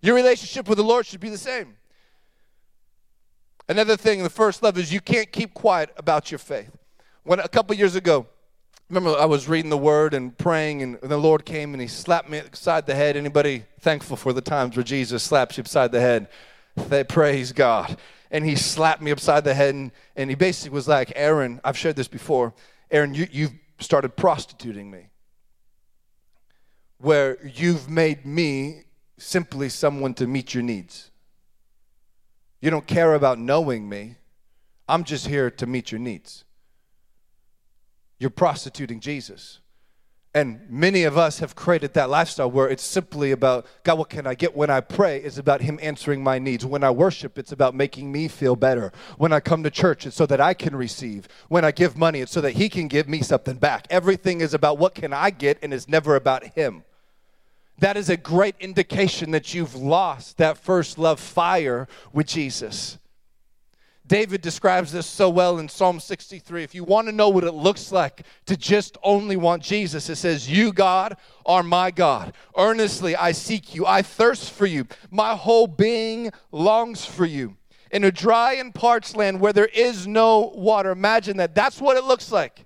Your 0.02 0.16
relationship 0.16 0.68
with 0.68 0.78
the 0.78 0.84
Lord 0.84 1.06
should 1.06 1.20
be 1.20 1.30
the 1.30 1.38
same. 1.38 1.76
Another 3.70 3.98
thing, 3.98 4.24
the 4.24 4.30
first 4.30 4.64
love 4.64 4.78
is 4.78 4.94
you 4.94 5.02
can't 5.02 5.32
keep 5.32 5.54
quiet 5.54 5.94
about 5.98 6.32
your 6.32 6.40
faith. 6.40 6.72
When 7.24 7.40
a 7.40 7.48
couple 7.50 7.76
years 7.76 7.96
ago, 7.96 8.28
remember 8.90 9.20
I 9.20 9.26
was 9.26 9.50
reading 9.50 9.70
the 9.70 9.78
word 9.78 10.14
and 10.14 10.36
praying 10.38 10.82
and 10.82 10.98
the 11.02 11.18
Lord 11.18 11.46
came 11.46 11.74
and 11.74 11.82
he 11.82 11.88
slapped 11.88 12.30
me 12.30 12.42
beside 12.50 12.86
the 12.86 12.96
head. 12.96 13.18
Anybody 13.18 13.66
thankful 13.82 14.16
for 14.16 14.32
the 14.32 14.42
times 14.42 14.78
where 14.78 14.84
Jesus 14.84 15.24
slaps 15.24 15.58
you 15.58 15.64
beside 15.64 15.92
the 15.92 16.00
head? 16.00 16.30
They 16.76 17.04
praise 17.04 17.52
God. 17.52 17.98
And 18.32 18.46
he 18.46 18.56
slapped 18.56 19.02
me 19.02 19.12
upside 19.12 19.44
the 19.44 19.54
head 19.54 19.76
and, 19.76 19.92
and 20.16 20.30
he 20.30 20.36
basically 20.36 20.74
was 20.74 20.88
like, 20.88 21.12
Aaron, 21.16 21.60
I've 21.66 21.78
shared 21.78 21.98
this 21.98 22.08
before. 22.08 22.54
Aaron, 22.92 23.14
you, 23.14 23.28
you've 23.32 23.54
started 23.80 24.16
prostituting 24.16 24.90
me. 24.90 25.10
Where 27.00 27.38
you've 27.46 27.90
made 27.90 28.26
me 28.26 28.84
simply 29.18 29.70
someone 29.70 30.14
to 30.16 30.28
meet 30.28 30.54
your 30.54 30.64
needs. 30.64 31.12
You 32.62 32.72
don't 32.72 32.88
care 32.88 33.14
about 33.14 33.40
knowing 33.40 33.88
me. 33.88 34.16
I'm 34.88 35.04
just 35.04 35.28
here 35.28 35.52
to 35.52 35.66
meet 35.66 35.92
your 35.92 36.00
needs. 36.00 36.44
You're 38.20 38.30
prostituting 38.30 39.00
Jesus. 39.00 39.60
And 40.38 40.70
many 40.70 41.02
of 41.04 41.18
us 41.18 41.40
have 41.40 41.56
created 41.56 41.96
that 41.96 42.12
lifestyle 42.12 42.52
where 42.52 42.70
it's 42.70 42.84
simply 42.84 43.32
about, 43.32 43.66
God, 43.82 43.98
what 43.98 44.10
can 44.10 44.28
I 44.28 44.36
get? 44.36 44.56
When 44.56 44.70
I 44.70 44.82
pray, 44.82 45.18
it's 45.18 45.40
about 45.40 45.62
Him 45.62 45.80
answering 45.82 46.24
my 46.24 46.38
needs. 46.38 46.64
When 46.64 46.84
I 46.84 46.92
worship, 46.92 47.40
it's 47.40 47.52
about 47.52 47.74
making 47.74 48.12
me 48.12 48.28
feel 48.28 48.56
better. 48.56 48.92
When 49.18 49.34
I 49.34 49.40
come 49.40 49.64
to 49.64 49.72
church, 49.72 50.06
it's 50.06 50.16
so 50.16 50.28
that 50.28 50.40
I 50.40 50.54
can 50.54 50.76
receive. 50.76 51.28
When 51.48 51.66
I 51.66 51.72
give 51.72 51.98
money, 51.98 52.22
it's 52.22 52.32
so 52.32 52.42
that 52.42 52.52
He 52.52 52.70
can 52.70 52.88
give 52.88 53.10
me 53.10 53.24
something 53.24 53.58
back. 53.58 53.88
Everything 53.90 54.42
is 54.42 54.54
about 54.54 54.78
what 54.78 54.94
can 54.94 55.12
I 55.12 55.32
get, 55.32 55.58
and 55.64 55.74
it's 55.74 55.88
never 55.88 56.16
about 56.16 56.44
Him 56.44 56.84
that 57.80 57.96
is 57.96 58.10
a 58.10 58.18
great 58.18 58.56
indication 58.60 59.30
that 59.30 59.54
you've 59.54 59.76
lost 59.76 60.38
that 60.38 60.58
first 60.58 60.98
love 60.98 61.20
fire 61.20 61.88
with 62.12 62.26
Jesus. 62.26 62.98
David 64.08 64.42
describes 64.42 64.94
this 64.94 65.06
so 65.06 65.30
well 65.30 65.60
in 65.60 65.68
Psalm 65.68 66.00
63. 66.00 66.64
If 66.64 66.74
you 66.74 66.86
want 66.86 67.08
to 67.08 67.12
know 67.12 67.28
what 67.28 67.44
it 67.44 67.52
looks 67.52 67.92
like 67.92 68.26
to 68.46 68.56
just 68.56 68.98
only 69.04 69.36
want 69.36 69.62
Jesus, 69.62 70.10
it 70.10 70.16
says, 70.16 70.50
You, 70.50 70.72
God, 70.72 71.18
are 71.46 71.64
my 71.64 71.92
God. 71.92 72.34
Earnestly 72.58 73.16
I 73.16 73.34
seek 73.34 73.76
you. 73.76 73.86
I 73.86 74.02
thirst 74.02 74.52
for 74.52 74.66
you. 74.66 74.88
My 75.12 75.36
whole 75.36 75.68
being 75.68 76.32
longs 76.52 77.06
for 77.06 77.26
you. 77.26 77.58
in 77.92 78.04
a 78.04 78.12
dry 78.12 78.54
and 78.54 78.76
parched 78.76 79.16
land 79.16 79.40
where 79.40 79.54
there 79.54 79.70
is 79.74 80.08
no 80.08 80.52
water. 80.56 80.92
Imagine 80.92 81.38
that. 81.38 81.56
That's 81.56 81.82
what 81.82 81.98
it 81.98 82.04
looks 82.04 82.32
like. 82.32 82.66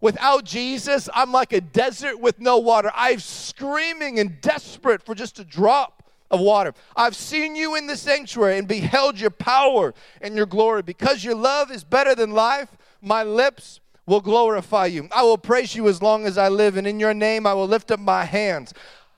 Without 0.00 0.44
Jesus, 0.44 1.08
I'm 1.12 1.32
like 1.32 1.52
a 1.52 1.60
desert 1.60 2.20
with 2.20 2.38
no 2.38 2.58
water. 2.58 2.92
I'm 2.94 3.18
screaming 3.18 4.18
and 4.18 4.40
desperate 4.40 5.02
for 5.02 5.14
just 5.14 5.38
a 5.38 5.44
drop 5.44 5.97
of 6.30 6.40
water. 6.40 6.74
I've 6.96 7.16
seen 7.16 7.56
you 7.56 7.74
in 7.74 7.86
the 7.86 7.96
sanctuary 7.96 8.58
and 8.58 8.68
beheld 8.68 9.18
your 9.18 9.30
power 9.30 9.94
and 10.20 10.34
your 10.34 10.46
glory. 10.46 10.82
Because 10.82 11.24
your 11.24 11.34
love 11.34 11.70
is 11.70 11.84
better 11.84 12.14
than 12.14 12.32
life, 12.32 12.76
my 13.00 13.22
lips 13.22 13.80
will 14.06 14.20
glorify 14.20 14.86
you. 14.86 15.08
I 15.12 15.22
will 15.22 15.38
praise 15.38 15.74
you 15.74 15.88
as 15.88 16.02
long 16.02 16.26
as 16.26 16.38
I 16.38 16.48
live, 16.48 16.76
and 16.76 16.86
in 16.86 16.98
your 16.98 17.14
name 17.14 17.46
I 17.46 17.54
will 17.54 17.68
lift 17.68 17.90
up 17.90 18.00
my 18.00 18.24
hands. 18.24 18.72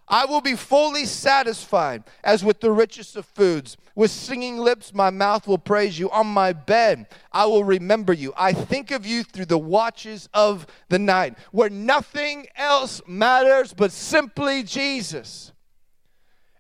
I 0.09 0.25
will 0.25 0.41
be 0.41 0.57
fully 0.57 1.05
satisfied 1.05 2.03
as 2.25 2.45
with 2.45 2.59
the 2.59 2.73
richest 2.73 3.15
of 3.15 3.25
foods. 3.27 3.77
With 3.95 4.11
singing 4.11 4.59
lips, 4.59 4.93
my 4.93 5.11
mouth 5.11 5.47
will 5.47 5.59
praise 5.59 6.01
you. 6.01 6.11
On 6.11 6.27
my 6.27 6.53
bed, 6.53 7.07
I 7.31 7.47
will 7.47 7.63
remember 7.63 8.13
you. 8.13 8.35
I 8.37 8.53
think 8.53 8.91
of 8.91 9.07
you 9.07 9.23
through 9.23 9.47
the 9.47 9.59
watches 9.59 10.29
of 10.35 10.67
the 10.89 10.99
night, 10.99 11.39
where 11.53 11.71
nothing 11.71 12.49
else 12.57 13.01
matters 13.07 13.73
but 13.73 13.93
simply 13.93 14.65
Jesus. 14.65 15.53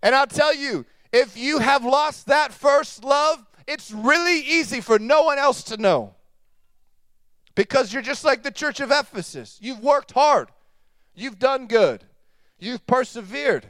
And 0.03 0.15
I'll 0.15 0.27
tell 0.27 0.55
you, 0.55 0.87
if 1.13 1.37
you 1.37 1.59
have 1.59 1.85
lost 1.85 2.27
that 2.27 2.53
first 2.53 3.05
love, 3.05 3.45
it's 3.67 3.91
really 3.91 4.41
easy 4.41 4.81
for 4.81 4.99
no 4.99 5.23
one 5.23 5.39
else 5.39 5.63
to 5.65 5.77
know. 5.77 6.15
Because 7.55 7.93
you're 7.93 8.03
just 8.03 8.25
like 8.25 8.43
the 8.43 8.51
church 8.51 8.81
of 8.81 8.91
Ephesus. 8.91 9.59
You've 9.61 9.81
worked 9.81 10.13
hard, 10.13 10.49
you've 11.15 11.39
done 11.39 11.67
good. 11.67 12.05
You've 12.61 12.87
persevered. 12.87 13.67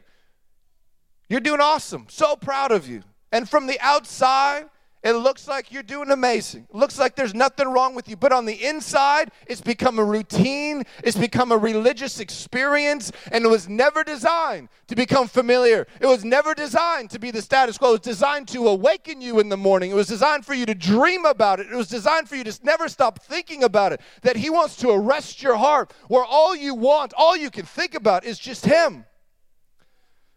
You're 1.29 1.41
doing 1.41 1.61
awesome. 1.61 2.07
So 2.09 2.35
proud 2.35 2.73
of 2.73 2.89
you. 2.89 3.03
And 3.31 3.49
from 3.49 3.69
the 3.69 3.79
outside, 3.81 4.65
it 5.03 5.15
looks 5.15 5.49
like 5.49 5.73
you're 5.73 5.83
doing 5.83 6.11
amazing. 6.11 6.67
It 6.69 6.77
looks 6.77 6.99
like 6.99 7.17
there's 7.17 7.35
nothing 7.35 7.69
wrong 7.69 7.95
with 7.95 8.07
you. 8.07 8.17
But 8.17 8.33
on 8.33 8.45
the 8.45 8.67
inside, 8.67 9.31
it's 9.47 9.63
become 9.63 9.99
a 9.99 10.05
routine, 10.05 10.83
it's 11.03 11.17
become 11.17 11.53
a 11.53 11.57
religious 11.57 12.21
experience, 12.21 13.11
and 13.33 13.45
it 13.45 13.49
was 13.49 13.67
never 13.67 14.05
designed 14.05 14.69
to 14.89 14.95
become 14.95 15.27
familiar. 15.27 15.87
It 16.01 16.07
was 16.07 16.23
never 16.23 16.53
designed 16.53 17.09
to 17.11 17.19
be 17.19 17.31
the 17.31 17.41
status 17.41 17.79
quo. 17.79 17.89
It 17.89 17.93
was 17.93 18.01
designed 18.01 18.49
to 18.49 18.69
awaken 18.69 19.23
you 19.23 19.41
in 19.41 19.49
the 19.49 19.57
morning. 19.57 19.91
It 19.91 19.95
was 19.95 20.09
designed 20.09 20.45
for 20.45 20.53
you 20.53 20.67
to 20.67 20.75
dream 20.75 21.25
about 21.25 21.61
it. 21.61 21.69
It 21.73 21.77
was 21.77 21.89
designed 21.89 22.29
for 22.29 22.37
you 22.37 22.45
to 22.45 22.61
never 22.63 22.87
stop 22.89 23.23
thinking 23.23 23.65
about 23.65 23.95
it. 23.95 24.03
That 24.21 24.37
He 24.37 24.51
wants 24.51 24.77
to 24.77 24.91
arrest 24.91 25.43
your 25.43 25.57
heart, 25.57 25.95
where 26.09 26.25
all 26.25 26.55
you 26.55 26.75
want, 26.75 27.15
all 27.17 27.35
you 27.35 27.51
can 27.51 27.65
think 27.65 27.95
about 27.95 28.25
is 28.25 28.39
just 28.39 28.67
Him. 28.67 29.07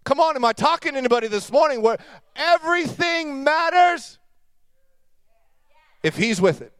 Come 0.05 0.21
on, 0.21 0.37
am 0.37 0.45
I 0.45 0.53
talking 0.53 0.93
to 0.93 0.97
anybody 0.97 1.27
this 1.27 1.51
morning 1.51 1.81
where 1.81 1.97
everything 2.37 3.43
matters? 3.43 4.19
If 6.03 6.15
he's 6.17 6.39
with 6.39 6.61
it. 6.61 6.73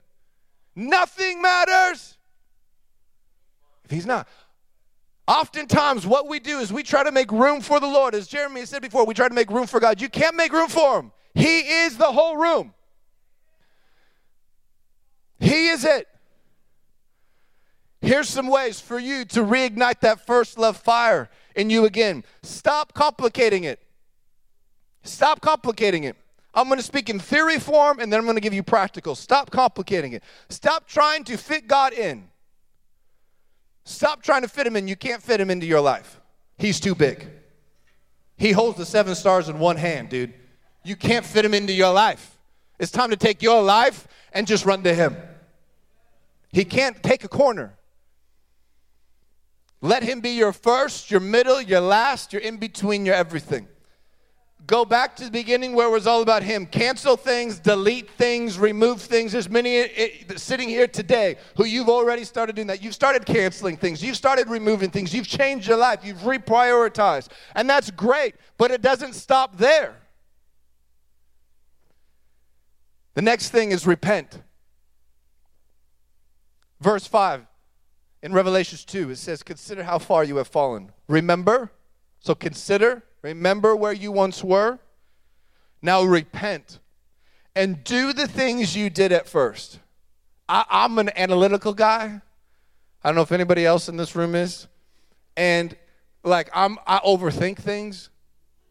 Nothing 0.75 1.41
matters 1.41 2.17
if 3.85 3.91
he's 3.91 4.05
not. 4.05 4.27
Oftentimes, 5.27 6.05
what 6.05 6.27
we 6.27 6.39
do 6.39 6.59
is 6.59 6.73
we 6.73 6.83
try 6.83 7.03
to 7.03 7.11
make 7.11 7.31
room 7.31 7.61
for 7.61 7.79
the 7.79 7.87
Lord. 7.87 8.13
As 8.13 8.27
Jeremy 8.27 8.65
said 8.65 8.81
before, 8.81 9.05
we 9.05 9.13
try 9.13 9.29
to 9.29 9.33
make 9.33 9.49
room 9.49 9.67
for 9.67 9.79
God. 9.79 10.01
You 10.01 10.09
can't 10.09 10.35
make 10.35 10.51
room 10.51 10.67
for 10.67 10.99
him, 10.99 11.11
He 11.33 11.59
is 11.59 11.97
the 11.97 12.11
whole 12.11 12.37
room. 12.37 12.73
He 15.39 15.67
is 15.67 15.83
it. 15.83 16.07
Here's 18.01 18.27
some 18.27 18.47
ways 18.47 18.81
for 18.81 18.99
you 18.99 19.23
to 19.25 19.41
reignite 19.41 20.01
that 20.01 20.25
first 20.25 20.57
love 20.57 20.77
fire 20.77 21.29
in 21.55 21.69
you 21.69 21.85
again. 21.85 22.25
Stop 22.41 22.93
complicating 22.93 23.63
it. 23.63 23.79
Stop 25.03 25.41
complicating 25.41 26.03
it. 26.03 26.17
I'm 26.53 26.67
going 26.67 26.77
to 26.77 26.85
speak 26.85 27.09
in 27.09 27.19
theory 27.19 27.59
form 27.59 27.99
and 27.99 28.11
then 28.11 28.19
I'm 28.19 28.25
going 28.25 28.35
to 28.37 28.41
give 28.41 28.53
you 28.53 28.63
practical. 28.63 29.15
Stop 29.15 29.49
complicating 29.49 30.13
it. 30.13 30.23
Stop 30.49 30.87
trying 30.87 31.23
to 31.25 31.37
fit 31.37 31.67
God 31.67 31.93
in. 31.93 32.29
Stop 33.85 34.21
trying 34.21 34.43
to 34.43 34.47
fit 34.47 34.67
him 34.67 34.75
in. 34.75 34.87
You 34.87 34.95
can't 34.95 35.21
fit 35.21 35.41
him 35.41 35.49
into 35.49 35.65
your 35.65 35.81
life. 35.81 36.21
He's 36.57 36.79
too 36.79 36.95
big. 36.95 37.27
He 38.37 38.51
holds 38.51 38.77
the 38.77 38.85
seven 38.85 39.15
stars 39.15 39.49
in 39.49 39.59
one 39.59 39.77
hand, 39.77 40.09
dude. 40.09 40.33
You 40.83 40.95
can't 40.95 41.25
fit 41.25 41.43
him 41.43 41.53
into 41.53 41.73
your 41.73 41.91
life. 41.91 42.37
It's 42.79 42.91
time 42.91 43.09
to 43.09 43.17
take 43.17 43.41
your 43.41 43.61
life 43.61 44.07
and 44.31 44.45
just 44.45 44.65
run 44.65 44.83
to 44.83 44.93
him. 44.93 45.15
He 46.51 46.65
can't 46.65 47.01
take 47.01 47.23
a 47.23 47.27
corner. 47.27 47.75
Let 49.81 50.03
him 50.03 50.21
be 50.21 50.31
your 50.31 50.53
first, 50.53 51.11
your 51.11 51.19
middle, 51.19 51.61
your 51.61 51.81
last, 51.81 52.31
your 52.31 52.41
in 52.41 52.57
between, 52.57 53.05
your 53.05 53.15
everything. 53.15 53.67
Go 54.65 54.85
back 54.85 55.17
to 55.17 55.25
the 55.25 55.31
beginning 55.31 55.73
where 55.73 55.87
it 55.87 55.91
was 55.91 56.07
all 56.07 56.21
about 56.21 56.41
Him. 56.41 56.65
Cancel 56.65 57.17
things, 57.17 57.59
delete 57.59 58.09
things, 58.11 58.57
remove 58.57 59.01
things. 59.01 59.33
There's 59.33 59.49
many 59.49 59.77
eh, 59.77 59.87
eh, 59.95 60.09
sitting 60.37 60.69
here 60.69 60.87
today 60.87 61.35
who 61.57 61.65
you've 61.65 61.89
already 61.89 62.23
started 62.23 62.55
doing 62.55 62.67
that. 62.67 62.81
You've 62.81 62.93
started 62.93 63.25
canceling 63.25 63.75
things, 63.75 64.01
you've 64.01 64.15
started 64.15 64.47
removing 64.47 64.89
things, 64.89 65.13
you've 65.13 65.27
changed 65.27 65.67
your 65.67 65.77
life, 65.77 66.05
you've 66.05 66.19
reprioritized. 66.19 67.27
And 67.55 67.69
that's 67.69 67.91
great, 67.91 68.35
but 68.57 68.71
it 68.71 68.81
doesn't 68.81 69.13
stop 69.13 69.57
there. 69.57 69.97
The 73.15 73.21
next 73.21 73.49
thing 73.49 73.71
is 73.71 73.85
repent. 73.85 74.41
Verse 76.79 77.05
5 77.05 77.45
in 78.21 78.31
Revelations 78.31 78.85
2, 78.85 79.11
it 79.11 79.17
says, 79.17 79.43
Consider 79.43 79.83
how 79.83 79.99
far 79.99 80.23
you 80.23 80.37
have 80.37 80.47
fallen. 80.47 80.91
Remember, 81.09 81.71
so 82.19 82.33
consider 82.33 83.03
Remember 83.23 83.75
where 83.75 83.93
you 83.93 84.11
once 84.11 84.43
were? 84.43 84.79
Now 85.81 86.03
repent 86.03 86.79
and 87.55 87.83
do 87.83 88.13
the 88.13 88.27
things 88.27 88.75
you 88.75 88.89
did 88.89 89.11
at 89.11 89.27
first. 89.27 89.79
I, 90.47 90.65
am 90.69 90.99
an 90.99 91.09
analytical 91.15 91.73
guy. 91.73 92.21
I 93.03 93.09
don't 93.09 93.15
know 93.15 93.21
if 93.21 93.31
anybody 93.31 93.65
else 93.65 93.89
in 93.89 93.97
this 93.97 94.15
room 94.15 94.35
is. 94.35 94.67
And 95.35 95.75
like 96.23 96.49
I'm 96.53 96.77
I 96.85 96.99
overthink 96.99 97.57
things. 97.57 98.09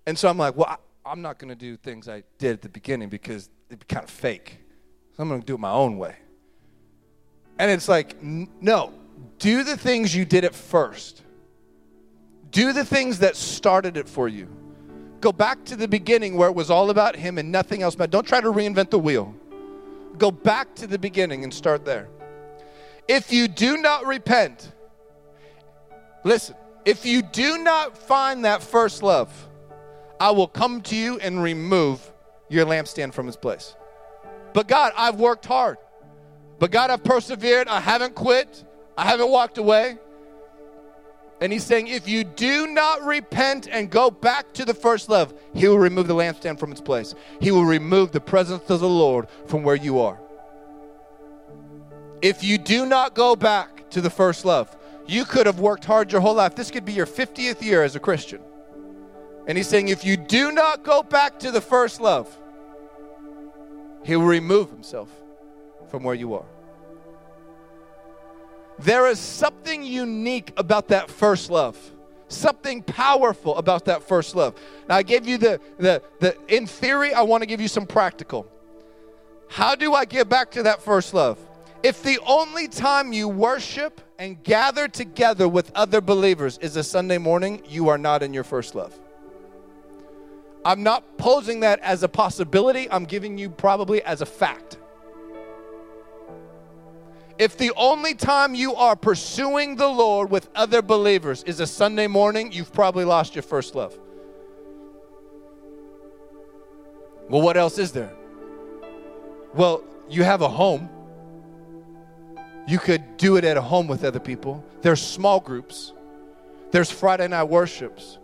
And 0.07 0.19
so 0.19 0.29
I'm 0.29 0.39
like, 0.39 0.57
well, 0.57 0.79
I, 1.05 1.13
am 1.13 1.23
not 1.23 1.39
gonna 1.39 1.55
do 1.55 1.77
things 1.77 2.09
I 2.09 2.23
did 2.39 2.53
at 2.53 2.63
the 2.63 2.69
beginning 2.69 3.09
because 3.09 3.51
it'd 3.69 3.81
be 3.81 3.87
kind 3.95 4.05
of 4.05 4.11
fake. 4.11 4.59
So 5.17 5.23
I'm 5.23 5.29
gonna 5.29 5.43
do 5.43 5.55
it 5.55 5.61
my 5.61 5.71
own 5.71 5.97
way. 5.97 6.17
And 7.59 7.71
it's 7.71 7.89
like, 7.89 8.17
n- 8.23 8.49
no, 8.61 8.93
do 9.39 9.65
the 9.65 9.77
things 9.77 10.15
you 10.15 10.25
did 10.25 10.45
at 10.45 10.55
first. 10.55 11.23
Do 12.53 12.73
the 12.73 12.85
things 12.85 13.19
that 13.19 13.35
started 13.35 13.97
it 13.97 14.09
for 14.09 14.29
you. 14.29 14.49
Go 15.21 15.33
back 15.33 15.65
to 15.65 15.77
the 15.77 15.89
beginning 15.89 16.37
where 16.37 16.49
it 16.49 16.55
was 16.55 16.71
all 16.71 16.91
about 16.91 17.17
Him 17.17 17.39
and 17.39 17.51
nothing 17.51 17.83
else. 17.83 17.95
But 17.95 18.11
don't 18.11 18.27
try 18.27 18.41
to 18.41 18.53
reinvent 18.53 18.91
the 18.91 18.99
wheel. 18.99 19.35
Go 20.19 20.31
back 20.31 20.75
to 20.77 20.87
the 20.87 20.99
beginning 20.99 21.45
and 21.45 21.53
start 21.53 21.85
there. 21.85 22.09
If 23.09 23.33
you 23.33 23.49
do 23.49 23.79
not 23.79 24.07
repent, 24.07 24.71
listen, 26.25 26.55
if 26.85 27.07
you 27.07 27.23
do 27.23 27.59
not 27.59 27.97
find 27.97 28.45
that 28.45 28.63
first 28.63 29.03
love, 29.03 29.33
I 30.21 30.31
will 30.31 30.47
come 30.47 30.83
to 30.83 30.97
you 30.97 31.19
and 31.19 31.43
remove 31.43 32.13
your 32.49 32.67
lampstand 32.67 33.15
from 33.15 33.29
its 33.29 33.37
place. 33.37 33.75
But 34.53 34.69
God, 34.69 34.93
I've 34.97 35.19
worked 35.19 35.47
hard. 35.47 35.79
But 36.59 36.71
God, 36.71 36.91
I've 36.91 37.03
persevered. 37.03 37.67
I 37.67 37.81
haven't 37.81 38.15
quit. 38.15 38.65
I 38.97 39.05
haven't 39.05 39.31
walked 39.31 39.59
away. 39.59 39.99
And 41.43 41.53
he's 41.53 41.65
saying, 41.65 41.89
if 41.89 42.07
you 42.07 42.23
do 42.23 42.69
not 42.69 43.03
repent 43.03 43.67
and 43.69 43.91
go 43.91 44.13
back 44.13 44.53
to 44.53 44.65
the 44.65 44.75
first 44.75 45.09
love, 45.09 45.35
he 45.53 45.67
will 45.67 45.77
remove 45.77 46.07
the 46.07 46.15
lampstand 46.15 46.61
from 46.61 46.71
its 46.71 46.81
place. 46.81 47.17
He 47.41 47.51
will 47.51 47.65
remove 47.65 48.13
the 48.13 48.21
presence 48.21 48.71
of 48.71 48.79
the 48.79 48.89
Lord 48.89 49.27
from 49.49 49.65
where 49.65 49.75
you 49.75 49.99
are. 49.99 50.21
If 52.23 52.45
you 52.45 52.59
do 52.59 52.87
not 52.87 53.17
go 53.17 53.35
back 53.35 53.91
to 53.91 54.01
the 54.01 54.09
first 54.09 54.45
love, 54.45 54.77
you 55.09 55.25
could 55.25 55.47
have 55.47 55.59
worked 55.59 55.85
hard 55.85 56.13
your 56.13 56.21
whole 56.21 56.35
life. 56.35 56.55
This 56.55 56.71
could 56.71 56.85
be 56.85 56.93
your 56.93 57.07
50th 57.07 57.61
year 57.61 57.83
as 57.83 57.97
a 57.97 58.01
Christian. 58.01 58.41
And 59.49 59.59
he's 59.59 59.67
saying, 59.67 59.89
if 59.89 60.05
you 60.05 60.17
do 60.17 60.53
not 60.53 60.85
go 60.85 61.03
back 61.03 61.41
to 61.41 61.51
the 61.51 61.61
first 61.61 62.01
love, 62.01 62.39
he 64.05 64.15
will 64.15 64.27
remove 64.27 64.71
himself 64.71 65.09
from 65.89 66.05
where 66.05 66.15
you 66.15 66.35
are. 66.35 66.47
There 68.83 69.07
is 69.07 69.21
something 69.21 69.85
unique 69.85 70.53
about 70.57 70.89
that 70.89 71.11
first 71.11 71.51
love. 71.51 71.79
Something 72.29 72.83
powerful 72.83 73.57
about 73.57 73.85
that 73.85 74.03
first 74.03 74.35
love. 74.35 74.59
Now 74.89 74.97
I 74.97 75.03
gave 75.03 75.29
you 75.29 75.39
the 75.39 75.61
the 75.79 76.03
the 76.19 76.37
in 76.49 76.67
theory, 76.67 77.13
I 77.13 77.23
want 77.23 77.43
to 77.43 77.47
give 77.47 77.61
you 77.61 77.69
some 77.69 77.87
practical. 77.87 78.51
How 79.49 79.75
do 79.75 79.93
I 79.93 80.05
get 80.05 80.29
back 80.29 80.51
to 80.53 80.63
that 80.65 80.83
first 80.83 81.15
love? 81.15 81.39
If 81.83 82.03
the 82.03 82.19
only 82.27 82.69
time 82.69 83.13
you 83.13 83.29
worship 83.29 84.01
and 84.19 84.43
gather 84.43 84.89
together 84.89 85.47
with 85.47 85.71
other 85.75 86.01
believers 86.01 86.59
is 86.59 86.77
a 86.77 86.83
Sunday 86.83 87.19
morning, 87.19 87.63
you 87.69 87.89
are 87.89 87.99
not 87.99 88.23
in 88.23 88.33
your 88.33 88.45
first 88.45 88.75
love. 88.75 88.99
I'm 90.65 90.83
not 90.83 91.19
posing 91.19 91.61
that 91.61 91.81
as 91.81 92.03
a 92.03 92.09
possibility, 92.09 92.89
I'm 92.91 93.05
giving 93.05 93.37
you 93.37 93.51
probably 93.51 94.03
as 94.03 94.21
a 94.21 94.27
fact. 94.27 94.79
If 97.43 97.59
the 97.59 97.73
only 97.77 98.15
time 98.15 98.55
you 98.55 98.77
are 98.77 98.95
pursuing 98.95 99.75
the 99.75 99.89
Lord 99.89 100.31
with 100.31 100.49
other 100.55 100.81
believers 100.81 101.43
is 101.43 101.59
a 101.59 101.67
Sunday 101.67 102.07
morning, 102.07 102.53
you've 102.53 102.73
probably 102.73 103.05
lost 103.05 103.35
your 103.35 103.43
first 103.43 103.75
love. 103.75 103.99
Well, 107.29 107.43
what 107.43 107.57
else 107.57 107.79
is 107.79 107.91
there? 107.91 108.13
Well, 109.55 109.83
you 110.09 110.23
have 110.23 110.41
a 110.43 110.49
home. 110.49 110.89
You 112.69 112.79
could 112.79 113.17
do 113.17 113.35
it 113.39 113.45
at 113.45 113.57
a 113.57 113.61
home 113.61 113.89
with 113.89 114.05
other 114.05 114.21
people. 114.21 114.65
There's 114.83 115.03
small 115.03 115.41
groups. 115.41 115.93
There's 116.71 116.93
Friday 116.93 117.27
night 117.27 117.49
worships. 117.49 118.19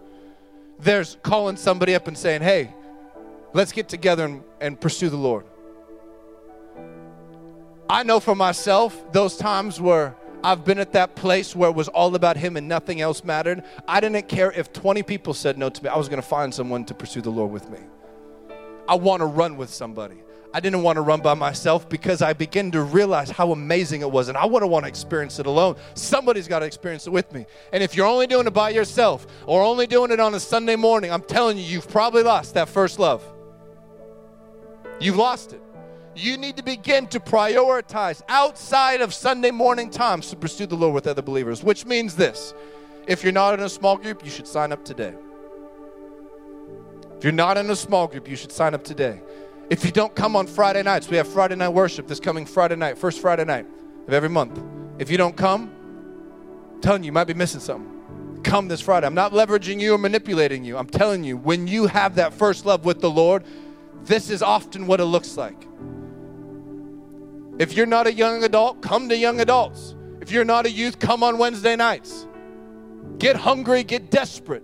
There's 0.78 1.18
calling 1.24 1.56
somebody 1.56 1.96
up 1.96 2.06
and 2.06 2.16
saying, 2.16 2.42
hey, 2.42 2.72
let's 3.52 3.72
get 3.72 3.88
together 3.88 4.26
and, 4.26 4.44
and 4.60 4.80
pursue 4.80 5.08
the 5.08 5.16
Lord. 5.16 5.44
I 7.90 8.02
know 8.02 8.20
for 8.20 8.34
myself, 8.34 9.12
those 9.12 9.36
times 9.36 9.80
where 9.80 10.14
I've 10.44 10.64
been 10.64 10.78
at 10.78 10.92
that 10.92 11.16
place 11.16 11.56
where 11.56 11.70
it 11.70 11.74
was 11.74 11.88
all 11.88 12.14
about 12.14 12.36
Him 12.36 12.56
and 12.56 12.68
nothing 12.68 13.00
else 13.00 13.24
mattered. 13.24 13.64
I 13.86 14.00
didn't 14.00 14.28
care 14.28 14.52
if 14.52 14.72
20 14.72 15.02
people 15.02 15.34
said 15.34 15.58
no 15.58 15.68
to 15.68 15.82
me, 15.82 15.88
I 15.88 15.96
was 15.96 16.08
going 16.08 16.20
to 16.20 16.26
find 16.26 16.54
someone 16.54 16.84
to 16.86 16.94
pursue 16.94 17.22
the 17.22 17.30
Lord 17.30 17.50
with 17.50 17.68
me. 17.70 17.78
I 18.86 18.94
want 18.94 19.20
to 19.20 19.26
run 19.26 19.56
with 19.56 19.70
somebody. 19.70 20.22
I 20.52 20.60
didn't 20.60 20.82
want 20.82 20.96
to 20.96 21.02
run 21.02 21.20
by 21.20 21.34
myself 21.34 21.88
because 21.88 22.22
I 22.22 22.32
began 22.32 22.70
to 22.70 22.82
realize 22.82 23.30
how 23.30 23.52
amazing 23.52 24.00
it 24.00 24.10
was, 24.10 24.28
and 24.28 24.38
I 24.38 24.46
wouldn't 24.46 24.70
want 24.70 24.84
to 24.84 24.88
experience 24.88 25.38
it 25.38 25.46
alone. 25.46 25.76
Somebody's 25.94 26.48
got 26.48 26.60
to 26.60 26.66
experience 26.66 27.06
it 27.06 27.10
with 27.10 27.32
me. 27.32 27.44
And 27.72 27.82
if 27.82 27.94
you're 27.94 28.06
only 28.06 28.26
doing 28.26 28.46
it 28.46 28.54
by 28.54 28.70
yourself 28.70 29.26
or 29.46 29.62
only 29.62 29.86
doing 29.86 30.10
it 30.10 30.20
on 30.20 30.34
a 30.34 30.40
Sunday 30.40 30.76
morning, 30.76 31.12
I'm 31.12 31.22
telling 31.22 31.58
you, 31.58 31.64
you've 31.64 31.88
probably 31.88 32.22
lost 32.22 32.54
that 32.54 32.68
first 32.68 32.98
love. 32.98 33.22
You've 35.00 35.16
lost 35.16 35.52
it. 35.52 35.62
You 36.18 36.36
need 36.36 36.56
to 36.56 36.64
begin 36.64 37.06
to 37.08 37.20
prioritize 37.20 38.22
outside 38.28 39.00
of 39.00 39.14
Sunday 39.14 39.52
morning 39.52 39.88
times 39.88 40.30
to 40.30 40.36
pursue 40.36 40.66
the 40.66 40.74
Lord 40.74 40.92
with 40.92 41.06
other 41.06 41.22
believers, 41.22 41.62
which 41.62 41.86
means 41.86 42.16
this 42.16 42.54
if 43.06 43.22
you're 43.22 43.32
not 43.32 43.54
in 43.54 43.60
a 43.60 43.68
small 43.68 43.96
group, 43.96 44.24
you 44.24 44.30
should 44.30 44.48
sign 44.48 44.72
up 44.72 44.84
today. 44.84 45.14
If 47.16 47.22
you're 47.22 47.32
not 47.32 47.56
in 47.56 47.70
a 47.70 47.76
small 47.76 48.08
group, 48.08 48.28
you 48.28 48.34
should 48.34 48.50
sign 48.50 48.74
up 48.74 48.82
today. 48.82 49.20
If 49.70 49.84
you 49.84 49.92
don't 49.92 50.14
come 50.14 50.34
on 50.34 50.48
Friday 50.48 50.82
nights, 50.82 51.08
we 51.08 51.16
have 51.18 51.28
Friday 51.28 51.54
night 51.54 51.68
worship 51.68 52.08
this 52.08 52.18
coming 52.18 52.46
Friday 52.46 52.74
night, 52.74 52.98
first 52.98 53.20
Friday 53.20 53.44
night 53.44 53.66
of 54.08 54.12
every 54.12 54.28
month. 54.28 54.60
If 54.98 55.12
you 55.12 55.18
don't 55.18 55.36
come, 55.36 55.70
I'm 56.74 56.80
telling 56.80 57.04
you, 57.04 57.06
you 57.06 57.12
might 57.12 57.28
be 57.28 57.34
missing 57.34 57.60
something. 57.60 58.42
Come 58.42 58.66
this 58.66 58.80
Friday. 58.80 59.06
I'm 59.06 59.14
not 59.14 59.32
leveraging 59.32 59.80
you 59.80 59.94
or 59.94 59.98
manipulating 59.98 60.64
you. 60.64 60.78
I'm 60.78 60.88
telling 60.88 61.22
you, 61.22 61.36
when 61.36 61.68
you 61.68 61.86
have 61.86 62.16
that 62.16 62.34
first 62.34 62.66
love 62.66 62.84
with 62.84 63.00
the 63.00 63.10
Lord, 63.10 63.44
this 64.02 64.30
is 64.30 64.42
often 64.42 64.88
what 64.88 64.98
it 64.98 65.04
looks 65.04 65.36
like. 65.36 65.68
If 67.58 67.72
you're 67.76 67.86
not 67.86 68.06
a 68.06 68.12
young 68.12 68.44
adult, 68.44 68.80
come 68.82 69.08
to 69.08 69.16
young 69.16 69.40
adults. 69.40 69.96
If 70.20 70.30
you're 70.30 70.44
not 70.44 70.66
a 70.66 70.70
youth, 70.70 70.98
come 70.98 71.22
on 71.22 71.38
Wednesday 71.38 71.74
nights. 71.74 72.26
Get 73.18 73.34
hungry, 73.34 73.82
get 73.82 74.10
desperate. 74.10 74.62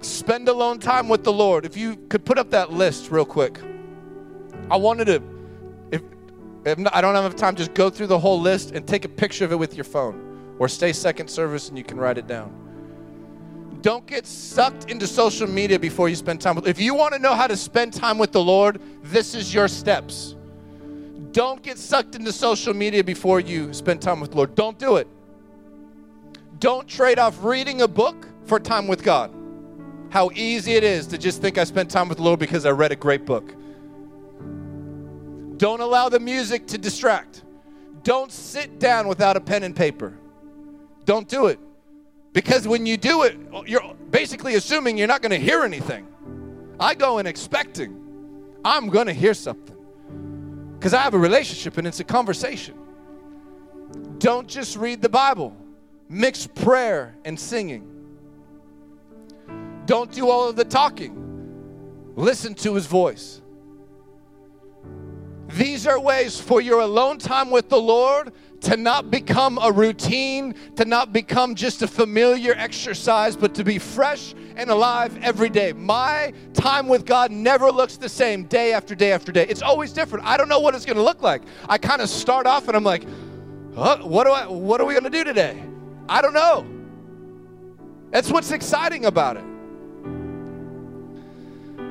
Spend 0.00 0.48
alone 0.48 0.78
time 0.78 1.08
with 1.08 1.24
the 1.24 1.32
Lord. 1.32 1.66
If 1.66 1.76
you 1.76 1.96
could 2.08 2.24
put 2.24 2.38
up 2.38 2.50
that 2.50 2.72
list 2.72 3.10
real 3.10 3.26
quick. 3.26 3.60
I 4.70 4.76
wanted 4.76 5.06
to, 5.06 5.22
if, 5.92 6.02
if 6.64 6.78
not, 6.78 6.94
I 6.94 7.02
don't 7.02 7.14
have 7.14 7.24
enough 7.24 7.36
time, 7.36 7.56
just 7.56 7.74
go 7.74 7.90
through 7.90 8.06
the 8.06 8.18
whole 8.18 8.40
list 8.40 8.70
and 8.70 8.86
take 8.86 9.04
a 9.04 9.08
picture 9.08 9.44
of 9.44 9.52
it 9.52 9.56
with 9.56 9.74
your 9.74 9.84
phone. 9.84 10.56
Or 10.58 10.68
stay 10.68 10.92
second 10.92 11.28
service 11.28 11.68
and 11.68 11.76
you 11.76 11.84
can 11.84 11.98
write 11.98 12.16
it 12.16 12.26
down. 12.26 12.54
Don't 13.82 14.06
get 14.06 14.26
sucked 14.26 14.90
into 14.90 15.06
social 15.06 15.48
media 15.48 15.78
before 15.78 16.08
you 16.08 16.16
spend 16.16 16.40
time 16.40 16.56
with 16.56 16.66
If 16.66 16.80
you 16.80 16.94
want 16.94 17.14
to 17.14 17.18
know 17.18 17.34
how 17.34 17.46
to 17.46 17.56
spend 17.56 17.94
time 17.94 18.18
with 18.18 18.32
the 18.32 18.42
Lord, 18.42 18.80
this 19.02 19.34
is 19.34 19.54
your 19.54 19.68
steps. 19.68 20.36
Don't 21.32 21.62
get 21.62 21.78
sucked 21.78 22.14
into 22.14 22.32
social 22.32 22.74
media 22.74 23.02
before 23.04 23.40
you 23.40 23.72
spend 23.72 24.02
time 24.02 24.20
with 24.20 24.32
the 24.32 24.36
Lord. 24.36 24.54
Don't 24.54 24.78
do 24.78 24.96
it. 24.96 25.08
Don't 26.58 26.86
trade 26.86 27.18
off 27.18 27.42
reading 27.42 27.82
a 27.82 27.88
book 27.88 28.26
for 28.44 28.60
time 28.60 28.86
with 28.86 29.02
God 29.02 29.32
how 30.10 30.30
easy 30.34 30.72
it 30.74 30.84
is 30.84 31.06
to 31.06 31.18
just 31.18 31.40
think 31.40 31.56
I 31.56 31.64
spent 31.64 31.90
time 31.90 32.08
with 32.08 32.18
the 32.18 32.24
Lord 32.24 32.40
because 32.40 32.66
I 32.66 32.70
read 32.70 32.92
a 32.92 32.96
great 32.96 33.24
book. 33.24 33.54
Don't 35.56 35.80
allow 35.80 36.08
the 36.08 36.20
music 36.20 36.66
to 36.68 36.78
distract. 36.78 37.44
Don't 38.02 38.32
sit 38.32 38.78
down 38.78 39.06
without 39.06 39.36
a 39.36 39.40
pen 39.40 39.62
and 39.62 39.74
paper. 39.74 40.18
Don't 41.04 41.28
do 41.28 41.46
it. 41.46 41.60
Because 42.32 42.66
when 42.66 42.86
you 42.86 42.96
do 42.96 43.22
it, 43.24 43.36
you're 43.66 43.94
basically 44.10 44.54
assuming 44.54 44.96
you're 44.96 45.08
not 45.08 45.22
going 45.22 45.30
to 45.30 45.38
hear 45.38 45.62
anything. 45.62 46.06
I 46.78 46.94
go 46.94 47.18
in 47.18 47.26
expecting 47.26 48.00
I'm 48.64 48.88
going 48.88 49.06
to 49.06 49.12
hear 49.12 49.34
something. 49.34 49.76
Because 50.78 50.94
I 50.94 51.02
have 51.02 51.14
a 51.14 51.18
relationship 51.18 51.78
and 51.78 51.86
it's 51.86 52.00
a 52.00 52.04
conversation. 52.04 52.74
Don't 54.18 54.48
just 54.48 54.76
read 54.76 55.02
the 55.02 55.08
Bible, 55.08 55.56
mix 56.08 56.46
prayer 56.46 57.14
and 57.24 57.38
singing. 57.38 57.86
Don't 59.86 60.12
do 60.12 60.28
all 60.28 60.48
of 60.48 60.56
the 60.56 60.64
talking. 60.64 62.12
Listen 62.16 62.54
to 62.54 62.74
his 62.74 62.86
voice. 62.86 63.40
These 65.48 65.86
are 65.86 65.98
ways 65.98 66.38
for 66.38 66.60
your 66.60 66.80
alone 66.80 67.18
time 67.18 67.50
with 67.50 67.68
the 67.68 67.80
Lord 67.80 68.32
to 68.60 68.76
not 68.76 69.10
become 69.10 69.58
a 69.62 69.72
routine, 69.72 70.54
to 70.76 70.84
not 70.84 71.12
become 71.12 71.54
just 71.54 71.82
a 71.82 71.86
familiar 71.86 72.52
exercise, 72.56 73.36
but 73.36 73.54
to 73.54 73.64
be 73.64 73.78
fresh 73.78 74.34
and 74.56 74.70
alive 74.70 75.16
every 75.22 75.48
day. 75.48 75.72
My 75.72 76.32
time 76.52 76.86
with 76.86 77.06
God 77.06 77.30
never 77.30 77.70
looks 77.70 77.96
the 77.96 78.08
same 78.08 78.44
day 78.44 78.72
after 78.72 78.94
day 78.94 79.12
after 79.12 79.32
day. 79.32 79.46
It's 79.48 79.62
always 79.62 79.92
different. 79.92 80.26
I 80.26 80.36
don't 80.36 80.48
know 80.48 80.60
what 80.60 80.74
it's 80.74 80.84
going 80.84 80.98
to 80.98 81.02
look 81.02 81.22
like. 81.22 81.42
I 81.68 81.78
kind 81.78 82.02
of 82.02 82.08
start 82.08 82.46
off 82.46 82.68
and 82.68 82.76
I'm 82.76 82.84
like, 82.84 83.04
what 83.74 84.24
do 84.24 84.30
I 84.30 84.46
what 84.46 84.80
are 84.80 84.86
we 84.86 84.92
going 84.92 85.04
to 85.04 85.10
do 85.10 85.24
today? 85.24 85.62
I 86.08 86.20
don't 86.20 86.34
know. 86.34 86.66
That's 88.10 88.30
what's 88.30 88.50
exciting 88.50 89.06
about 89.06 89.36
it. 89.36 89.44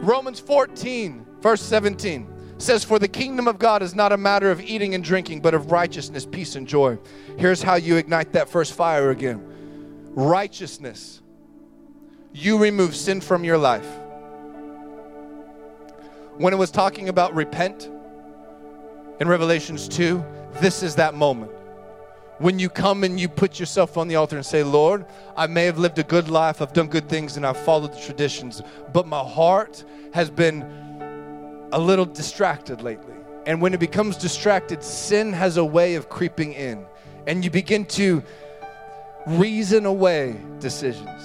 Romans 0.01 0.39
14, 0.39 1.25
verse 1.41 1.61
17 1.61 2.38
says, 2.59 2.83
For 2.83 2.99
the 2.99 3.07
kingdom 3.07 3.47
of 3.47 3.57
God 3.57 3.81
is 3.81 3.95
not 3.95 4.11
a 4.11 4.17
matter 4.17 4.51
of 4.51 4.61
eating 4.61 4.93
and 4.93 5.03
drinking, 5.03 5.41
but 5.41 5.53
of 5.53 5.71
righteousness, 5.71 6.25
peace, 6.25 6.55
and 6.55 6.67
joy. 6.67 6.97
Here's 7.37 7.63
how 7.63 7.75
you 7.75 7.95
ignite 7.95 8.33
that 8.33 8.49
first 8.49 8.73
fire 8.73 9.09
again 9.09 9.45
righteousness. 10.11 11.21
You 12.31 12.59
remove 12.59 12.95
sin 12.95 13.21
from 13.21 13.43
your 13.43 13.57
life. 13.57 13.87
When 16.37 16.53
it 16.53 16.57
was 16.57 16.69
talking 16.69 17.09
about 17.09 17.33
repent 17.33 17.89
in 19.19 19.27
Revelations 19.27 19.87
2, 19.87 20.23
this 20.61 20.83
is 20.83 20.95
that 20.95 21.15
moment 21.15 21.51
when 22.39 22.57
you 22.57 22.69
come 22.69 23.03
and 23.03 23.19
you 23.19 23.27
put 23.27 23.59
yourself 23.59 23.97
on 23.97 24.07
the 24.07 24.15
altar 24.15 24.37
and 24.37 24.45
say, 24.45 24.63
Lord, 24.63 25.05
I 25.35 25.47
may 25.47 25.65
have 25.65 25.77
lived 25.77 25.99
a 25.99 26.03
good 26.03 26.29
life, 26.29 26.61
I've 26.61 26.73
done 26.73 26.87
good 26.87 27.09
things, 27.09 27.37
and 27.37 27.45
I've 27.45 27.57
followed 27.57 27.93
the 27.93 27.99
traditions, 27.99 28.61
but 28.93 29.05
my 29.05 29.21
heart 29.21 29.83
has 30.13 30.29
been 30.29 30.88
a 31.71 31.79
little 31.79 32.05
distracted 32.05 32.81
lately. 32.81 33.15
And 33.45 33.61
when 33.61 33.73
it 33.73 33.79
becomes 33.79 34.17
distracted, 34.17 34.83
sin 34.83 35.33
has 35.33 35.57
a 35.57 35.65
way 35.65 35.95
of 35.95 36.09
creeping 36.09 36.53
in, 36.53 36.85
and 37.27 37.43
you 37.43 37.49
begin 37.49 37.85
to 37.85 38.23
reason 39.25 39.85
away 39.85 40.39
decisions. 40.59 41.21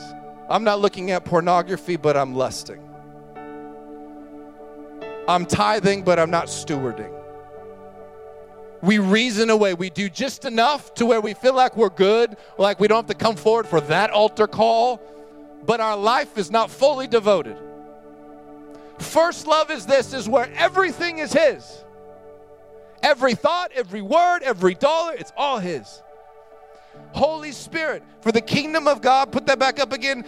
I'm 0.49 0.65
not 0.65 0.81
looking 0.81 1.11
at 1.11 1.25
pornography, 1.25 1.97
but 1.97 2.17
I'm 2.17 2.35
lusting. 2.35 2.81
I'm 5.27 5.47
tithing, 5.47 6.03
but 6.03 6.19
I'm 6.19 6.31
not 6.31 6.47
stewarding 6.47 7.15
we 8.85 8.99
reason 8.99 9.49
away. 9.49 9.75
We 9.75 9.89
do 9.89 10.09
just 10.11 10.45
enough 10.45 10.95
to 10.95 11.07
where 11.07 11.21
we 11.21 11.33
feel 11.35 11.55
like 11.55 11.77
we're 11.77 11.89
good, 11.89 12.37
like 12.59 12.79
we 12.79 12.87
don't 12.87 12.99
have 12.99 13.07
to 13.07 13.15
come 13.15 13.35
forward 13.35 13.67
for 13.67 13.81
that 13.83 14.11
altar 14.11 14.47
call, 14.47 15.01
but 15.65 15.81
our 15.81 15.97
life 15.97 16.37
is 16.37 16.51
not 16.51 16.71
fully 16.71 17.07
devoted. 17.07 17.57
First 19.05 19.47
love 19.47 19.71
is 19.71 19.87
this 19.87 20.13
is 20.13 20.29
where 20.29 20.51
everything 20.55 21.19
is 21.19 21.33
his. 21.33 21.85
Every 23.03 23.35
thought, 23.35 23.71
every 23.75 24.03
word, 24.03 24.43
every 24.43 24.75
dollar, 24.75 25.15
it's 25.15 25.33
all 25.37 25.59
his. 25.59 26.03
Holy 27.13 27.53
Spirit, 27.53 28.03
for 28.23 28.33
the 28.33 28.41
kingdom 28.41 28.89
of 28.89 29.03
God, 29.03 29.31
put 29.31 29.47
that 29.47 29.59
back 29.59 29.79
up 29.79 29.93
again, 29.93 30.25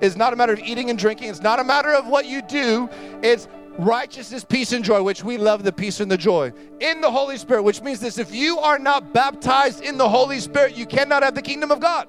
is 0.00 0.16
not 0.16 0.32
a 0.32 0.36
matter 0.36 0.52
of 0.52 0.58
eating 0.58 0.90
and 0.90 0.98
drinking. 0.98 1.30
It's 1.30 1.40
not 1.40 1.60
a 1.60 1.64
matter 1.64 1.94
of 1.94 2.08
what 2.08 2.26
you 2.26 2.42
do. 2.42 2.90
It's 3.22 3.48
righteousness, 3.78 4.44
peace, 4.44 4.72
and 4.72 4.84
joy, 4.84 5.02
which 5.02 5.22
we 5.22 5.38
love 5.38 5.62
the 5.62 5.72
peace 5.72 6.00
and 6.00 6.10
the 6.10 6.16
joy 6.16 6.52
in 6.80 7.00
the 7.00 7.10
Holy 7.10 7.36
Spirit, 7.36 7.62
which 7.62 7.80
means 7.80 8.00
this 8.00 8.18
if 8.18 8.34
you 8.34 8.58
are 8.58 8.78
not 8.78 9.14
baptized 9.14 9.82
in 9.82 9.96
the 9.96 10.08
Holy 10.08 10.40
Spirit, 10.40 10.76
you 10.76 10.86
cannot 10.86 11.22
have 11.22 11.34
the 11.34 11.42
kingdom 11.42 11.70
of 11.70 11.80
God. 11.80 12.08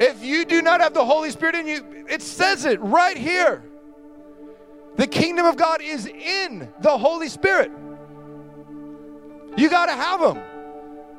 If 0.00 0.24
you 0.24 0.46
do 0.46 0.62
not 0.62 0.80
have 0.80 0.94
the 0.94 1.04
Holy 1.04 1.30
Spirit 1.30 1.54
in 1.56 1.66
you, 1.66 2.06
it 2.08 2.22
says 2.22 2.64
it 2.64 2.80
right 2.80 3.16
here. 3.16 3.62
The 4.96 5.06
kingdom 5.06 5.44
of 5.44 5.56
God 5.56 5.82
is 5.82 6.06
in 6.06 6.68
the 6.80 6.96
Holy 6.96 7.28
Spirit. 7.28 7.70
You 9.56 9.68
got 9.68 9.86
to 9.86 9.92
have 9.92 10.20
them. 10.20 10.42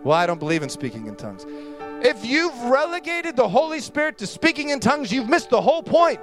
Well, 0.04 0.18
I 0.18 0.26
don't 0.26 0.40
believe 0.40 0.64
in 0.64 0.70
speaking 0.70 1.06
in 1.06 1.16
tongues. 1.16 1.46
If 2.04 2.26
you've 2.26 2.60
relegated 2.64 3.36
the 3.36 3.48
Holy 3.48 3.80
Spirit 3.80 4.18
to 4.18 4.26
speaking 4.26 4.70
in 4.70 4.80
tongues, 4.80 5.12
you've 5.12 5.30
missed 5.30 5.52
the 5.52 5.62
whole 5.62 5.84
point. 5.84 6.20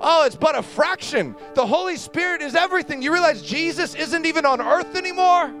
Oh, 0.00 0.24
it's 0.24 0.36
but 0.36 0.56
a 0.56 0.62
fraction. 0.62 1.36
The 1.54 1.66
Holy 1.66 1.98
Spirit 1.98 2.40
is 2.40 2.54
everything. 2.54 3.02
You 3.02 3.12
realize 3.12 3.42
Jesus 3.42 3.94
isn't 3.94 4.24
even 4.24 4.46
on 4.46 4.62
earth 4.62 4.96
anymore? 4.96 5.52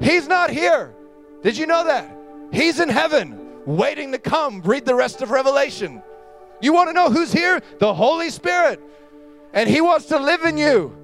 He's 0.00 0.28
not 0.28 0.50
here. 0.50 0.94
Did 1.42 1.56
you 1.56 1.66
know 1.66 1.82
that? 1.84 2.16
He's 2.52 2.78
in 2.78 2.88
heaven, 2.88 3.41
waiting 3.66 4.12
to 4.12 4.18
come. 4.18 4.60
Read 4.62 4.84
the 4.84 4.94
rest 4.94 5.22
of 5.22 5.30
Revelation. 5.30 6.02
You 6.60 6.72
want 6.72 6.88
to 6.88 6.92
know 6.92 7.10
who's 7.10 7.32
here? 7.32 7.60
The 7.78 7.92
Holy 7.92 8.30
Spirit. 8.30 8.80
And 9.52 9.68
He 9.68 9.80
wants 9.80 10.06
to 10.06 10.18
live 10.18 10.44
in 10.44 10.56
you. 10.56 10.96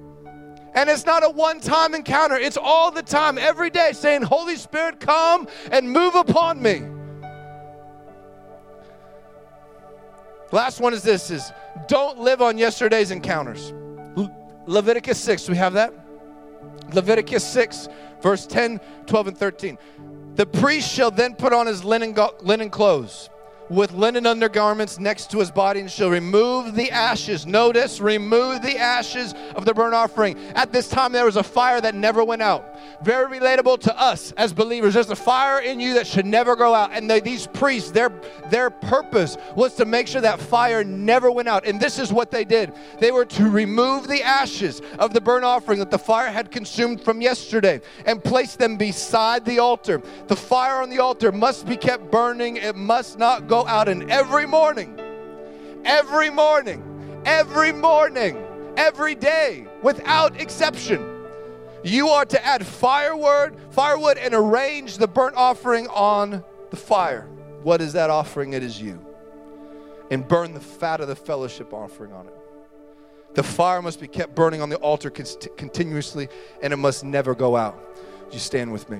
And 0.73 0.89
it's 0.89 1.05
not 1.05 1.23
a 1.23 1.29
one 1.29 1.59
time 1.59 1.95
encounter, 1.95 2.35
it's 2.35 2.57
all 2.57 2.91
the 2.91 3.01
time, 3.01 3.37
every 3.37 3.69
day, 3.69 3.91
saying, 3.93 4.21
Holy 4.21 4.55
Spirit, 4.55 4.99
come 4.99 5.47
and 5.71 5.89
move 5.89 6.15
upon 6.15 6.61
me. 6.61 6.83
Last 10.51 10.79
one 10.79 10.93
is 10.93 11.03
this 11.03 11.29
is 11.29 11.51
don't 11.87 12.19
live 12.19 12.41
on 12.41 12.57
yesterday's 12.57 13.11
encounters. 13.11 13.73
Le- 14.15 14.31
Leviticus 14.65 15.19
6, 15.19 15.49
we 15.49 15.57
have 15.57 15.73
that? 15.73 15.93
Leviticus 16.93 17.45
6, 17.45 17.87
verse 18.21 18.45
10, 18.47 18.79
12, 19.05 19.27
and 19.27 19.37
13. 19.37 19.77
The 20.39 20.45
priest 20.45 20.89
shall 20.89 21.11
then 21.11 21.35
put 21.35 21.51
on 21.51 21.67
his 21.67 21.83
linen, 21.83 22.15
linen 22.39 22.69
clothes 22.69 23.29
with 23.69 23.91
linen 23.93 24.25
undergarments 24.25 24.99
next 24.99 25.31
to 25.31 25.39
his 25.39 25.51
body 25.51 25.79
and 25.79 25.91
shall 25.91 26.09
remove 26.09 26.75
the 26.75 26.91
ashes. 26.91 27.45
Notice, 27.45 27.99
remove 27.99 28.61
the 28.61 28.77
ashes 28.77 29.33
of 29.55 29.65
the 29.65 29.73
burnt 29.73 29.93
offering. 29.93 30.37
At 30.55 30.71
this 30.71 30.87
time, 30.89 31.11
there 31.11 31.25
was 31.25 31.35
a 31.35 31.43
fire 31.43 31.79
that 31.81 31.95
never 31.95 32.23
went 32.23 32.41
out. 32.41 32.77
Very 33.03 33.39
relatable 33.39 33.79
to 33.81 33.99
us 33.99 34.31
as 34.33 34.53
believers. 34.53 34.93
There's 34.93 35.09
a 35.09 35.15
fire 35.15 35.59
in 35.59 35.79
you 35.79 35.93
that 35.95 36.07
should 36.07 36.25
never 36.25 36.55
go 36.55 36.73
out. 36.73 36.91
And 36.93 37.09
they, 37.09 37.19
these 37.19 37.47
priests, 37.47 37.91
their, 37.91 38.09
their 38.49 38.69
purpose 38.69 39.37
was 39.55 39.75
to 39.75 39.85
make 39.85 40.07
sure 40.07 40.21
that 40.21 40.39
fire 40.39 40.83
never 40.83 41.31
went 41.31 41.47
out. 41.47 41.65
And 41.65 41.79
this 41.79 41.99
is 41.99 42.11
what 42.11 42.31
they 42.31 42.43
did 42.43 42.73
they 42.99 43.11
were 43.11 43.25
to 43.25 43.49
remove 43.49 44.07
the 44.07 44.23
ashes 44.23 44.81
of 44.97 45.13
the 45.13 45.21
burnt 45.21 45.45
offering 45.45 45.79
that 45.79 45.91
the 45.91 45.99
fire 45.99 46.29
had 46.29 46.51
consumed 46.51 47.01
from 47.01 47.21
yesterday 47.21 47.81
and 48.05 48.23
place 48.23 48.55
them 48.55 48.77
beside 48.77 49.45
the 49.45 49.59
altar. 49.59 50.01
The 50.27 50.35
fire 50.35 50.81
on 50.81 50.89
the 50.89 50.99
altar 50.99 51.31
must 51.31 51.65
be 51.65 51.77
kept 51.77 52.11
burning, 52.11 52.57
it 52.57 52.75
must 52.75 53.17
not 53.19 53.47
go 53.47 53.58
out. 53.67 53.87
And 53.87 54.09
every 54.11 54.45
morning, 54.45 54.99
every 55.85 56.29
morning, 56.29 57.21
every 57.25 57.71
morning, 57.71 58.37
every 58.77 59.15
day, 59.15 59.67
without 59.81 60.39
exception, 60.39 61.19
you 61.83 62.09
are 62.09 62.25
to 62.25 62.45
add 62.45 62.65
firewood, 62.65 63.55
firewood 63.71 64.17
and 64.17 64.33
arrange 64.33 64.97
the 64.97 65.07
burnt 65.07 65.35
offering 65.35 65.87
on 65.87 66.43
the 66.69 66.77
fire. 66.77 67.27
What 67.63 67.81
is 67.81 67.93
that 67.93 68.09
offering? 68.09 68.53
It 68.53 68.63
is 68.63 68.81
you. 68.81 69.05
And 70.11 70.27
burn 70.27 70.53
the 70.53 70.59
fat 70.59 71.01
of 71.01 71.07
the 71.07 71.15
fellowship 71.15 71.73
offering 71.73 72.13
on 72.13 72.27
it. 72.27 72.33
The 73.35 73.43
fire 73.43 73.81
must 73.81 74.01
be 74.01 74.07
kept 74.07 74.35
burning 74.35 74.61
on 74.61 74.69
the 74.69 74.77
altar 74.77 75.09
continuously 75.09 76.29
and 76.61 76.73
it 76.73 76.77
must 76.77 77.03
never 77.03 77.35
go 77.35 77.55
out. 77.55 77.79
You 78.31 78.39
stand 78.39 78.71
with 78.71 78.89
me. 78.89 78.99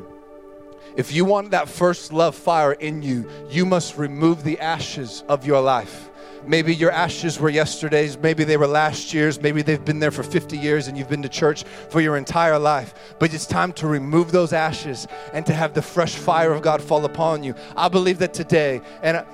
If 0.95 1.13
you 1.13 1.25
want 1.25 1.51
that 1.51 1.69
first 1.69 2.11
love 2.11 2.35
fire 2.35 2.73
in 2.73 3.01
you, 3.01 3.29
you 3.49 3.65
must 3.65 3.97
remove 3.97 4.43
the 4.43 4.59
ashes 4.59 5.23
of 5.27 5.45
your 5.45 5.61
life. 5.61 6.09
Maybe 6.45 6.73
your 6.73 6.91
ashes 6.91 7.39
were 7.39 7.49
yesterday's, 7.49 8.17
maybe 8.17 8.43
they 8.43 8.57
were 8.57 8.67
last 8.67 9.13
year's, 9.13 9.41
maybe 9.41 9.61
they've 9.61 9.83
been 9.83 9.99
there 9.99 10.11
for 10.11 10.23
50 10.23 10.57
years 10.57 10.87
and 10.87 10.97
you've 10.97 11.09
been 11.09 11.21
to 11.21 11.29
church 11.29 11.63
for 11.89 12.01
your 12.01 12.17
entire 12.17 12.57
life. 12.57 12.93
But 13.19 13.33
it's 13.33 13.45
time 13.45 13.73
to 13.73 13.87
remove 13.87 14.31
those 14.31 14.53
ashes 14.53 15.07
and 15.33 15.45
to 15.45 15.53
have 15.53 15.73
the 15.73 15.81
fresh 15.81 16.15
fire 16.15 16.53
of 16.53 16.61
God 16.61 16.81
fall 16.81 17.03
upon 17.05 17.43
you. 17.43 17.55
I 17.75 17.89
believe 17.89 18.19
that 18.19 18.33
today, 18.33 18.81
and 19.03 19.25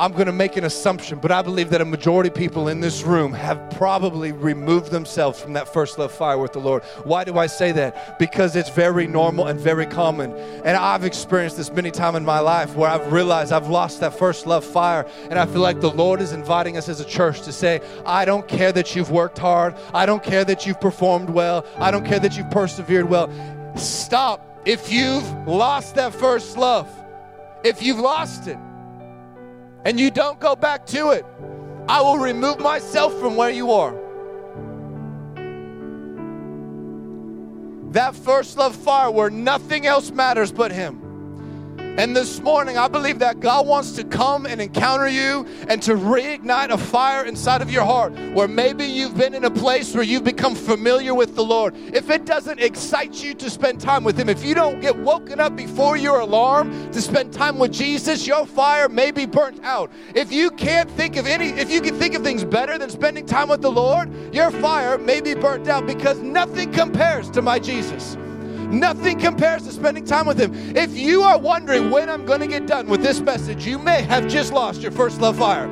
I'm 0.00 0.12
going 0.12 0.28
to 0.28 0.32
make 0.32 0.56
an 0.56 0.64
assumption, 0.64 1.18
but 1.18 1.30
I 1.30 1.42
believe 1.42 1.68
that 1.68 1.82
a 1.82 1.84
majority 1.84 2.30
of 2.30 2.34
people 2.34 2.68
in 2.68 2.80
this 2.80 3.02
room 3.02 3.34
have 3.34 3.68
probably 3.72 4.32
removed 4.32 4.90
themselves 4.90 5.38
from 5.38 5.52
that 5.52 5.70
first 5.70 5.98
love 5.98 6.10
fire 6.10 6.38
with 6.38 6.54
the 6.54 6.58
Lord. 6.58 6.82
Why 7.04 7.22
do 7.22 7.36
I 7.36 7.46
say 7.46 7.70
that? 7.72 8.18
Because 8.18 8.56
it's 8.56 8.70
very 8.70 9.06
normal 9.06 9.48
and 9.48 9.60
very 9.60 9.84
common. 9.84 10.32
And 10.64 10.74
I've 10.74 11.04
experienced 11.04 11.58
this 11.58 11.70
many 11.70 11.90
times 11.90 12.16
in 12.16 12.24
my 12.24 12.38
life 12.38 12.74
where 12.76 12.88
I've 12.88 13.12
realized 13.12 13.52
I've 13.52 13.68
lost 13.68 14.00
that 14.00 14.18
first 14.18 14.46
love 14.46 14.64
fire. 14.64 15.06
And 15.28 15.38
I 15.38 15.44
feel 15.44 15.60
like 15.60 15.82
the 15.82 15.90
Lord 15.90 16.22
is 16.22 16.32
inviting 16.32 16.78
us 16.78 16.88
as 16.88 17.00
a 17.00 17.04
church 17.04 17.42
to 17.42 17.52
say, 17.52 17.82
I 18.06 18.24
don't 18.24 18.48
care 18.48 18.72
that 18.72 18.96
you've 18.96 19.10
worked 19.10 19.36
hard. 19.36 19.74
I 19.92 20.06
don't 20.06 20.22
care 20.22 20.46
that 20.46 20.64
you've 20.64 20.80
performed 20.80 21.28
well. 21.28 21.66
I 21.76 21.90
don't 21.90 22.06
care 22.06 22.20
that 22.20 22.38
you've 22.38 22.50
persevered 22.50 23.10
well. 23.10 23.30
Stop. 23.76 24.62
If 24.64 24.90
you've 24.90 25.30
lost 25.46 25.96
that 25.96 26.14
first 26.14 26.56
love, 26.56 26.88
if 27.62 27.82
you've 27.82 28.00
lost 28.00 28.46
it, 28.46 28.56
and 29.84 29.98
you 29.98 30.10
don't 30.10 30.38
go 30.40 30.54
back 30.54 30.86
to 30.86 31.10
it, 31.10 31.24
I 31.88 32.00
will 32.00 32.18
remove 32.18 32.60
myself 32.60 33.18
from 33.18 33.36
where 33.36 33.50
you 33.50 33.72
are. 33.72 33.94
That 37.92 38.14
first 38.14 38.56
love 38.56 38.76
fire 38.76 39.10
where 39.10 39.30
nothing 39.30 39.86
else 39.86 40.10
matters 40.12 40.52
but 40.52 40.70
Him. 40.70 40.99
And 41.98 42.16
this 42.16 42.40
morning, 42.40 42.78
I 42.78 42.88
believe 42.88 43.18
that 43.18 43.40
God 43.40 43.66
wants 43.66 43.92
to 43.92 44.04
come 44.04 44.46
and 44.46 44.60
encounter 44.60 45.08
you 45.08 45.46
and 45.68 45.82
to 45.82 45.94
reignite 45.94 46.70
a 46.70 46.78
fire 46.78 47.24
inside 47.24 47.60
of 47.60 47.70
your 47.70 47.84
heart 47.84 48.12
where 48.32 48.48
maybe 48.48 48.84
you've 48.84 49.16
been 49.16 49.34
in 49.34 49.44
a 49.44 49.50
place 49.50 49.94
where 49.94 50.04
you've 50.04 50.24
become 50.24 50.54
familiar 50.54 51.14
with 51.14 51.34
the 51.34 51.44
Lord. 51.44 51.76
If 51.76 52.08
it 52.08 52.24
doesn't 52.24 52.60
excite 52.60 53.22
you 53.22 53.34
to 53.34 53.50
spend 53.50 53.80
time 53.80 54.04
with 54.04 54.18
Him, 54.18 54.28
if 54.28 54.44
you 54.44 54.54
don't 54.54 54.80
get 54.80 54.96
woken 54.96 55.40
up 55.40 55.56
before 55.56 55.96
your 55.96 56.20
alarm 56.20 56.90
to 56.92 57.02
spend 57.02 57.32
time 57.32 57.58
with 57.58 57.72
Jesus, 57.72 58.26
your 58.26 58.46
fire 58.46 58.88
may 58.88 59.10
be 59.10 59.26
burnt 59.26 59.62
out. 59.62 59.90
If 60.14 60.32
you 60.32 60.52
can't 60.52 60.90
think 60.92 61.16
of 61.16 61.26
any, 61.26 61.48
if 61.48 61.70
you 61.70 61.80
can 61.80 61.96
think 61.96 62.14
of 62.14 62.22
things 62.22 62.44
better 62.44 62.78
than 62.78 62.88
spending 62.88 63.26
time 63.26 63.48
with 63.48 63.62
the 63.62 63.70
Lord, 63.70 64.10
your 64.34 64.50
fire 64.52 64.96
may 64.96 65.20
be 65.20 65.34
burnt 65.34 65.68
out 65.68 65.86
because 65.86 66.18
nothing 66.20 66.72
compares 66.72 67.28
to 67.30 67.42
my 67.42 67.58
Jesus. 67.58 68.16
Nothing 68.70 69.18
compares 69.18 69.64
to 69.64 69.72
spending 69.72 70.04
time 70.04 70.26
with 70.26 70.38
Him. 70.38 70.52
If 70.76 70.96
you 70.96 71.22
are 71.22 71.38
wondering 71.38 71.90
when 71.90 72.08
I'm 72.08 72.24
going 72.24 72.40
to 72.40 72.46
get 72.46 72.66
done 72.66 72.86
with 72.86 73.02
this 73.02 73.20
message, 73.20 73.66
you 73.66 73.78
may 73.78 74.02
have 74.02 74.28
just 74.28 74.52
lost 74.52 74.80
your 74.80 74.92
first 74.92 75.20
love 75.20 75.38
fire. 75.38 75.68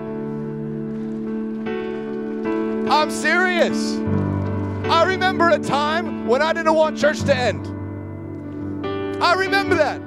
I'm 2.91 3.11
serious. 3.11 3.97
I 4.91 5.05
remember 5.05 5.51
a 5.51 5.59
time 5.59 6.27
when 6.27 6.43
I 6.43 6.53
didn't 6.53 6.75
want 6.75 6.99
church 6.99 7.23
to 7.25 7.37
end. 7.37 7.67
I 9.23 9.35
remember 9.35 9.77
that. 9.77 10.01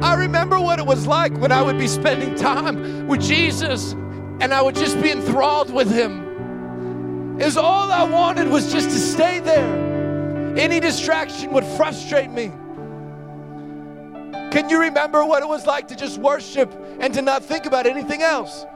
I 0.00 0.14
remember 0.14 0.60
what 0.60 0.78
it 0.78 0.86
was 0.86 1.06
like 1.06 1.36
when 1.38 1.50
I 1.50 1.60
would 1.60 1.78
be 1.78 1.88
spending 1.88 2.34
time 2.34 3.08
with 3.08 3.20
Jesus 3.20 3.92
and 4.40 4.54
I 4.54 4.62
would 4.62 4.76
just 4.76 5.00
be 5.02 5.10
enthralled 5.10 5.72
with 5.72 5.90
Him. 5.90 7.36
Was 7.38 7.56
all 7.56 7.90
I 7.90 8.04
wanted 8.04 8.48
was 8.48 8.70
just 8.70 8.90
to 8.90 8.98
stay 8.98 9.40
there. 9.40 9.87
Any 10.58 10.80
distraction 10.80 11.52
would 11.52 11.64
frustrate 11.64 12.30
me. 12.30 12.48
Can 14.50 14.68
you 14.68 14.80
remember 14.80 15.24
what 15.24 15.42
it 15.42 15.48
was 15.48 15.66
like 15.66 15.86
to 15.88 15.94
just 15.96 16.18
worship 16.18 16.74
and 16.98 17.14
to 17.14 17.22
not 17.22 17.44
think 17.44 17.64
about 17.64 17.86
anything 17.86 18.22
else? 18.22 18.66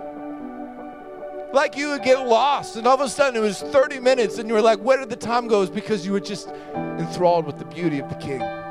Like 1.53 1.77
you 1.77 1.91
would 1.91 2.05
get 2.05 2.27
lost, 2.27 2.77
and 2.77 2.87
all 2.87 2.95
of 2.95 3.01
a 3.01 3.09
sudden 3.09 3.43
it 3.43 3.45
was 3.45 3.61
30 3.61 3.99
minutes, 3.99 4.39
and 4.39 4.49
you 4.49 4.55
were 4.55 4.63
like, 4.63 4.79
Where 4.79 4.99
did 4.99 5.11
the 5.11 5.17
time 5.17 5.49
go? 5.49 5.67
because 5.67 6.07
you 6.07 6.13
were 6.13 6.21
just 6.21 6.49
enthralled 6.75 7.47
with 7.47 7.59
the 7.59 7.65
beauty 7.65 7.99
of 7.99 8.09
the 8.09 8.15
King 8.15 8.62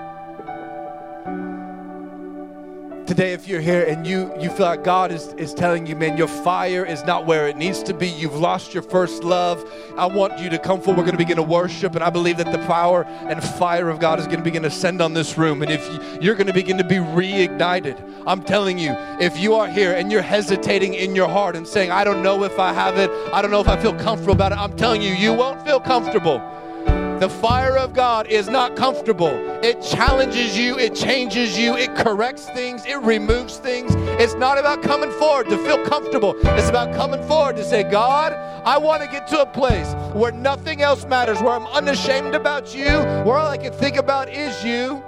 today 3.11 3.33
if 3.33 3.45
you're 3.45 3.59
here 3.59 3.83
and 3.83 4.07
you 4.07 4.31
you 4.39 4.49
feel 4.49 4.65
like 4.65 4.85
god 4.85 5.11
is, 5.11 5.33
is 5.33 5.53
telling 5.53 5.85
you 5.85 5.97
man 5.97 6.15
your 6.15 6.29
fire 6.29 6.85
is 6.85 7.03
not 7.03 7.25
where 7.25 7.49
it 7.49 7.57
needs 7.57 7.83
to 7.83 7.93
be. 7.93 8.07
You've 8.07 8.37
lost 8.37 8.73
your 8.73 8.83
first 8.83 9.25
love. 9.25 9.69
I 9.97 10.05
want 10.05 10.39
you 10.39 10.49
to 10.49 10.57
come 10.57 10.79
forward. 10.79 10.99
We're 10.99 11.03
going 11.03 11.17
to 11.17 11.25
begin 11.25 11.35
to 11.35 11.43
worship 11.43 11.93
and 11.95 12.05
i 12.05 12.09
believe 12.09 12.37
that 12.37 12.53
the 12.53 12.65
power 12.67 13.03
and 13.03 13.43
fire 13.43 13.89
of 13.89 13.99
god 13.99 14.17
is 14.19 14.27
going 14.27 14.37
to 14.37 14.45
begin 14.45 14.63
to 14.63 14.71
send 14.71 15.01
on 15.01 15.13
this 15.13 15.37
room. 15.37 15.61
And 15.61 15.69
if 15.69 15.85
you're 16.23 16.35
going 16.35 16.47
to 16.47 16.53
begin 16.53 16.77
to 16.77 16.85
be 16.85 16.95
reignited 16.95 18.23
i'm 18.25 18.41
telling 18.43 18.79
you 18.79 18.93
if 19.19 19.37
you 19.37 19.55
are 19.55 19.67
here 19.67 19.91
and 19.91 20.09
you're 20.09 20.21
hesitating 20.21 20.93
in 20.93 21.13
your 21.13 21.27
heart 21.27 21.57
and 21.57 21.67
saying 21.67 21.91
i 21.91 22.05
don't 22.05 22.23
know 22.23 22.45
if 22.45 22.57
i 22.59 22.71
have 22.71 22.97
it. 22.97 23.09
I 23.33 23.41
don't 23.41 23.51
know 23.51 23.59
if 23.59 23.67
i 23.67 23.75
feel 23.75 23.93
comfortable 23.99 24.35
about 24.35 24.53
it 24.53 24.57
i'm 24.57 24.77
telling 24.77 25.01
you 25.01 25.09
you 25.09 25.33
won't 25.33 25.61
feel 25.65 25.81
comfortable 25.81 26.39
the 27.21 27.29
fire 27.29 27.77
of 27.77 27.93
God 27.93 28.25
is 28.25 28.49
not 28.49 28.75
comfortable. 28.75 29.29
It 29.63 29.79
challenges 29.83 30.57
you, 30.57 30.79
it 30.79 30.95
changes 30.95 31.55
you, 31.55 31.77
it 31.77 31.95
corrects 31.95 32.47
things, 32.47 32.83
it 32.87 32.99
removes 33.03 33.57
things. 33.57 33.93
It's 34.19 34.33
not 34.33 34.57
about 34.57 34.81
coming 34.81 35.11
forward 35.11 35.47
to 35.49 35.57
feel 35.59 35.85
comfortable. 35.85 36.33
It's 36.41 36.67
about 36.67 36.95
coming 36.95 37.21
forward 37.27 37.57
to 37.57 37.63
say, 37.63 37.83
God, 37.83 38.33
I 38.65 38.79
want 38.79 39.03
to 39.03 39.07
get 39.07 39.27
to 39.27 39.41
a 39.41 39.45
place 39.45 39.93
where 40.15 40.31
nothing 40.31 40.81
else 40.81 41.05
matters, 41.05 41.39
where 41.43 41.53
I'm 41.53 41.67
unashamed 41.67 42.33
about 42.33 42.73
you, 42.73 42.87
where 42.87 43.37
all 43.37 43.49
I 43.49 43.57
can 43.57 43.71
think 43.71 43.97
about 43.97 44.27
is 44.27 44.65
you. 44.65 45.03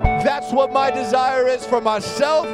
That's 0.00 0.52
what 0.52 0.70
my 0.70 0.90
desire 0.90 1.48
is 1.48 1.64
for 1.64 1.80
myself. 1.80 2.46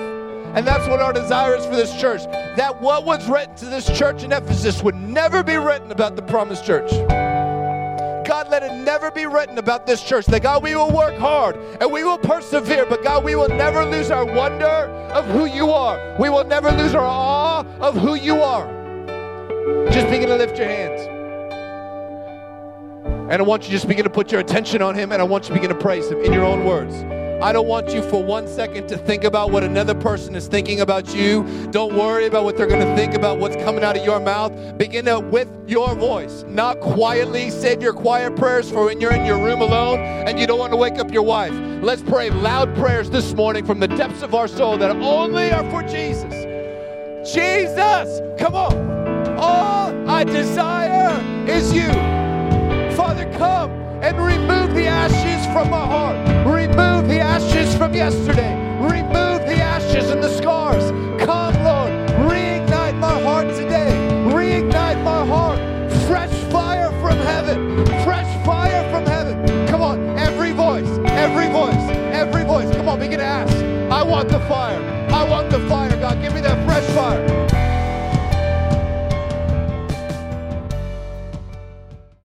And 0.54 0.64
that's 0.64 0.86
what 0.86 1.00
our 1.00 1.12
desire 1.12 1.56
is 1.56 1.66
for 1.66 1.74
this 1.74 2.00
church. 2.00 2.22
That 2.56 2.80
what 2.80 3.04
was 3.04 3.28
written 3.28 3.56
to 3.56 3.64
this 3.64 3.86
church 3.98 4.22
in 4.22 4.30
Ephesus 4.30 4.84
would 4.84 4.94
never 4.94 5.42
be 5.42 5.56
written 5.56 5.90
about 5.90 6.14
the 6.14 6.22
Promise 6.22 6.60
Church. 6.60 6.92
God, 8.24 8.48
let 8.48 8.62
it 8.62 8.72
never 8.72 9.10
be 9.10 9.26
written 9.26 9.58
about 9.58 9.86
this 9.86 10.02
church 10.02 10.26
that 10.26 10.42
God, 10.42 10.62
we 10.62 10.74
will 10.74 10.90
work 10.90 11.16
hard 11.16 11.56
and 11.80 11.90
we 11.92 12.04
will 12.04 12.18
persevere, 12.18 12.86
but 12.86 13.02
God, 13.02 13.24
we 13.24 13.34
will 13.34 13.48
never 13.48 13.84
lose 13.84 14.10
our 14.10 14.24
wonder 14.24 14.66
of 14.66 15.26
who 15.26 15.46
you 15.46 15.70
are. 15.70 16.16
We 16.18 16.28
will 16.28 16.44
never 16.44 16.70
lose 16.70 16.94
our 16.94 17.04
awe 17.04 17.64
of 17.80 17.94
who 17.94 18.14
you 18.14 18.36
are. 18.36 18.66
Just 19.90 20.08
begin 20.08 20.28
to 20.28 20.36
lift 20.36 20.58
your 20.58 20.68
hands. 20.68 21.08
And 23.30 23.40
I 23.40 23.42
want 23.42 23.62
you 23.62 23.68
to 23.68 23.72
just 23.72 23.88
begin 23.88 24.04
to 24.04 24.10
put 24.10 24.30
your 24.30 24.40
attention 24.40 24.82
on 24.82 24.94
Him 24.94 25.12
and 25.12 25.22
I 25.22 25.24
want 25.24 25.44
you 25.44 25.48
to 25.48 25.54
begin 25.54 25.70
to 25.70 25.80
praise 25.80 26.10
Him 26.10 26.20
in 26.20 26.32
your 26.32 26.44
own 26.44 26.64
words. 26.64 27.21
I 27.43 27.53
don't 27.53 27.66
want 27.66 27.93
you 27.93 28.03
for 28.09 28.22
one 28.22 28.47
second 28.47 28.86
to 28.86 28.97
think 28.97 29.24
about 29.24 29.51
what 29.51 29.64
another 29.64 29.97
person 29.97 30.36
is 30.36 30.47
thinking 30.47 30.80
about 30.80 31.12
you. 31.12 31.43
Don't 31.72 31.93
worry 31.97 32.26
about 32.26 32.45
what 32.45 32.57
they're 32.57 32.68
going 32.68 32.86
to 32.86 32.95
think 32.95 33.14
about 33.14 33.40
what's 33.40 33.57
coming 33.57 33.82
out 33.82 33.97
of 33.97 34.05
your 34.05 34.20
mouth. 34.20 34.78
Begin 34.78 35.07
to, 35.07 35.18
with 35.18 35.49
your 35.66 35.97
voice, 35.97 36.45
not 36.47 36.78
quietly. 36.78 37.51
Save 37.51 37.82
your 37.82 37.95
quiet 37.95 38.36
prayers 38.36 38.70
for 38.70 38.84
when 38.84 39.01
you're 39.01 39.12
in 39.12 39.26
your 39.26 39.43
room 39.45 39.61
alone 39.61 39.99
and 39.99 40.38
you 40.38 40.47
don't 40.47 40.61
want 40.61 40.72
to 40.72 40.76
wake 40.76 41.01
up 41.01 41.11
your 41.11 41.24
wife. 41.24 41.53
Let's 41.82 42.03
pray 42.03 42.30
loud 42.30 42.76
prayers 42.76 43.11
this 43.11 43.34
morning 43.34 43.66
from 43.66 43.80
the 43.80 43.88
depths 43.88 44.22
of 44.22 44.36
our 44.36 44.47
soul 44.47 44.78
that 44.78 44.95
only 44.99 45.51
are 45.51 45.68
for 45.68 45.82
Jesus. 45.82 46.32
Jesus, 47.34 48.20
come 48.38 48.55
on. 48.55 49.36
All 49.36 50.09
I 50.09 50.22
desire 50.22 51.20
is 51.49 51.74
you. 51.74 51.88
Father, 52.95 53.28
come 53.36 53.81
and 54.03 54.18
remove 54.18 54.74
the 54.74 54.86
ashes 54.86 55.46
from 55.53 55.70
my 55.70 55.86
heart. 55.86 56.16
Remove 56.44 57.09
the 57.09 57.20
ashes 57.20 57.74
from 57.76 57.94
yesterday. 57.94 58.53
Remove 58.80 59.46
the 59.46 59.59
ashes 59.62 60.11
and 60.11 60.22
the 60.22 60.28
scars. 60.28 60.90
Come, 61.22 61.55
Lord, 61.62 61.92
reignite 62.28 62.98
my 62.98 63.20
heart 63.22 63.48
today. 63.55 63.92
Reignite 64.26 65.03
my 65.05 65.24
heart. 65.24 65.59
Fresh 66.09 66.34
fire 66.50 66.90
from 67.00 67.16
heaven. 67.18 67.86
Fresh 68.05 68.44
fire 68.44 68.90
from 68.90 69.07
heaven. 69.07 69.68
Come 69.68 69.82
on, 69.82 70.18
every 70.18 70.50
voice, 70.50 70.90
every 71.07 71.48
voice, 71.48 71.84
every 72.12 72.44
voice. 72.44 72.68
Come 72.76 72.88
on, 72.88 72.98
begin 72.98 73.20
to 73.20 73.24
ask. 73.24 73.55
I 73.92 74.03
want 74.03 74.28
the 74.28 74.40
fire. 74.40 74.80
I 75.12 75.22
want 75.28 75.50
the 75.50 75.61
fire, 75.68 75.96
God. 76.00 76.20
Give 76.20 76.34
me 76.34 76.40
that 76.40 76.59
fresh 76.66 76.84
fire. 76.96 77.21